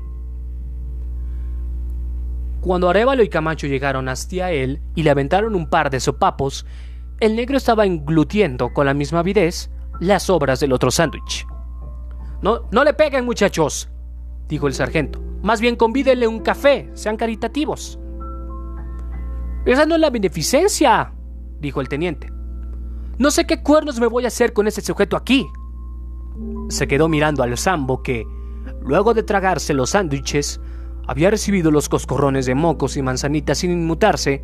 Cuando 2.61 2.89
Arevalo 2.89 3.23
y 3.23 3.29
Camacho 3.29 3.67
llegaron 3.67 4.09
hacia 4.09 4.51
él 4.51 4.81
y 4.95 5.03
le 5.03 5.09
aventaron 5.09 5.55
un 5.55 5.69
par 5.69 5.89
de 5.89 5.99
sopapos, 5.99 6.65
el 7.19 7.35
negro 7.35 7.57
estaba 7.57 7.85
englutiendo 7.85 8.73
con 8.73 8.85
la 8.85 8.93
misma 8.93 9.19
avidez 9.19 9.69
las 9.99 10.29
obras 10.29 10.59
del 10.59 10.73
otro 10.73 10.91
sándwich. 10.91 11.45
No, 12.41 12.67
no 12.71 12.83
le 12.83 12.93
peguen, 12.93 13.25
muchachos, 13.25 13.89
dijo 14.47 14.67
el 14.67 14.73
sargento. 14.73 15.21
Más 15.41 15.61
bien 15.61 15.75
convídenle 15.75 16.27
un 16.27 16.39
café, 16.39 16.89
sean 16.93 17.17
caritativos. 17.17 17.99
Esa 19.65 19.85
no 19.85 19.95
es 19.95 20.01
la 20.01 20.09
beneficencia, 20.09 21.13
dijo 21.59 21.79
el 21.81 21.89
teniente. 21.89 22.31
No 23.17 23.31
sé 23.31 23.45
qué 23.45 23.61
cuernos 23.61 23.99
me 23.99 24.07
voy 24.07 24.25
a 24.25 24.29
hacer 24.29 24.53
con 24.53 24.67
ese 24.67 24.81
sujeto 24.81 25.17
aquí. 25.17 25.45
Se 26.69 26.87
quedó 26.87 27.09
mirando 27.09 27.43
al 27.43 27.57
sambo 27.57 28.01
que, 28.01 28.25
luego 28.81 29.13
de 29.13 29.23
tragarse 29.23 29.73
los 29.73 29.91
sándwiches, 29.91 30.61
había 31.09 31.31
recibido 31.31 31.71
los 31.71 31.89
coscorrones 31.89 32.45
de 32.45 32.53
mocos 32.53 32.95
y 32.95 33.01
manzanitas 33.01 33.57
sin 33.57 33.71
inmutarse 33.71 34.43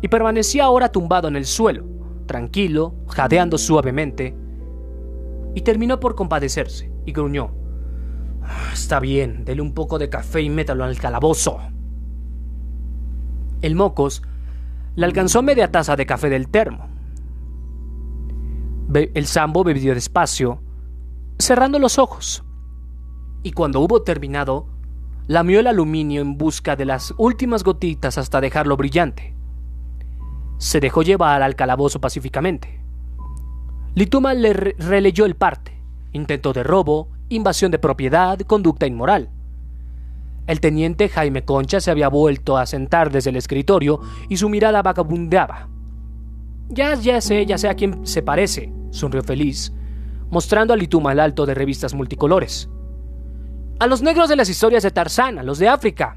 y 0.00 0.06
permanecía 0.06 0.62
ahora 0.62 0.92
tumbado 0.92 1.26
en 1.26 1.34
el 1.34 1.44
suelo, 1.44 1.84
tranquilo, 2.26 2.94
jadeando 3.08 3.58
suavemente, 3.58 4.36
y 5.56 5.62
terminó 5.62 5.98
por 5.98 6.14
compadecerse 6.14 6.92
y 7.04 7.10
gruñó. 7.10 7.50
"Ah, 8.42 8.70
Está 8.72 9.00
bien, 9.00 9.44
dele 9.44 9.60
un 9.60 9.74
poco 9.74 9.98
de 9.98 10.08
café 10.08 10.40
y 10.40 10.50
métalo 10.50 10.84
al 10.84 10.98
calabozo. 10.98 11.58
El 13.60 13.74
mocos 13.74 14.22
le 14.94 15.04
alcanzó 15.04 15.42
media 15.42 15.72
taza 15.72 15.96
de 15.96 16.06
café 16.06 16.30
del 16.30 16.46
termo. 16.48 16.86
El 18.94 19.26
sambo 19.26 19.64
bebió 19.64 19.94
despacio, 19.94 20.62
cerrando 21.40 21.80
los 21.80 21.98
ojos, 21.98 22.44
y 23.42 23.50
cuando 23.50 23.80
hubo 23.80 24.02
terminado, 24.02 24.75
lamió 25.26 25.60
el 25.60 25.66
aluminio 25.66 26.20
en 26.20 26.38
busca 26.38 26.76
de 26.76 26.84
las 26.84 27.12
últimas 27.18 27.64
gotitas 27.64 28.18
hasta 28.18 28.40
dejarlo 28.40 28.76
brillante. 28.76 29.34
Se 30.58 30.80
dejó 30.80 31.02
llevar 31.02 31.42
al 31.42 31.56
calabozo 31.56 32.00
pacíficamente. 32.00 32.80
Lituma 33.94 34.34
le 34.34 34.52
re- 34.52 34.76
releyó 34.78 35.24
el 35.24 35.36
parte. 35.36 35.72
Intento 36.12 36.52
de 36.52 36.62
robo, 36.62 37.08
invasión 37.28 37.70
de 37.70 37.78
propiedad, 37.78 38.38
conducta 38.40 38.86
inmoral. 38.86 39.30
El 40.46 40.60
teniente 40.60 41.08
Jaime 41.08 41.44
Concha 41.44 41.80
se 41.80 41.90
había 41.90 42.08
vuelto 42.08 42.56
a 42.56 42.66
sentar 42.66 43.10
desde 43.10 43.30
el 43.30 43.36
escritorio 43.36 44.00
y 44.28 44.36
su 44.36 44.48
mirada 44.48 44.80
vagabundeaba. 44.80 45.68
Ya, 46.68 46.94
ya 46.94 47.20
sé, 47.20 47.44
ya 47.46 47.58
sé 47.58 47.68
a 47.68 47.74
quién 47.74 48.06
se 48.06 48.22
parece, 48.22 48.72
sonrió 48.90 49.22
feliz, 49.22 49.72
mostrando 50.30 50.72
a 50.72 50.76
Lituma 50.76 51.12
el 51.12 51.20
alto 51.20 51.46
de 51.46 51.54
revistas 51.54 51.94
multicolores. 51.94 52.68
A 53.78 53.86
los 53.86 54.00
negros 54.00 54.30
de 54.30 54.36
las 54.36 54.48
historias 54.48 54.82
de 54.82 54.90
Tarzán, 54.90 55.38
a 55.38 55.42
los 55.42 55.58
de 55.58 55.68
África. 55.68 56.16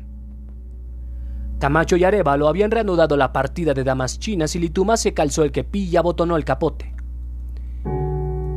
Camacho 1.60 1.98
y 1.98 2.06
Arevalo 2.06 2.48
habían 2.48 2.72
reanudado 2.72 3.18
la 3.18 3.34
partida 3.34 3.74
de 3.74 3.84
damas 3.84 4.18
chinas 4.18 4.56
y 4.56 4.60
Lituma 4.60 4.96
se 4.96 5.14
calzó 5.14 5.44
el 5.44 5.52
kepi 5.52 5.90
y 5.90 5.98
abotonó 5.98 6.38
el 6.38 6.46
capote. 6.46 6.96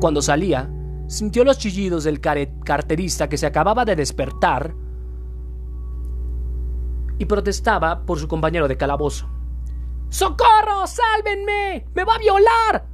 Cuando 0.00 0.22
salía, 0.22 0.70
sintió 1.08 1.42
los 1.42 1.58
chillidos 1.58 2.04
del 2.04 2.20
carterista 2.20 3.28
que 3.28 3.38
se 3.38 3.46
acababa 3.46 3.84
de 3.84 3.96
despertar 3.96 4.72
y 7.18 7.24
protestaba 7.24 8.06
por 8.06 8.20
su 8.20 8.28
compañero 8.28 8.68
de 8.68 8.76
calabozo. 8.76 9.28
¡Socorro! 10.10 10.86
¡Sálvenme! 10.86 11.86
¡Me 11.92 12.04
va 12.04 12.14
a 12.14 12.18
violar! 12.18 12.86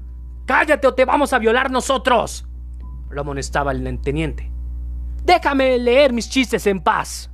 ¡Cállate 0.46 0.86
o 0.86 0.94
te 0.94 1.04
vamos 1.04 1.34
a 1.34 1.38
violar 1.38 1.70
nosotros! 1.70 2.46
Lo 3.10 3.20
amonestaba 3.20 3.72
el 3.72 4.00
teniente. 4.00 4.57
Déjame 5.28 5.76
leer 5.76 6.10
mis 6.10 6.22
chistes 6.22 6.66
en 6.66 6.78
paz. 6.78 7.28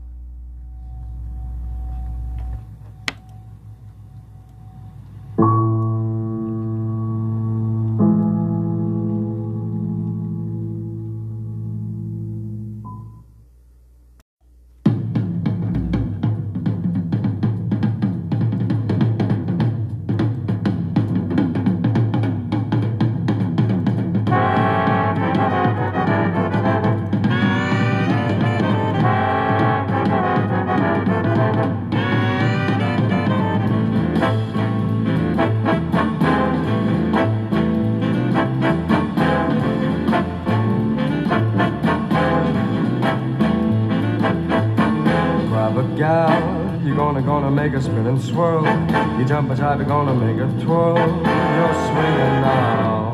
A 49.55 49.57
jive, 49.57 49.79
you're 49.79 49.87
gonna 49.87 50.15
make 50.15 50.41
a 50.41 50.65
twirl. 50.65 50.97
You're 50.97 51.75
swinging 51.87 52.37
now. 52.43 53.13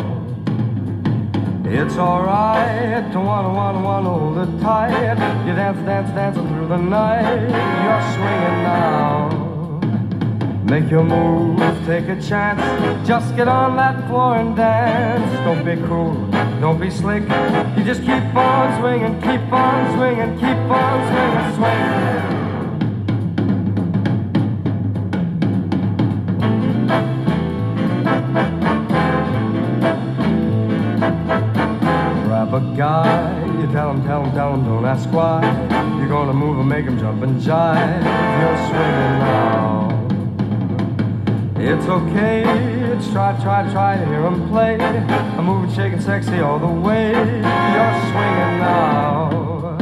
It's 1.67 1.97
alright 1.97 3.13
to 3.13 3.21
wanna 3.21 3.53
wanna 3.53 3.81
wanna 3.83 4.09
hold 4.09 4.39
it 4.39 4.63
tight. 4.63 5.19
You 5.47 5.55
dance, 5.55 5.79
dance, 5.85 6.11
dancing 6.15 6.49
through 6.49 6.69
the 6.69 6.79
night. 6.79 7.41
You're 7.85 8.05
swinging 8.15 8.63
now. 8.63 9.29
Make 10.65 10.91
your 10.91 11.05
move, 11.05 11.59
take 11.85 12.09
a 12.09 12.19
chance. 12.23 12.63
Just 13.07 13.37
get 13.37 13.49
on 13.49 13.77
that 13.77 14.09
floor 14.09 14.37
and 14.37 14.57
dance. 14.57 15.31
Don't 15.45 15.63
be 15.63 15.77
cool, 15.89 16.15
don't 16.59 16.81
be 16.81 16.89
slick. 16.89 17.25
You 17.77 17.85
just 17.85 18.01
keep 18.01 18.35
on 18.35 18.81
swinging, 18.81 19.21
keep 19.21 19.53
on 19.53 19.95
swinging, 19.95 20.39
keep 20.39 20.61
on 20.81 20.97
swinging, 21.11 21.57
swing. 21.57 22.40
Grab 32.51 32.65
a 32.65 32.77
guy, 32.77 33.61
you 33.61 33.67
tell 33.71 33.93
him, 33.93 34.03
tell 34.03 34.25
him, 34.25 34.33
tell 34.33 34.55
him, 34.55 34.65
don't 34.65 34.85
ask 34.85 35.09
why. 35.13 35.41
You're 35.99 36.09
gonna 36.09 36.33
move 36.33 36.59
and 36.59 36.69
make 36.69 36.85
him 36.85 36.99
jump 36.99 37.23
and 37.23 37.41
jive. 37.41 38.03
You're 38.41 38.59
swinging 38.67 39.19
now. 39.23 39.87
It's 41.57 41.87
okay, 41.87 42.43
try, 43.13 43.41
try, 43.41 43.71
try 43.71 43.99
to 43.99 44.07
hear 44.07 44.27
him 44.27 44.49
play. 44.49 44.81
I'm 44.81 45.45
moving, 45.45 45.73
shaking, 45.77 46.01
sexy 46.01 46.41
all 46.41 46.59
the 46.59 46.67
way. 46.67 47.13
You're 47.13 48.01
swinging 48.11 48.59
now. 48.59 49.79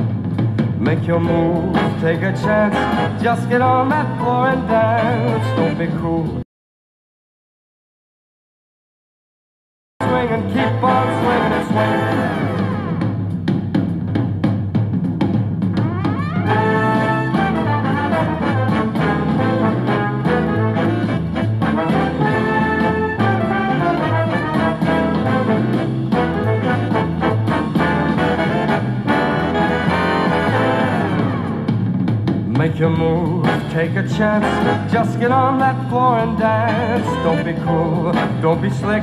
Make 0.79 1.07
your 1.07 1.21
move, 1.21 1.75
take 2.03 2.21
a 2.21 2.33
chance. 2.33 3.23
Just 3.23 3.49
get 3.49 3.63
on 3.63 3.89
that 3.89 4.19
floor 4.19 4.49
and 4.49 4.69
dance. 4.69 5.57
Don't 5.57 5.79
be 5.79 5.87
cool. 5.99 6.43
Swing 10.03 10.29
and 10.29 10.53
keep 10.53 10.83
on 10.83 11.07
swinging 11.23 11.53
and 11.53 11.69
swinging. 11.69 12.48
Make 32.79 32.83
your 32.83 32.97
move, 32.97 33.45
take 33.73 33.97
a 33.97 34.07
chance. 34.07 34.93
Just 34.93 35.19
get 35.19 35.33
on 35.33 35.59
that 35.59 35.89
floor 35.89 36.19
and 36.21 36.39
dance. 36.39 37.05
Don't 37.25 37.45
be 37.45 37.55
cool, 37.65 38.13
don't 38.41 38.63
be 38.63 38.71
slick. 38.71 39.03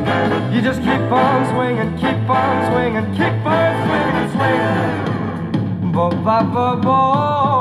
You 0.54 0.62
just 0.62 0.80
keep 0.80 1.12
on 1.12 1.46
swinging, 1.52 1.94
keep 1.98 2.30
on 2.30 2.72
swinging, 2.72 3.12
keep 3.12 3.46
on 3.46 3.76
swinging, 3.84 4.32
swinging. 4.32 5.92
Bo 5.92 6.10
ba 6.10 6.48
ba 6.54 6.80
bo, 6.82 7.55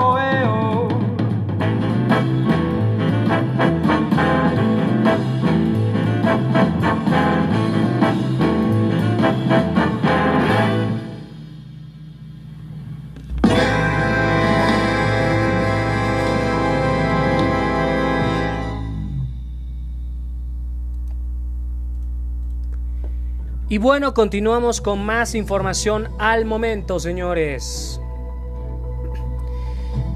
Y 23.74 23.78
bueno, 23.78 24.14
continuamos 24.14 24.80
con 24.80 25.04
más 25.04 25.34
información 25.34 26.08
al 26.20 26.44
momento, 26.44 27.00
señores. 27.00 28.00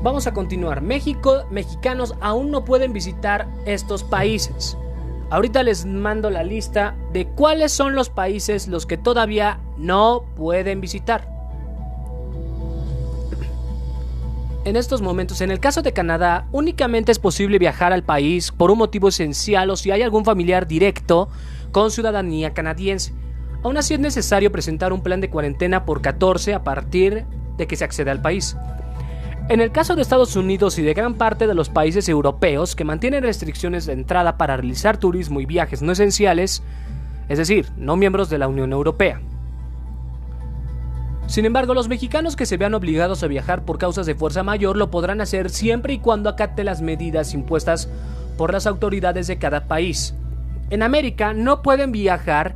Vamos 0.00 0.28
a 0.28 0.32
continuar. 0.32 0.80
México, 0.80 1.42
mexicanos 1.50 2.14
aún 2.20 2.52
no 2.52 2.64
pueden 2.64 2.92
visitar 2.92 3.48
estos 3.66 4.04
países. 4.04 4.78
Ahorita 5.28 5.64
les 5.64 5.86
mando 5.86 6.30
la 6.30 6.44
lista 6.44 6.94
de 7.12 7.26
cuáles 7.26 7.72
son 7.72 7.96
los 7.96 8.10
países 8.10 8.68
los 8.68 8.86
que 8.86 8.96
todavía 8.96 9.58
no 9.76 10.22
pueden 10.36 10.80
visitar. 10.80 11.28
En 14.64 14.76
estos 14.76 15.02
momentos, 15.02 15.40
en 15.40 15.50
el 15.50 15.58
caso 15.58 15.82
de 15.82 15.92
Canadá, 15.92 16.46
únicamente 16.52 17.10
es 17.10 17.18
posible 17.18 17.58
viajar 17.58 17.92
al 17.92 18.04
país 18.04 18.52
por 18.52 18.70
un 18.70 18.78
motivo 18.78 19.08
esencial 19.08 19.68
o 19.70 19.76
si 19.76 19.90
hay 19.90 20.02
algún 20.02 20.24
familiar 20.24 20.68
directo 20.68 21.28
con 21.72 21.90
ciudadanía 21.90 22.54
canadiense. 22.54 23.12
Aún 23.62 23.76
así 23.76 23.94
es 23.94 24.00
necesario 24.00 24.52
presentar 24.52 24.92
un 24.92 25.02
plan 25.02 25.20
de 25.20 25.30
cuarentena 25.30 25.84
por 25.84 26.00
14 26.00 26.54
a 26.54 26.62
partir 26.62 27.24
de 27.56 27.66
que 27.66 27.76
se 27.76 27.84
acceda 27.84 28.12
al 28.12 28.22
país. 28.22 28.56
En 29.48 29.60
el 29.60 29.72
caso 29.72 29.96
de 29.96 30.02
Estados 30.02 30.36
Unidos 30.36 30.78
y 30.78 30.82
de 30.82 30.94
gran 30.94 31.14
parte 31.14 31.46
de 31.46 31.54
los 31.54 31.70
países 31.70 32.08
europeos 32.08 32.76
que 32.76 32.84
mantienen 32.84 33.22
restricciones 33.22 33.86
de 33.86 33.94
entrada 33.94 34.36
para 34.36 34.56
realizar 34.56 34.98
turismo 34.98 35.40
y 35.40 35.46
viajes 35.46 35.80
no 35.80 35.92
esenciales, 35.92 36.62
es 37.28 37.38
decir, 37.38 37.66
no 37.76 37.96
miembros 37.96 38.28
de 38.28 38.38
la 38.38 38.46
Unión 38.46 38.72
Europea. 38.72 39.20
Sin 41.26 41.44
embargo, 41.44 41.74
los 41.74 41.88
mexicanos 41.88 42.36
que 42.36 42.46
se 42.46 42.56
vean 42.56 42.74
obligados 42.74 43.22
a 43.22 43.26
viajar 43.26 43.64
por 43.64 43.78
causas 43.78 44.06
de 44.06 44.14
fuerza 44.14 44.42
mayor 44.42 44.76
lo 44.76 44.90
podrán 44.90 45.20
hacer 45.20 45.50
siempre 45.50 45.94
y 45.94 45.98
cuando 45.98 46.30
acate 46.30 46.62
las 46.62 46.80
medidas 46.80 47.34
impuestas 47.34 47.88
por 48.36 48.52
las 48.52 48.66
autoridades 48.66 49.26
de 49.26 49.38
cada 49.38 49.66
país. 49.66 50.14
En 50.70 50.82
América 50.82 51.32
no 51.32 51.62
pueden 51.62 51.92
viajar 51.92 52.54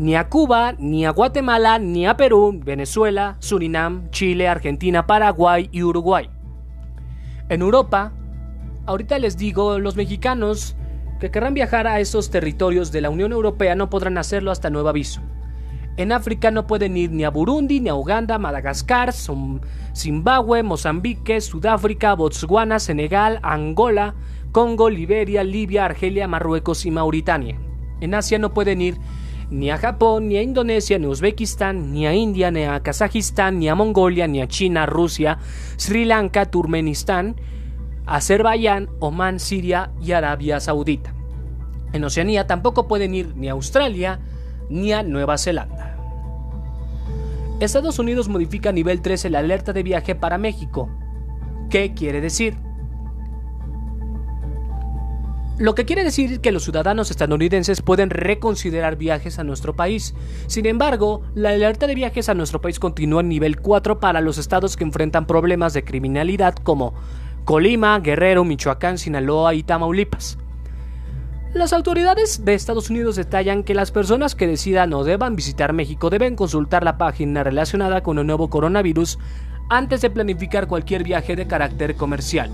ni 0.00 0.16
a 0.16 0.30
Cuba, 0.30 0.72
ni 0.78 1.04
a 1.04 1.10
Guatemala, 1.10 1.78
ni 1.78 2.06
a 2.06 2.16
Perú, 2.16 2.58
Venezuela, 2.64 3.36
Surinam, 3.38 4.08
Chile, 4.08 4.48
Argentina, 4.48 5.06
Paraguay 5.06 5.68
y 5.72 5.82
Uruguay. 5.82 6.30
En 7.50 7.60
Europa, 7.60 8.14
ahorita 8.86 9.18
les 9.18 9.36
digo, 9.36 9.78
los 9.78 9.96
mexicanos 9.96 10.74
que 11.20 11.30
querrán 11.30 11.52
viajar 11.52 11.86
a 11.86 12.00
esos 12.00 12.30
territorios 12.30 12.92
de 12.92 13.02
la 13.02 13.10
Unión 13.10 13.32
Europea 13.32 13.74
no 13.74 13.90
podrán 13.90 14.16
hacerlo 14.16 14.50
hasta 14.50 14.70
nuevo 14.70 14.88
aviso. 14.88 15.20
En 15.98 16.12
África 16.12 16.50
no 16.50 16.66
pueden 16.66 16.96
ir 16.96 17.10
ni 17.10 17.24
a 17.24 17.30
Burundi, 17.30 17.80
ni 17.80 17.90
a 17.90 17.94
Uganda, 17.94 18.38
Madagascar, 18.38 19.12
Zimbabue, 19.92 20.62
Mozambique, 20.62 21.42
Sudáfrica, 21.42 22.14
Botswana, 22.14 22.78
Senegal, 22.78 23.38
Angola, 23.42 24.14
Congo, 24.50 24.88
Liberia, 24.88 25.44
Libia, 25.44 25.84
Argelia, 25.84 26.26
Marruecos 26.26 26.86
y 26.86 26.90
Mauritania. 26.90 27.60
En 28.00 28.14
Asia 28.14 28.38
no 28.38 28.54
pueden 28.54 28.80
ir 28.80 28.96
ni 29.50 29.70
a 29.70 29.76
Japón, 29.76 30.28
ni 30.28 30.36
a 30.36 30.42
Indonesia, 30.42 30.98
ni 30.98 31.06
a 31.06 31.08
Uzbekistán, 31.08 31.92
ni 31.92 32.06
a 32.06 32.14
India, 32.14 32.50
ni 32.50 32.62
a 32.62 32.80
Kazajistán, 32.80 33.58
ni 33.58 33.68
a 33.68 33.74
Mongolia, 33.74 34.26
ni 34.26 34.40
a 34.40 34.46
China, 34.46 34.86
Rusia, 34.86 35.38
Sri 35.76 36.04
Lanka, 36.04 36.46
Turkmenistán, 36.46 37.36
Azerbaiyán, 38.06 38.88
Omán, 39.00 39.40
Siria 39.40 39.90
y 40.00 40.12
Arabia 40.12 40.60
Saudita. 40.60 41.14
En 41.92 42.04
Oceanía 42.04 42.46
tampoco 42.46 42.86
pueden 42.86 43.14
ir 43.14 43.34
ni 43.36 43.48
a 43.48 43.52
Australia 43.52 44.20
ni 44.68 44.92
a 44.92 45.02
Nueva 45.02 45.36
Zelanda. 45.36 45.96
Estados 47.58 47.98
Unidos 47.98 48.28
modifica 48.28 48.70
a 48.70 48.72
nivel 48.72 49.02
13 49.02 49.30
la 49.30 49.40
alerta 49.40 49.72
de 49.72 49.82
viaje 49.82 50.14
para 50.14 50.38
México. 50.38 50.88
¿Qué 51.68 51.92
quiere 51.92 52.20
decir? 52.20 52.56
Lo 55.60 55.74
que 55.74 55.84
quiere 55.84 56.04
decir 56.04 56.40
que 56.40 56.52
los 56.52 56.64
ciudadanos 56.64 57.10
estadounidenses 57.10 57.82
pueden 57.82 58.08
reconsiderar 58.08 58.96
viajes 58.96 59.38
a 59.38 59.44
nuestro 59.44 59.76
país. 59.76 60.14
Sin 60.46 60.64
embargo, 60.64 61.20
la 61.34 61.50
alerta 61.50 61.86
de 61.86 61.94
viajes 61.94 62.30
a 62.30 62.34
nuestro 62.34 62.62
país 62.62 62.80
continúa 62.80 63.20
en 63.20 63.28
nivel 63.28 63.60
4 63.60 64.00
para 64.00 64.22
los 64.22 64.38
estados 64.38 64.78
que 64.78 64.84
enfrentan 64.84 65.26
problemas 65.26 65.74
de 65.74 65.84
criminalidad 65.84 66.54
como 66.54 66.94
Colima, 67.44 68.00
Guerrero, 68.00 68.42
Michoacán, 68.42 68.96
Sinaloa 68.96 69.52
y 69.52 69.62
Tamaulipas. 69.62 70.38
Las 71.52 71.74
autoridades 71.74 72.42
de 72.42 72.54
Estados 72.54 72.88
Unidos 72.88 73.16
detallan 73.16 73.62
que 73.62 73.74
las 73.74 73.90
personas 73.90 74.34
que 74.34 74.46
decidan 74.46 74.94
o 74.94 75.04
deban 75.04 75.36
visitar 75.36 75.74
México 75.74 76.08
deben 76.08 76.36
consultar 76.36 76.84
la 76.84 76.96
página 76.96 77.44
relacionada 77.44 78.02
con 78.02 78.18
el 78.18 78.26
nuevo 78.26 78.48
coronavirus 78.48 79.18
antes 79.68 80.00
de 80.00 80.08
planificar 80.08 80.68
cualquier 80.68 81.04
viaje 81.04 81.36
de 81.36 81.46
carácter 81.46 81.96
comercial. 81.96 82.50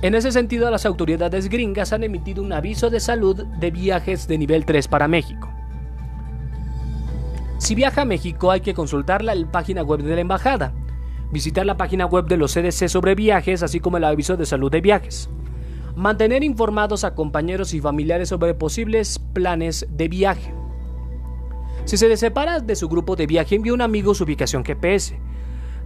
En 0.00 0.14
ese 0.14 0.30
sentido, 0.30 0.70
las 0.70 0.86
autoridades 0.86 1.48
gringas 1.48 1.92
han 1.92 2.04
emitido 2.04 2.42
un 2.42 2.52
aviso 2.52 2.88
de 2.88 3.00
salud 3.00 3.44
de 3.44 3.70
viajes 3.72 4.28
de 4.28 4.38
nivel 4.38 4.64
3 4.64 4.86
para 4.86 5.08
México. 5.08 5.48
Si 7.58 7.74
viaja 7.74 8.02
a 8.02 8.04
México 8.04 8.52
hay 8.52 8.60
que 8.60 8.74
consultar 8.74 9.24
la 9.24 9.34
página 9.50 9.82
web 9.82 10.02
de 10.02 10.14
la 10.14 10.20
embajada, 10.20 10.72
visitar 11.32 11.66
la 11.66 11.76
página 11.76 12.06
web 12.06 12.26
de 12.26 12.36
los 12.36 12.54
CDC 12.54 12.88
sobre 12.88 13.16
viajes, 13.16 13.64
así 13.64 13.80
como 13.80 13.96
el 13.96 14.04
aviso 14.04 14.36
de 14.36 14.46
salud 14.46 14.70
de 14.70 14.80
viajes. 14.80 15.28
Mantener 15.96 16.44
informados 16.44 17.02
a 17.02 17.16
compañeros 17.16 17.74
y 17.74 17.80
familiares 17.80 18.28
sobre 18.28 18.54
posibles 18.54 19.18
planes 19.18 19.84
de 19.90 20.06
viaje. 20.06 20.54
Si 21.86 21.96
se 21.96 22.16
separa 22.16 22.60
de 22.60 22.76
su 22.76 22.88
grupo 22.88 23.16
de 23.16 23.26
viaje, 23.26 23.56
envíe 23.56 23.70
a 23.70 23.74
un 23.74 23.82
amigo 23.82 24.14
su 24.14 24.22
ubicación 24.22 24.64
GPS. 24.64 25.18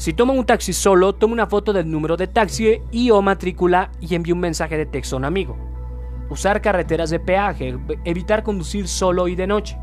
Si 0.02 0.14
toma 0.14 0.32
un 0.32 0.44
taxi 0.44 0.72
solo, 0.72 1.12
tome 1.12 1.32
una 1.32 1.46
foto 1.46 1.72
del 1.72 1.88
número 1.88 2.16
de 2.16 2.26
taxi 2.26 2.80
y 2.90 3.10
o 3.10 3.22
matrícula 3.22 3.92
y 4.00 4.16
envíe 4.16 4.32
un 4.32 4.40
mensaje 4.40 4.76
de 4.76 4.84
texto 4.84 5.14
a 5.14 5.20
un 5.20 5.24
amigo. 5.24 5.56
Usar 6.28 6.60
carreteras 6.60 7.10
de 7.10 7.20
peaje, 7.20 7.78
evitar 8.04 8.42
conducir 8.42 8.88
solo 8.88 9.28
y 9.28 9.36
de 9.36 9.46
noche. 9.46 9.78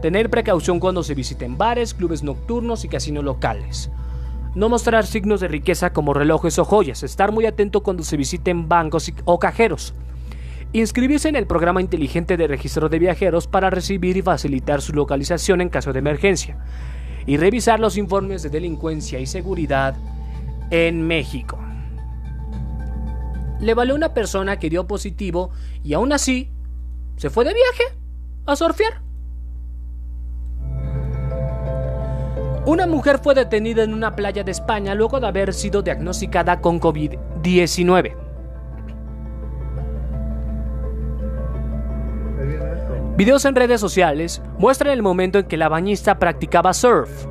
Tener 0.00 0.30
precaución 0.30 0.80
cuando 0.80 1.02
se 1.02 1.14
visiten 1.14 1.58
bares, 1.58 1.92
clubes 1.92 2.22
nocturnos 2.22 2.86
y 2.86 2.88
casinos 2.88 3.24
locales. 3.24 3.90
No 4.54 4.70
mostrar 4.70 5.04
signos 5.04 5.40
de 5.40 5.48
riqueza 5.48 5.92
como 5.92 6.14
relojes 6.14 6.58
o 6.58 6.64
joyas. 6.64 7.02
Estar 7.02 7.30
muy 7.30 7.44
atento 7.44 7.82
cuando 7.82 8.04
se 8.04 8.16
visiten 8.16 8.70
bancos 8.70 9.12
o 9.26 9.38
cajeros. 9.38 9.92
inscribirse 10.72 11.28
en 11.28 11.36
el 11.36 11.46
programa 11.46 11.82
inteligente 11.82 12.38
de 12.38 12.46
registro 12.46 12.88
de 12.88 12.98
viajeros 12.98 13.48
para 13.48 13.68
recibir 13.68 14.16
y 14.16 14.22
facilitar 14.22 14.80
su 14.80 14.94
localización 14.94 15.60
en 15.60 15.68
caso 15.68 15.92
de 15.92 15.98
emergencia, 15.98 16.56
y 17.26 17.36
revisar 17.36 17.80
los 17.80 17.96
informes 17.96 18.42
de 18.42 18.50
delincuencia 18.50 19.18
y 19.18 19.26
seguridad 19.26 19.94
en 20.70 21.06
México. 21.06 21.58
Le 23.60 23.74
valió 23.74 23.94
una 23.94 24.12
persona 24.12 24.58
que 24.58 24.70
dio 24.70 24.86
positivo 24.86 25.50
y 25.84 25.94
aún 25.94 26.12
así 26.12 26.50
se 27.16 27.30
fue 27.30 27.44
de 27.44 27.54
viaje 27.54 27.96
a 28.46 28.56
surfear. 28.56 29.00
Una 32.64 32.86
mujer 32.86 33.18
fue 33.18 33.34
detenida 33.34 33.82
en 33.82 33.92
una 33.92 34.14
playa 34.14 34.44
de 34.44 34.52
España 34.52 34.94
luego 34.94 35.18
de 35.18 35.26
haber 35.26 35.52
sido 35.52 35.82
diagnosticada 35.82 36.60
con 36.60 36.80
COVID-19. 36.80 38.21
Videos 43.16 43.44
en 43.44 43.54
redes 43.54 43.78
sociales 43.78 44.40
muestran 44.58 44.90
el 44.90 45.02
momento 45.02 45.38
en 45.38 45.44
que 45.44 45.58
la 45.58 45.68
bañista 45.68 46.18
practicaba 46.18 46.72
surf. 46.72 47.26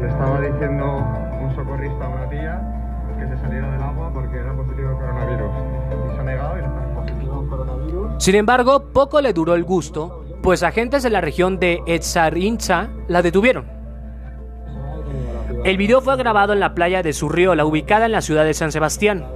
Le 0.00 0.08
estaba 0.08 0.40
diciendo 0.40 1.04
un 1.42 1.54
socorrista 1.54 2.06
a 2.06 2.08
una 2.08 2.28
tía 2.30 3.14
que 3.18 3.26
se 3.28 3.42
saliera 3.42 3.70
del 3.70 3.82
agua 3.82 4.10
porque 4.14 4.38
era 4.38 4.56
positivo 4.56 4.98
coronavirus. 4.98 5.50
Y 6.10 6.14
se 6.14 6.20
ha 6.20 6.24
negado 6.24 6.56
y 6.56 6.60
está 6.60 6.94
positivo 6.94 7.46
coronavirus. 7.50 8.24
Sin 8.24 8.34
embargo, 8.34 8.88
poco 8.94 9.20
le 9.20 9.34
duró 9.34 9.54
el 9.54 9.64
gusto, 9.64 10.24
pues 10.42 10.62
agentes 10.62 11.02
de 11.02 11.10
la 11.10 11.20
región 11.20 11.58
de 11.58 11.82
Etzarinza 11.86 12.88
la 13.08 13.20
detuvieron. 13.20 13.66
El 15.64 15.76
video 15.76 16.00
fue 16.00 16.16
grabado 16.16 16.54
en 16.54 16.60
la 16.60 16.74
playa 16.74 17.02
de 17.02 17.12
Surriola, 17.12 17.66
ubicada 17.66 18.06
en 18.06 18.12
la 18.12 18.22
ciudad 18.22 18.44
de 18.44 18.54
San 18.54 18.72
Sebastián. 18.72 19.26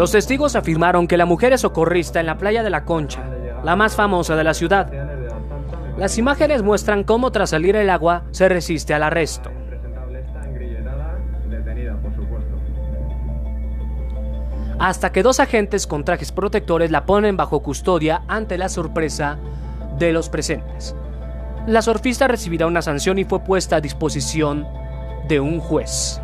Los 0.00 0.12
testigos 0.12 0.56
afirmaron 0.56 1.06
que 1.06 1.18
la 1.18 1.26
mujer 1.26 1.52
es 1.52 1.60
socorrista 1.60 2.20
en 2.20 2.24
la 2.24 2.38
playa 2.38 2.62
de 2.62 2.70
la 2.70 2.86
Concha, 2.86 3.22
la 3.62 3.76
más 3.76 3.94
famosa 3.94 4.34
de 4.34 4.44
la 4.44 4.54
ciudad. 4.54 4.90
Las 5.98 6.16
imágenes 6.16 6.62
muestran 6.62 7.04
cómo 7.04 7.30
tras 7.30 7.50
salir 7.50 7.76
el 7.76 7.90
agua 7.90 8.22
se 8.30 8.48
resiste 8.48 8.94
al 8.94 9.02
arresto. 9.02 9.50
Hasta 14.78 15.12
que 15.12 15.22
dos 15.22 15.38
agentes 15.38 15.86
con 15.86 16.02
trajes 16.02 16.32
protectores 16.32 16.90
la 16.90 17.04
ponen 17.04 17.36
bajo 17.36 17.60
custodia 17.60 18.22
ante 18.26 18.56
la 18.56 18.70
sorpresa 18.70 19.36
de 19.98 20.14
los 20.14 20.30
presentes. 20.30 20.96
La 21.66 21.82
surfista 21.82 22.26
recibirá 22.26 22.66
una 22.66 22.80
sanción 22.80 23.18
y 23.18 23.24
fue 23.24 23.40
puesta 23.40 23.76
a 23.76 23.80
disposición 23.82 24.66
de 25.28 25.40
un 25.40 25.60
juez. 25.60 26.19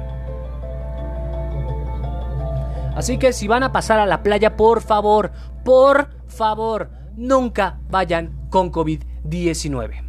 Así 2.97 3.19
que 3.19 3.35
si 3.35 3.47
van 3.47 3.63
a 3.63 3.73
pasar 3.73 4.01
a 4.01 4.07
la 4.07 4.23
playa, 4.23 4.57
por 4.57 4.81
favor, 4.81 5.31
por 5.65 6.09
favor, 6.29 6.89
nunca 7.15 7.79
vayan 7.91 8.49
con 8.49 8.73
COVID-19. 8.73 10.03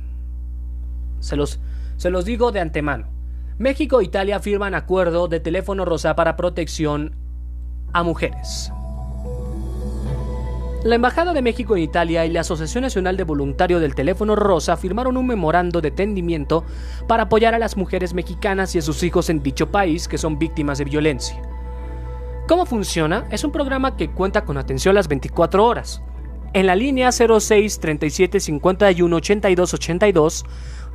Se 1.20 1.36
los, 1.36 1.60
se 1.98 2.10
los 2.10 2.24
digo 2.24 2.54
de 2.54 2.62
antemano. 2.62 3.08
México 3.58 4.00
e 4.00 4.06
Italia 4.06 4.40
firman 4.40 4.74
acuerdo 4.74 5.28
de 5.28 5.42
teléfono 5.42 5.84
rosa 5.84 6.16
para 6.16 6.38
protección 6.38 7.14
a 7.92 8.04
mujeres. 8.04 8.72
La 10.86 10.96
Embajada 10.96 11.34
de 11.34 11.42
México 11.42 11.76
en 11.76 11.84
Italia 11.84 12.26
y 12.26 12.32
la 12.32 12.42
Asociación 12.42 12.84
Nacional 12.84 13.18
de 13.18 13.26
Voluntarios 13.26 13.82
del 13.82 13.96
Teléfono 13.96 14.38
Rosa 14.38 14.78
firmaron 14.78 15.18
un 15.18 15.28
memorando 15.28 15.82
de 15.82 15.90
entendimiento 15.90 16.64
para 17.08 17.24
apoyar 17.24 17.54
a 17.54 17.60
las 17.60 17.76
mujeres 17.76 18.14
mexicanas 18.14 18.74
y 18.76 18.80
a 18.80 18.82
sus 18.82 19.04
hijos 19.04 19.30
en 19.30 19.44
dicho 19.44 19.70
país 19.70 20.08
que 20.08 20.18
son 20.18 20.40
víctimas 20.40 20.78
de 20.78 20.86
violencia. 20.86 21.42
¿Cómo 22.48 22.66
funciona? 22.66 23.26
Es 23.30 23.44
un 23.44 23.52
programa 23.52 23.98
que 23.98 24.10
cuenta 24.10 24.46
con 24.46 24.58
atención 24.58 24.96
las 24.96 25.10
24 25.10 25.66
horas. 25.66 26.02
En 26.54 26.66
la 26.66 26.78
línea 26.78 27.12
06 27.12 27.80
37 27.82 28.40
51 28.40 29.16
82 29.18 29.74
82 29.74 30.46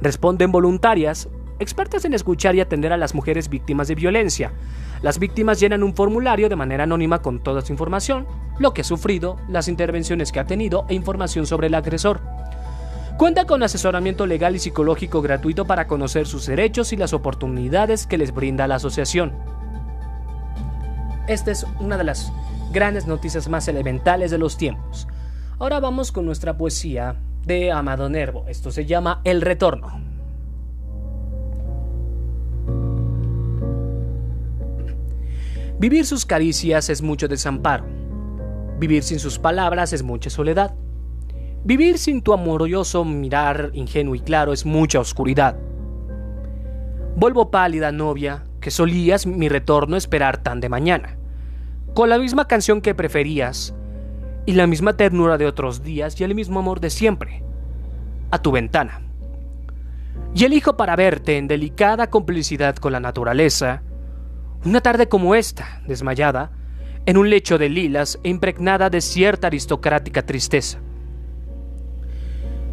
responden 0.00 0.50
voluntarias, 0.50 1.28
expertas 1.58 2.06
en 2.06 2.14
escuchar 2.14 2.54
y 2.54 2.62
atender 2.62 2.94
a 2.94 2.96
las 2.96 3.14
mujeres 3.14 3.50
víctimas 3.50 3.88
de 3.88 3.96
violencia. 3.96 4.54
Las 5.02 5.18
víctimas 5.18 5.60
llenan 5.60 5.82
un 5.82 5.94
formulario 5.94 6.48
de 6.48 6.56
manera 6.56 6.84
anónima 6.84 7.20
con 7.20 7.42
toda 7.42 7.60
su 7.60 7.70
información, 7.70 8.26
lo 8.58 8.72
que 8.72 8.80
ha 8.80 8.84
sufrido, 8.84 9.36
las 9.46 9.68
intervenciones 9.68 10.32
que 10.32 10.40
ha 10.40 10.46
tenido 10.46 10.86
e 10.88 10.94
información 10.94 11.44
sobre 11.44 11.66
el 11.66 11.74
agresor. 11.74 12.22
Cuenta 13.18 13.44
con 13.44 13.62
asesoramiento 13.62 14.26
legal 14.26 14.56
y 14.56 14.58
psicológico 14.58 15.20
gratuito 15.20 15.66
para 15.66 15.86
conocer 15.86 16.26
sus 16.26 16.46
derechos 16.46 16.94
y 16.94 16.96
las 16.96 17.12
oportunidades 17.12 18.06
que 18.06 18.16
les 18.16 18.32
brinda 18.32 18.66
la 18.66 18.76
asociación. 18.76 19.34
Esta 21.28 21.52
es 21.52 21.64
una 21.78 21.96
de 21.96 22.04
las 22.04 22.32
grandes 22.72 23.06
noticias 23.06 23.48
más 23.48 23.68
elementales 23.68 24.30
de 24.30 24.38
los 24.38 24.56
tiempos. 24.56 25.06
Ahora 25.58 25.78
vamos 25.78 26.10
con 26.10 26.26
nuestra 26.26 26.56
poesía 26.56 27.16
de 27.46 27.70
Amado 27.70 28.08
Nervo. 28.08 28.44
Esto 28.48 28.72
se 28.72 28.86
llama 28.86 29.20
El 29.22 29.40
Retorno. 29.40 30.00
Vivir 35.78 36.06
sus 36.06 36.26
caricias 36.26 36.90
es 36.90 37.02
mucho 37.02 37.28
desamparo. 37.28 37.84
Vivir 38.78 39.04
sin 39.04 39.20
sus 39.20 39.38
palabras 39.38 39.92
es 39.92 40.02
mucha 40.02 40.30
soledad. 40.30 40.74
Vivir 41.64 41.98
sin 41.98 42.22
tu 42.22 42.32
amoroso 42.32 43.04
mirar 43.04 43.70
ingenuo 43.74 44.16
y 44.16 44.20
claro 44.20 44.52
es 44.52 44.66
mucha 44.66 44.98
oscuridad. 44.98 45.56
Vuelvo 47.14 47.50
pálida 47.52 47.92
novia, 47.92 48.44
que 48.62 48.70
solías 48.70 49.26
mi 49.26 49.50
retorno 49.50 49.96
esperar 49.96 50.38
tan 50.38 50.60
de 50.60 50.70
mañana, 50.70 51.18
con 51.92 52.08
la 52.08 52.16
misma 52.16 52.46
canción 52.46 52.80
que 52.80 52.94
preferías, 52.94 53.74
y 54.46 54.52
la 54.52 54.66
misma 54.66 54.96
ternura 54.96 55.36
de 55.36 55.46
otros 55.46 55.82
días 55.82 56.18
y 56.20 56.24
el 56.24 56.34
mismo 56.34 56.60
amor 56.60 56.80
de 56.80 56.88
siempre, 56.88 57.42
a 58.30 58.38
tu 58.40 58.52
ventana. 58.52 59.02
Y 60.34 60.44
elijo 60.44 60.76
para 60.76 60.96
verte 60.96 61.36
en 61.36 61.48
delicada 61.48 62.08
complicidad 62.08 62.76
con 62.76 62.92
la 62.92 63.00
naturaleza, 63.00 63.82
una 64.64 64.80
tarde 64.80 65.08
como 65.08 65.34
esta, 65.34 65.82
desmayada, 65.86 66.52
en 67.04 67.16
un 67.16 67.28
lecho 67.30 67.58
de 67.58 67.68
lilas 67.68 68.18
e 68.22 68.28
impregnada 68.28 68.90
de 68.90 69.00
cierta 69.00 69.48
aristocrática 69.48 70.24
tristeza. 70.24 70.78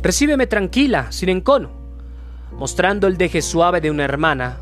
Recíbeme 0.04 0.46
tranquila, 0.46 1.12
sin 1.12 1.30
encono, 1.30 1.72
mostrando 2.52 3.08
el 3.08 3.18
deje 3.18 3.42
suave 3.42 3.82
de 3.82 3.90
una 3.90 4.06
hermana, 4.06 4.58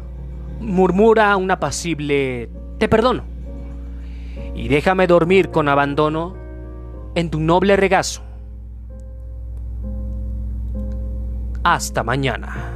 murmura 0.60 1.36
un 1.38 1.51
apacible 1.51 2.49
te 2.78 2.88
perdono, 2.88 3.24
y 4.55 4.68
déjame 4.68 5.08
dormir 5.08 5.49
con 5.49 5.68
abandono 5.68 6.36
en 7.16 7.30
tu 7.30 7.39
noble 7.39 7.76
regazo. 7.76 8.22
Hasta 11.64 12.03
mañana. 12.03 12.73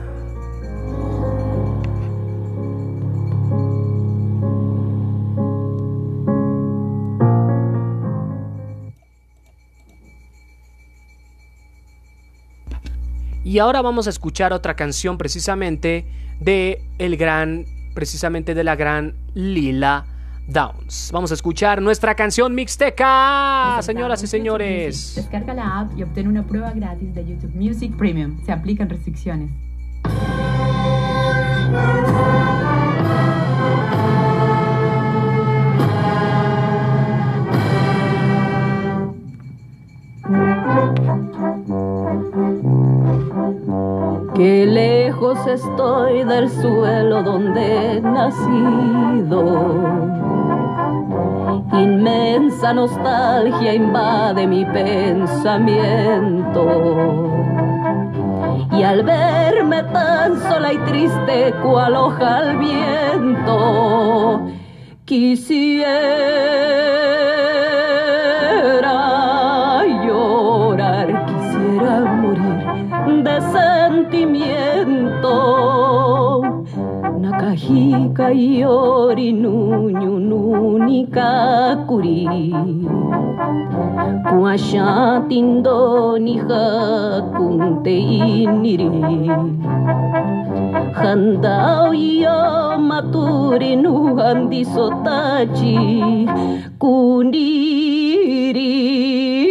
Y 13.43 13.59
ahora 13.59 13.81
vamos 13.81 14.07
a 14.07 14.11
escuchar 14.11 14.53
otra 14.53 14.75
canción 14.75 15.17
precisamente 15.17 16.05
de 16.39 16.81
el 16.99 17.17
gran, 17.17 17.65
precisamente 17.93 18.53
de 18.53 18.63
la 18.63 18.75
gran 18.75 19.15
Lila 19.33 20.05
Downs. 20.47 21.11
Vamos 21.13 21.31
a 21.31 21.33
escuchar 21.33 21.81
nuestra 21.81 22.15
canción 22.15 22.53
Mixteca, 22.53 23.79
señoras 23.81 24.23
y 24.23 24.27
señores. 24.27 25.13
Descarga 25.15 25.53
la 25.53 25.79
app 25.81 25.97
y 25.97 26.03
obtén 26.03 26.27
una 26.27 26.45
prueba 26.45 26.71
gratis 26.71 27.13
de 27.13 27.25
YouTube 27.25 27.55
Music 27.55 27.95
Premium. 27.97 28.43
Se 28.45 28.51
aplican 28.51 28.89
restricciones. 28.89 29.51
Qué 44.35 44.65
lejos 45.11 45.45
estoy 45.45 46.23
del 46.23 46.49
suelo 46.49 47.21
donde 47.21 47.97
he 47.97 48.01
nacido. 48.01 49.43
Inmensa 51.73 52.73
nostalgia 52.73 53.73
invade 53.73 54.47
mi 54.47 54.63
pensamiento. 54.65 56.63
Y 58.71 58.83
al 58.83 59.03
verme 59.03 59.83
tan 59.83 60.39
sola 60.39 60.71
y 60.71 60.77
triste 60.77 61.53
cual 61.61 61.95
hoja 61.95 62.37
al 62.37 62.57
viento, 62.57 64.47
quisiera 65.03 66.41
Kika 77.71 78.27
yori 78.35 79.31
nunyu 79.31 80.19
nuni 80.19 81.07
kakuri. 81.07 82.27
Kua 84.29 84.57
shatindo 84.57 86.17
ni 86.19 86.35
hakunte 86.37 87.95
iniri. 87.99 88.91
Handao 90.99 91.93
yo 91.95 92.77
maturi 92.77 93.75
nu 93.79 94.15
handiso 94.19 94.91
tachi 95.05 95.79
Kuniri 96.79 98.75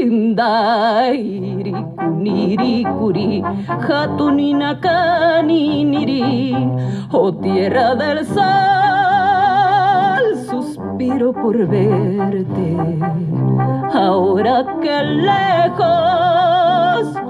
ndai. 0.05 1.50
Kuniri 2.01 2.85
kuri 2.99 3.45
Hatunina 3.87 4.71
kaniniri 4.81 6.57
Oh 7.13 7.31
tierra 7.33 7.95
del 7.95 8.25
sal 8.27 8.41
Suspiro 10.49 11.33
por 11.33 11.57
verte 11.67 12.77
Ahora 13.93 14.57
que 14.81 14.97
lejos 15.29 16.11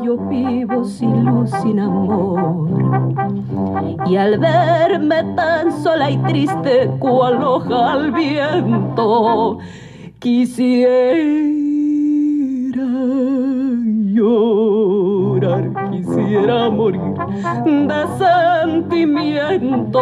yo 0.02 0.16
vivo 0.16 0.84
sin 0.84 1.24
luz, 1.24 1.50
sin 1.62 1.78
amor. 1.80 2.68
Y 4.06 4.16
al 4.16 4.38
verme 4.38 5.22
tan 5.36 5.72
sola 5.82 6.10
y 6.10 6.18
triste, 6.18 6.90
cual 6.98 7.42
hoja 7.42 7.92
al 7.92 8.12
viento, 8.12 9.58
quisiera 10.18 11.32
llorar, 14.14 14.59
quisiera 16.30 16.70
morir 16.70 17.00
de 17.64 18.06
sentimiento. 18.86 20.00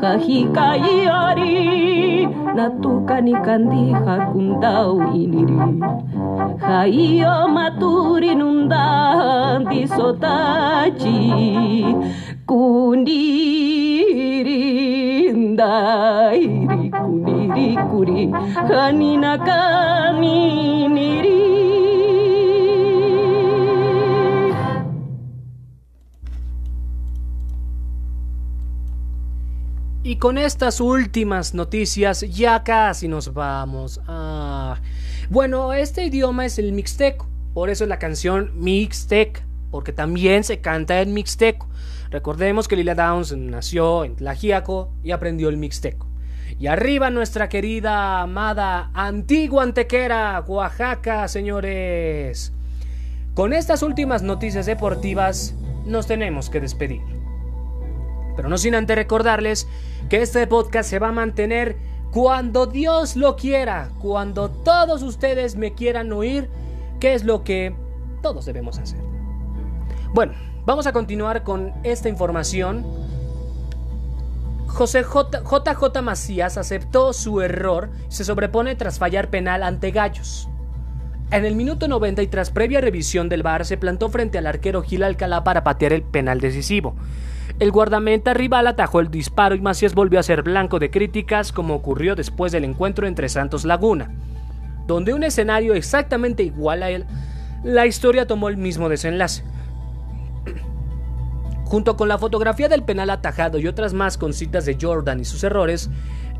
jajajika 0.00 0.76
y 0.76 1.08
ori 1.08 2.26
natuka 2.56 3.20
ni 3.20 3.32
kandi 3.44 3.92
hakundau 4.06 5.12
iniri 5.14 5.58
jaio 6.60 7.48
maturi 7.48 8.34
nundandi 8.34 9.88
sotachi 9.88 11.20
kunirindairi 15.52 16.90
kunirikuri 16.90 18.22
hanina 18.68 19.38
kanini 19.38 21.21
con 30.22 30.38
estas 30.38 30.80
últimas 30.80 31.52
noticias 31.52 32.20
ya 32.20 32.62
casi 32.62 33.08
nos 33.08 33.34
vamos. 33.34 34.00
Ah, 34.06 34.76
bueno, 35.30 35.72
este 35.72 36.04
idioma 36.04 36.46
es 36.46 36.60
el 36.60 36.70
mixteco, 36.70 37.26
por 37.54 37.70
eso 37.70 37.82
es 37.82 37.88
la 37.88 37.98
canción 37.98 38.52
Mixtec, 38.54 39.42
porque 39.72 39.92
también 39.92 40.44
se 40.44 40.60
canta 40.60 41.00
en 41.00 41.12
mixteco. 41.12 41.66
Recordemos 42.10 42.68
que 42.68 42.76
Lila 42.76 42.94
Downs 42.94 43.36
nació 43.36 44.04
en 44.04 44.14
Tlajiaco 44.14 44.92
y 45.02 45.10
aprendió 45.10 45.48
el 45.48 45.56
mixteco. 45.56 46.06
Y 46.56 46.68
arriba 46.68 47.10
nuestra 47.10 47.48
querida, 47.48 48.20
amada, 48.20 48.92
antigua 48.94 49.64
Antequera, 49.64 50.40
Oaxaca, 50.46 51.26
señores. 51.26 52.52
Con 53.34 53.52
estas 53.52 53.82
últimas 53.82 54.22
noticias 54.22 54.66
deportivas 54.66 55.56
nos 55.84 56.06
tenemos 56.06 56.48
que 56.48 56.60
despedir. 56.60 57.21
Pero 58.36 58.48
no 58.48 58.58
sin 58.58 58.74
antes 58.74 58.96
recordarles 58.96 59.68
que 60.08 60.22
este 60.22 60.46
podcast 60.46 60.88
se 60.88 60.98
va 60.98 61.08
a 61.08 61.12
mantener 61.12 61.76
cuando 62.10 62.66
Dios 62.66 63.16
lo 63.16 63.36
quiera, 63.36 63.90
cuando 64.00 64.50
todos 64.50 65.02
ustedes 65.02 65.56
me 65.56 65.72
quieran 65.72 66.12
oír, 66.12 66.48
que 67.00 67.14
es 67.14 67.24
lo 67.24 67.42
que 67.42 67.74
todos 68.20 68.44
debemos 68.44 68.78
hacer. 68.78 69.00
Bueno, 70.12 70.34
vamos 70.66 70.86
a 70.86 70.92
continuar 70.92 71.42
con 71.42 71.72
esta 71.82 72.08
información. 72.08 72.84
José 74.66 75.02
J. 75.02 75.42
JJ 75.42 76.02
Macías 76.02 76.56
aceptó 76.58 77.12
su 77.12 77.40
error 77.40 77.90
y 78.08 78.12
se 78.12 78.24
sobrepone 78.24 78.74
tras 78.74 78.98
fallar 78.98 79.28
penal 79.28 79.62
ante 79.62 79.90
Gallos. 79.90 80.48
En 81.30 81.46
el 81.46 81.54
minuto 81.54 81.88
90 81.88 82.22
y 82.22 82.26
tras 82.26 82.50
previa 82.50 82.82
revisión 82.82 83.30
del 83.30 83.42
VAR 83.42 83.64
se 83.64 83.78
plantó 83.78 84.10
frente 84.10 84.36
al 84.36 84.46
arquero 84.46 84.82
Gil 84.82 85.02
Alcalá 85.02 85.44
para 85.44 85.64
patear 85.64 85.94
el 85.94 86.02
penal 86.02 86.42
decisivo. 86.42 86.94
El 87.62 87.70
guardameta 87.70 88.34
rival 88.34 88.66
atajó 88.66 88.98
el 88.98 89.08
disparo 89.08 89.54
y 89.54 89.60
Macías 89.60 89.94
volvió 89.94 90.18
a 90.18 90.24
ser 90.24 90.42
blanco 90.42 90.80
de 90.80 90.90
críticas 90.90 91.52
como 91.52 91.76
ocurrió 91.76 92.16
después 92.16 92.50
del 92.50 92.64
encuentro 92.64 93.06
entre 93.06 93.28
Santos 93.28 93.64
Laguna, 93.64 94.10
donde 94.88 95.14
un 95.14 95.22
escenario 95.22 95.72
exactamente 95.74 96.42
igual 96.42 96.82
a 96.82 96.90
él, 96.90 97.06
la 97.62 97.86
historia 97.86 98.26
tomó 98.26 98.48
el 98.48 98.56
mismo 98.56 98.88
desenlace. 98.88 99.44
Junto 101.64 101.96
con 101.96 102.08
la 102.08 102.18
fotografía 102.18 102.68
del 102.68 102.82
penal 102.82 103.10
atajado 103.10 103.60
y 103.60 103.68
otras 103.68 103.94
más 103.94 104.18
con 104.18 104.32
citas 104.32 104.66
de 104.66 104.76
Jordan 104.80 105.20
y 105.20 105.24
sus 105.24 105.44
errores, 105.44 105.88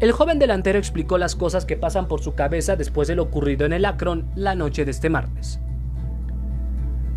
el 0.01 0.11
joven 0.11 0.41
delantero 0.41 0.81
explicó 0.81 1.19
las 1.19 1.37
cosas 1.37 1.67
que 1.67 1.77
pasan 1.77 2.09
por 2.09 2.21
su 2.21 2.35
cabeza 2.35 2.75
después 2.75 3.07
de 3.07 3.15
lo 3.15 3.23
ocurrido 3.23 3.65
en 3.65 3.75
el 3.75 3.85
Akron 3.85 4.29
la 4.35 4.57
noche 4.57 4.85
de 4.85 4.91
este 4.91 5.09
martes. 5.09 5.61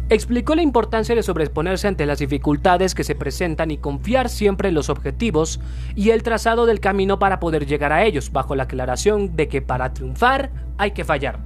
Explicó 0.08 0.54
la 0.54 0.62
importancia 0.62 1.16
de 1.16 1.24
sobreponerse 1.24 1.88
ante 1.88 2.06
las 2.06 2.20
dificultades 2.20 2.94
que 2.94 3.04
se 3.04 3.16
presentan 3.16 3.72
y 3.72 3.78
confiar 3.80 4.30
siempre 4.30 4.70
en 4.70 4.76
los 4.76 4.90
objetivos 4.90 5.60
y 5.96 6.12
el 6.12 6.22
trazado 6.22 6.68
del 6.68 6.80
camino 6.80 7.18
para 7.18 7.40
poder 7.40 7.66
llegar 7.66 7.92
a 7.92 8.04
ellos, 8.06 8.32
bajo 8.32 8.56
la 8.56 8.64
aclaración 8.64 9.36
de 9.36 9.48
que 9.48 9.64
para 9.64 9.94
triunfar 9.94 10.52
hay 10.78 10.92
que 10.92 11.04
fallar. 11.04 11.40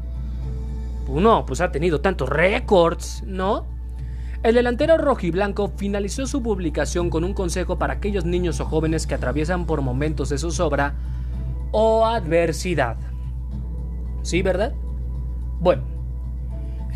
No, 1.08 1.46
pues 1.46 1.62
ha 1.62 1.72
tenido 1.72 2.02
tantos 2.02 2.28
récords, 2.28 3.24
¿no? 3.26 3.66
El 4.44 4.56
delantero 4.56 4.98
rojiblanco 4.98 5.72
finalizó 5.78 6.28
su 6.28 6.44
publicación 6.44 7.10
con 7.10 7.24
un 7.24 7.34
consejo 7.34 7.80
para 7.80 7.94
aquellos 7.94 8.26
niños 8.26 8.60
o 8.60 8.66
jóvenes 8.66 9.08
que 9.08 9.16
atraviesan 9.16 9.66
por 9.66 9.82
momentos 9.82 10.30
de 10.30 10.38
zozobra 10.38 10.96
o 11.72 12.06
adversidad. 12.06 12.98
¿Sí, 14.22 14.42
verdad? 14.42 14.74
Bueno, 15.62 15.84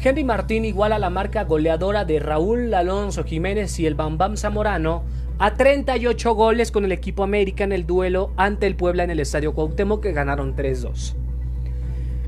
Henry 0.05 0.25
Martín 0.25 0.65
iguala 0.65 0.99
la 0.99 1.09
marca 1.09 1.45
goleadora 1.45 2.03
de 2.03 2.19
Raúl 2.19 2.73
Alonso 2.73 3.23
Jiménez 3.23 3.79
y 3.79 3.85
el 3.85 3.95
Bambam 3.95 4.35
Zamorano 4.35 5.03
a 5.39 5.53
38 5.53 6.35
goles 6.35 6.73
con 6.73 6.83
el 6.83 6.91
equipo 6.91 7.23
América 7.23 7.63
en 7.63 7.71
el 7.71 7.85
duelo 7.85 8.31
ante 8.35 8.67
el 8.67 8.75
Puebla 8.75 9.05
en 9.05 9.11
el 9.11 9.21
Estadio 9.21 9.53
Cuauhtémoc 9.53 10.03
que 10.03 10.11
ganaron 10.11 10.57
3-2. 10.57 11.15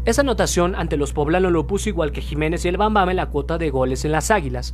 Esa 0.06 0.22
anotación 0.22 0.74
ante 0.74 0.96
los 0.96 1.12
poblanos 1.12 1.52
lo 1.52 1.68
puso 1.68 1.90
igual 1.90 2.14
que 2.14 2.22
Jiménez 2.22 2.64
y 2.64 2.70
el 2.70 2.78
Bambam 2.78 3.10
en 3.10 3.18
la 3.18 3.26
cuota 3.26 3.58
de 3.58 3.70
goles 3.72 4.06
en 4.06 4.14
las 4.14 4.32
Águilas. 4.32 4.74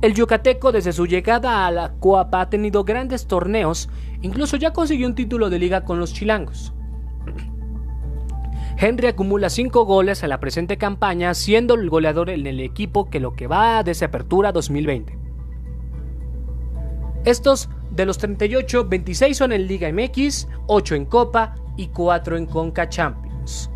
El 0.00 0.14
yucateco 0.14 0.72
desde 0.72 0.94
su 0.94 1.06
llegada 1.06 1.66
a 1.66 1.70
la 1.70 1.92
Coapa 2.00 2.40
ha 2.40 2.48
tenido 2.48 2.82
grandes 2.84 3.26
torneos, 3.26 3.90
incluso 4.22 4.56
ya 4.56 4.72
consiguió 4.72 5.06
un 5.06 5.14
título 5.14 5.50
de 5.50 5.58
liga 5.58 5.84
con 5.84 5.98
los 5.98 6.14
chilangos. 6.14 6.72
Henry 8.84 9.06
acumula 9.06 9.48
5 9.48 9.84
goles 9.84 10.24
en 10.24 10.30
la 10.30 10.40
presente 10.40 10.76
campaña, 10.76 11.34
siendo 11.34 11.74
el 11.74 11.88
goleador 11.88 12.30
en 12.30 12.48
el 12.48 12.58
equipo 12.58 13.08
que 13.08 13.20
lo 13.20 13.32
que 13.32 13.46
va 13.46 13.84
desde 13.84 14.06
apertura 14.06 14.50
2020. 14.50 15.16
Estos 17.24 17.68
de 17.92 18.06
los 18.06 18.18
38, 18.18 18.88
26 18.88 19.36
son 19.36 19.52
en 19.52 19.68
Liga 19.68 19.88
MX, 19.92 20.48
8 20.66 20.96
en 20.96 21.04
Copa 21.04 21.54
y 21.76 21.86
4 21.86 22.36
en 22.36 22.46
Conca 22.46 22.88
Champions. 22.88 23.70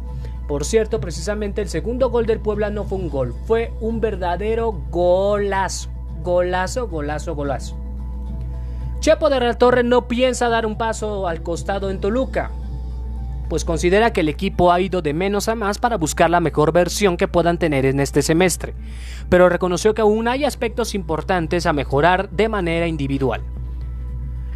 Por 0.48 0.64
cierto, 0.64 1.00
precisamente 1.00 1.62
el 1.62 1.68
segundo 1.68 2.10
gol 2.10 2.26
del 2.26 2.40
Puebla 2.40 2.70
no 2.70 2.82
fue 2.82 2.98
un 2.98 3.08
gol, 3.08 3.32
fue 3.46 3.72
un 3.80 4.00
verdadero 4.00 4.72
golazo. 4.90 5.88
Golazo, 6.24 6.88
golazo, 6.88 7.36
golazo. 7.36 7.76
Chepo 8.98 9.30
de 9.30 9.38
la 9.38 9.54
Torre 9.54 9.84
no 9.84 10.08
piensa 10.08 10.48
dar 10.48 10.66
un 10.66 10.76
paso 10.76 11.28
al 11.28 11.44
costado 11.44 11.90
en 11.90 12.00
Toluca. 12.00 12.50
Pues 13.48 13.64
considera 13.64 14.12
que 14.12 14.20
el 14.20 14.28
equipo 14.28 14.72
ha 14.72 14.80
ido 14.80 15.02
de 15.02 15.14
menos 15.14 15.48
a 15.48 15.54
más 15.54 15.78
para 15.78 15.96
buscar 15.96 16.30
la 16.30 16.40
mejor 16.40 16.72
versión 16.72 17.16
que 17.16 17.28
puedan 17.28 17.58
tener 17.58 17.86
en 17.86 18.00
este 18.00 18.22
semestre, 18.22 18.74
pero 19.28 19.48
reconoció 19.48 19.94
que 19.94 20.02
aún 20.02 20.28
hay 20.28 20.44
aspectos 20.44 20.94
importantes 20.94 21.66
a 21.66 21.72
mejorar 21.72 22.30
de 22.30 22.48
manera 22.48 22.86
individual. 22.86 23.42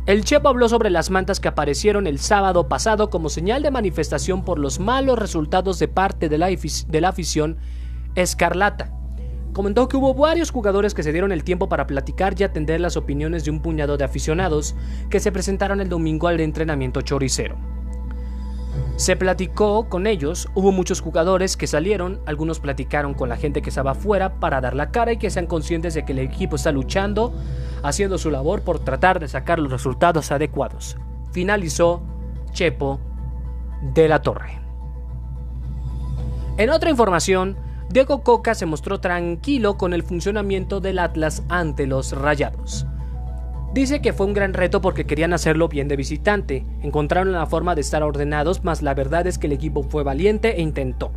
El 0.07 0.25
Chepo 0.25 0.49
habló 0.49 0.69
sobre 0.69 0.91
las 0.91 1.11
mantas 1.11 1.41
que 1.41 1.49
aparecieron 1.49 2.07
el 2.07 2.19
sábado 2.19 2.69
pasado 2.69 3.11
como 3.11 3.29
señal 3.29 3.62
de 3.62 3.71
manifestación 3.71 4.45
por 4.45 4.59
los 4.59 4.81
malos 4.81 5.19
resultados 5.19 5.79
de 5.79 5.89
parte 5.89 6.29
de 6.29 6.39
la, 6.39 6.49
de 6.49 7.01
la 7.01 7.09
afición 7.11 7.59
escarlata. 8.15 8.93
Comentó 9.53 9.89
que 9.89 9.97
hubo 9.97 10.15
varios 10.15 10.51
jugadores 10.51 10.95
que 10.95 11.03
se 11.03 11.12
dieron 11.12 11.33
el 11.33 11.45
tiempo 11.45 11.69
para 11.69 11.87
platicar 11.87 12.35
y 12.39 12.45
atender 12.45 12.81
las 12.81 12.97
opiniones 12.97 13.45
de 13.45 13.51
un 13.51 13.61
puñado 13.61 13.97
de 13.97 14.05
aficionados 14.05 14.75
que 15.11 15.21
se 15.21 15.33
presentaron 15.33 15.81
el 15.81 15.89
domingo 15.89 16.29
al 16.29 16.41
entrenamiento 16.41 17.03
choricero. 17.03 17.69
Se 18.97 19.17
platicó 19.17 19.89
con 19.89 20.07
ellos, 20.07 20.49
hubo 20.55 20.73
muchos 20.73 21.01
jugadores 21.01 21.57
que 21.57 21.67
salieron, 21.67 22.21
algunos 22.27 22.61
platicaron 22.61 23.15
con 23.15 23.31
la 23.31 23.37
gente 23.37 23.62
que 23.62 23.71
estaba 23.71 23.93
afuera 23.93 24.35
para 24.41 24.61
dar 24.61 24.77
la 24.77 24.91
cara 24.91 25.12
y 25.12 25.17
que 25.17 25.31
sean 25.31 25.47
conscientes 25.47 25.95
de 25.95 26.05
que 26.05 26.12
el 26.12 26.19
equipo 26.19 26.57
está 26.57 26.71
luchando, 26.71 27.33
haciendo 27.83 28.19
su 28.19 28.31
labor 28.31 28.62
por 28.62 28.79
tratar 28.81 29.19
de 29.19 29.29
sacar 29.29 29.59
los 29.59 29.73
resultados 29.73 30.31
adecuados. 30.33 30.99
Finalizó 31.33 32.03
Chepo 32.53 33.01
de 33.95 34.09
la 34.09 34.21
Torre. 34.21 34.61
En 36.59 36.69
otra 36.69 36.91
información, 36.91 37.57
Diego 37.89 38.23
Coca 38.23 38.55
se 38.55 38.67
mostró 38.67 39.01
tranquilo 39.01 39.79
con 39.79 39.95
el 39.95 40.03
funcionamiento 40.03 40.81
del 40.81 40.99
Atlas 40.99 41.43
ante 41.49 41.87
los 41.87 42.12
Rayados. 42.12 42.87
Dice 43.72 44.02
que 44.02 44.12
fue 44.12 44.26
un 44.26 44.34
gran 44.34 44.52
reto 44.52 44.80
porque 44.80 45.06
querían 45.06 45.32
hacerlo 45.32 45.68
bien 45.68 45.86
de 45.86 45.94
visitante, 45.94 46.66
encontraron 46.82 47.32
la 47.32 47.47
forma 47.47 47.76
de 47.76 47.82
estar 47.82 48.02
ordenados, 48.02 48.64
mas 48.64 48.82
la 48.82 48.94
verdad 48.94 49.28
es 49.28 49.38
que 49.38 49.47
el 49.47 49.52
equipo 49.52 49.84
fue 49.84 50.02
valiente 50.02 50.56
e 50.56 50.60
intentó. 50.60 51.12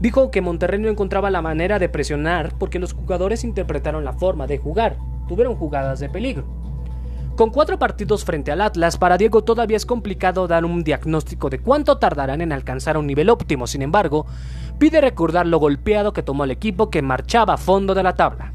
Dijo 0.00 0.30
que 0.30 0.40
Monterrey 0.40 0.80
no 0.80 0.88
encontraba 0.88 1.30
la 1.30 1.42
manera 1.42 1.78
de 1.78 1.90
presionar 1.90 2.54
porque 2.58 2.78
los 2.78 2.94
jugadores 2.94 3.44
interpretaron 3.44 4.02
la 4.02 4.14
forma 4.14 4.46
de 4.46 4.56
jugar, 4.56 4.96
tuvieron 5.28 5.54
jugadas 5.54 6.00
de 6.00 6.08
peligro. 6.08 6.44
Con 7.36 7.50
cuatro 7.50 7.78
partidos 7.78 8.24
frente 8.24 8.50
al 8.50 8.62
Atlas, 8.62 8.96
para 8.96 9.18
Diego 9.18 9.44
todavía 9.44 9.76
es 9.76 9.84
complicado 9.84 10.48
dar 10.48 10.64
un 10.64 10.82
diagnóstico 10.82 11.50
de 11.50 11.58
cuánto 11.58 11.98
tardarán 11.98 12.40
en 12.40 12.52
alcanzar 12.52 12.96
un 12.96 13.06
nivel 13.06 13.28
óptimo, 13.28 13.66
sin 13.66 13.82
embargo, 13.82 14.24
pide 14.78 15.02
recordar 15.02 15.46
lo 15.46 15.58
golpeado 15.58 16.14
que 16.14 16.22
tomó 16.22 16.44
el 16.44 16.50
equipo 16.50 16.88
que 16.88 17.02
marchaba 17.02 17.54
a 17.54 17.58
fondo 17.58 17.94
de 17.94 18.02
la 18.02 18.14
tabla. 18.14 18.52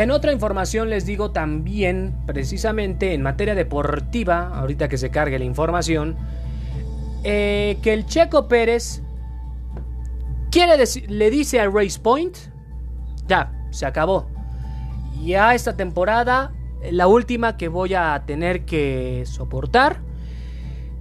En 0.00 0.10
otra 0.10 0.32
información 0.32 0.88
les 0.88 1.04
digo 1.04 1.30
también, 1.30 2.16
precisamente 2.24 3.12
en 3.12 3.20
materia 3.20 3.54
deportiva, 3.54 4.48
ahorita 4.58 4.88
que 4.88 4.96
se 4.96 5.10
cargue 5.10 5.38
la 5.38 5.44
información, 5.44 6.16
eh, 7.22 7.76
que 7.82 7.92
el 7.92 8.06
Checo 8.06 8.48
Pérez 8.48 9.02
quiere 10.50 10.82
le 11.06 11.30
dice 11.30 11.60
a 11.60 11.68
Race 11.68 12.00
Point, 12.00 12.34
ya, 13.28 13.52
se 13.72 13.84
acabó. 13.84 14.26
Ya 15.22 15.54
esta 15.54 15.76
temporada, 15.76 16.54
la 16.90 17.06
última 17.06 17.58
que 17.58 17.68
voy 17.68 17.92
a 17.92 18.22
tener 18.24 18.64
que 18.64 19.24
soportar, 19.26 20.00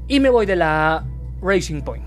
y 0.10 0.20
me 0.20 0.30
voy 0.30 0.46
de 0.46 0.58
la 0.58 1.06
Racing 1.42 1.84
Point. 1.84 2.04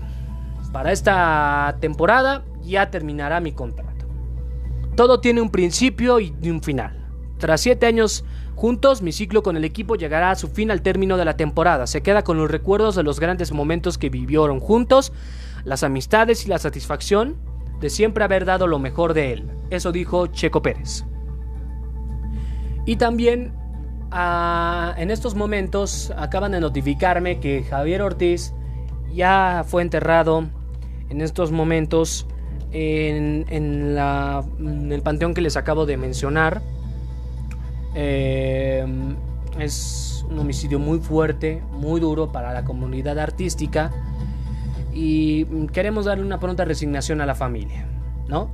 Para 0.71 0.91
esta 0.91 1.75
temporada 1.79 2.45
ya 2.61 2.91
terminará 2.91 3.39
mi 3.39 3.51
contrato. 3.51 3.92
Todo 4.95 5.19
tiene 5.19 5.41
un 5.41 5.49
principio 5.49 6.19
y 6.19 6.33
un 6.49 6.61
final. 6.61 7.03
Tras 7.39 7.61
siete 7.61 7.87
años 7.87 8.23
juntos, 8.55 9.01
mi 9.01 9.11
ciclo 9.11 9.43
con 9.43 9.57
el 9.57 9.65
equipo 9.65 9.95
llegará 9.95 10.31
a 10.31 10.35
su 10.35 10.47
fin 10.47 10.71
al 10.71 10.81
término 10.81 11.17
de 11.17 11.25
la 11.25 11.35
temporada. 11.35 11.87
Se 11.87 12.01
queda 12.01 12.23
con 12.23 12.37
los 12.37 12.49
recuerdos 12.49 12.95
de 12.95 13.03
los 13.03 13.19
grandes 13.19 13.51
momentos 13.51 13.97
que 13.97 14.09
vivieron 14.09 14.59
juntos, 14.59 15.11
las 15.65 15.83
amistades 15.83 16.45
y 16.45 16.49
la 16.49 16.59
satisfacción 16.59 17.35
de 17.79 17.89
siempre 17.89 18.23
haber 18.23 18.45
dado 18.45 18.67
lo 18.67 18.79
mejor 18.79 19.13
de 19.13 19.33
él. 19.33 19.51
Eso 19.69 19.91
dijo 19.91 20.27
Checo 20.27 20.61
Pérez. 20.61 21.03
Y 22.85 22.97
también 22.97 23.53
ah, 24.11 24.93
en 24.97 25.11
estos 25.11 25.35
momentos 25.35 26.13
acaban 26.15 26.51
de 26.51 26.59
notificarme 26.59 27.39
que 27.39 27.63
Javier 27.63 28.03
Ortiz 28.03 28.53
ya 29.13 29.65
fue 29.67 29.81
enterrado 29.81 30.47
en 31.09 31.21
estos 31.21 31.51
momentos 31.51 32.27
en, 32.73 33.45
el 34.91 35.01
panteón 35.01 35.33
que 35.33 35.41
les 35.41 35.55
acabo 35.55 35.85
de 35.85 35.97
mencionar. 35.97 36.61
Eh, 37.95 38.85
es 39.59 40.25
un 40.29 40.39
homicidio 40.39 40.79
muy 40.79 40.99
fuerte, 40.99 41.61
muy 41.71 42.01
duro 42.01 42.31
para 42.31 42.53
la 42.53 42.63
comunidad 42.65 43.19
artística 43.19 43.91
y 44.91 45.45
queremos 45.67 46.05
darle 46.05 46.23
una 46.23 46.39
pronta 46.39 46.65
resignación 46.65 47.21
a 47.21 47.25
la 47.25 47.35
familia, 47.35 47.85
¿no? 48.27 48.49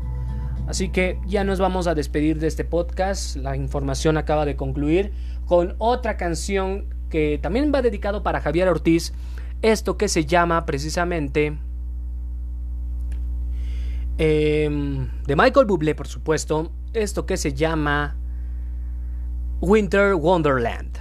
Así 0.68 0.90
que 0.90 1.20
ya 1.26 1.44
nos 1.44 1.60
vamos 1.60 1.88
a 1.88 1.96
despedir 1.96 2.40
de 2.40 2.48
este 2.48 2.64
podcast. 2.64 3.36
La 3.38 3.56
información 3.56 4.18
acaba 4.18 4.46
de 4.46 4.56
concluir 4.56 5.12
con 5.46 5.76
otra 5.80 6.16
canción 6.16 6.94
que 7.10 7.40
también 7.42 7.72
va 7.74 7.82
dedicado 7.82 8.22
para 8.22 8.40
Javier 8.40 8.68
Ortiz. 8.68 9.14
Esto 9.62 9.98
que 9.98 10.08
se 10.08 10.26
llama 10.26 10.66
precisamente 10.66 11.58
em, 14.20 15.10
de 15.26 15.36
Michael 15.36 15.66
Bublé, 15.66 15.96
por 15.96 16.08
supuesto. 16.08 16.72
Esto 16.94 17.26
que 17.26 17.38
se 17.38 17.54
llama 17.54 18.16
Winter 19.62 20.14
Wonderland. 20.14 20.98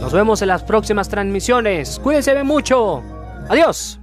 Nos 0.00 0.12
vemos 0.12 0.42
en 0.42 0.48
las 0.48 0.62
próximas 0.62 1.08
transmisiones. 1.08 2.00
Cuídense 2.00 2.42
mucho. 2.42 3.02
Adiós. 3.48 4.00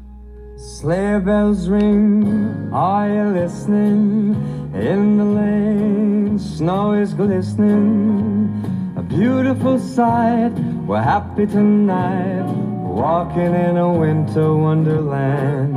Sleigh 0.57 1.19
bells 1.19 1.67
ring, 1.67 2.69
are 2.71 3.09
you 3.09 3.33
listening? 3.33 4.35
In 4.75 5.17
the 5.17 5.23
lane, 5.23 6.37
snow 6.37 6.93
is 6.93 7.15
glistening. 7.15 8.47
A 8.95 9.01
beautiful 9.01 9.79
sight, 9.79 10.51
we're 10.85 11.01
happy 11.01 11.47
tonight. 11.47 12.60
Walking 12.91 13.53
in 13.55 13.77
a 13.77 13.89
winter 13.89 14.53
wonderland. 14.53 15.73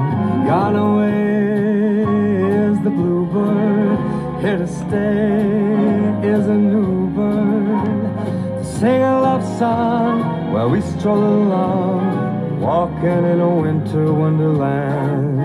Gone 0.49 0.75
away 0.75 2.03
is 2.03 2.77
the 2.83 2.91
bluebird. 2.91 3.99
Here 4.43 4.59
to 4.59 4.67
stay 4.67 6.29
is 6.29 6.47
a 6.49 6.55
new 6.55 7.07
bird. 7.11 8.59
To 8.59 8.65
sing 8.65 9.01
a 9.01 9.21
love 9.21 9.45
song 9.59 10.53
while 10.53 10.69
we 10.69 10.81
stroll 10.81 11.23
along. 11.23 12.61
Walking 12.61 13.25
in 13.33 13.41
a 13.41 13.55
winter 13.61 14.13
wonderland. 14.13 15.39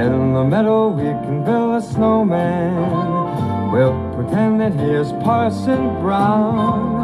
In 0.00 0.34
the 0.34 0.44
meadow 0.44 0.88
we 0.88 1.10
can 1.24 1.44
build 1.44 1.82
a 1.82 1.84
snowman. 1.84 3.72
We'll 3.72 3.98
pretend 4.14 4.60
that 4.60 4.72
he 4.72 4.90
is 4.92 5.10
Parson 5.24 6.00
Brown. 6.00 6.99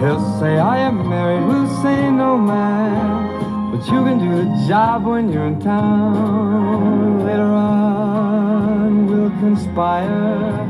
He'll 0.00 0.38
say, 0.38 0.58
I 0.58 0.78
am 0.78 1.08
married, 1.08 1.44
we'll 1.44 1.82
say 1.82 2.08
no 2.08 2.38
man. 2.38 3.72
But 3.72 3.84
you 3.86 4.04
can 4.04 4.18
do 4.20 4.30
the 4.44 4.66
job 4.68 5.04
when 5.04 5.32
you're 5.32 5.46
in 5.46 5.60
town. 5.60 7.26
Later 7.26 7.42
on, 7.42 9.08
we'll 9.08 9.30
conspire 9.40 10.68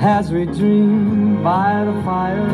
as 0.00 0.32
we 0.32 0.46
dream 0.46 1.42
by 1.42 1.84
the 1.84 1.92
fire. 2.04 2.48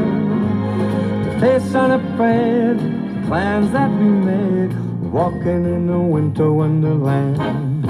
To 1.24 1.40
face 1.40 1.74
unafraid 1.76 2.78
the 2.78 3.26
plans 3.28 3.70
that 3.70 3.90
we 3.90 4.08
made. 4.30 4.72
Walking 5.12 5.64
in 5.64 5.88
a 5.88 6.00
winter 6.02 6.52
wonderland. 6.52 7.86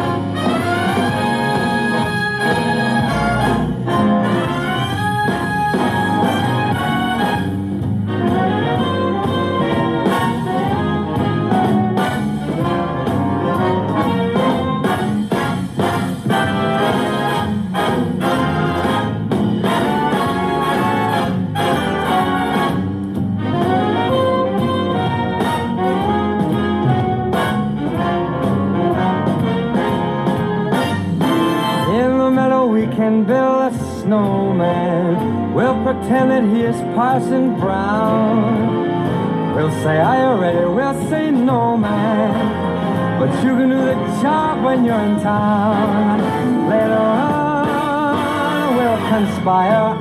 We'll 36.10 36.18
pretend 36.18 36.50
that 36.50 36.56
he 36.56 36.62
is 36.62 36.74
Parson 36.96 37.44
Brown. 37.60 39.54
We'll 39.54 39.70
say, 39.82 39.96
are 39.98 40.34
you 40.34 40.40
ready? 40.42 40.66
We'll 40.66 41.08
say 41.08 41.30
no, 41.30 41.76
man. 41.76 43.20
But 43.20 43.30
you 43.44 43.54
can 43.54 43.68
do 43.68 43.76
the 43.76 43.94
job 44.20 44.64
when 44.64 44.84
you're 44.84 44.98
in 44.98 45.20
town. 45.20 46.68
Later 46.68 46.94
on, 46.94 48.76
we'll 48.76 48.98
conspire 49.08 49.96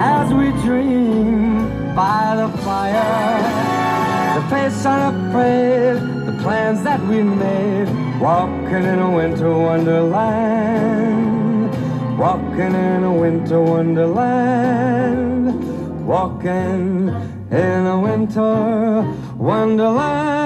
as 0.00 0.32
we 0.32 0.50
dream 0.62 1.68
by 1.94 2.36
the 2.36 2.48
fire. 2.64 4.40
The 4.40 4.42
face 4.48 4.86
unafraid, 4.86 6.00
the 6.24 6.32
plans 6.42 6.82
that 6.84 7.02
we 7.02 7.22
made, 7.22 7.90
walking 8.18 8.84
in 8.92 8.98
a 8.98 9.10
winter 9.14 9.52
wonderland. 9.52 10.98
Walking 12.18 12.74
in 12.74 13.04
a 13.04 13.12
winter 13.12 13.60
wonderland. 13.60 15.29
Walking 16.10 17.08
in 17.52 17.86
a 17.86 18.00
winter 18.00 19.02
wonderland. 19.36 20.39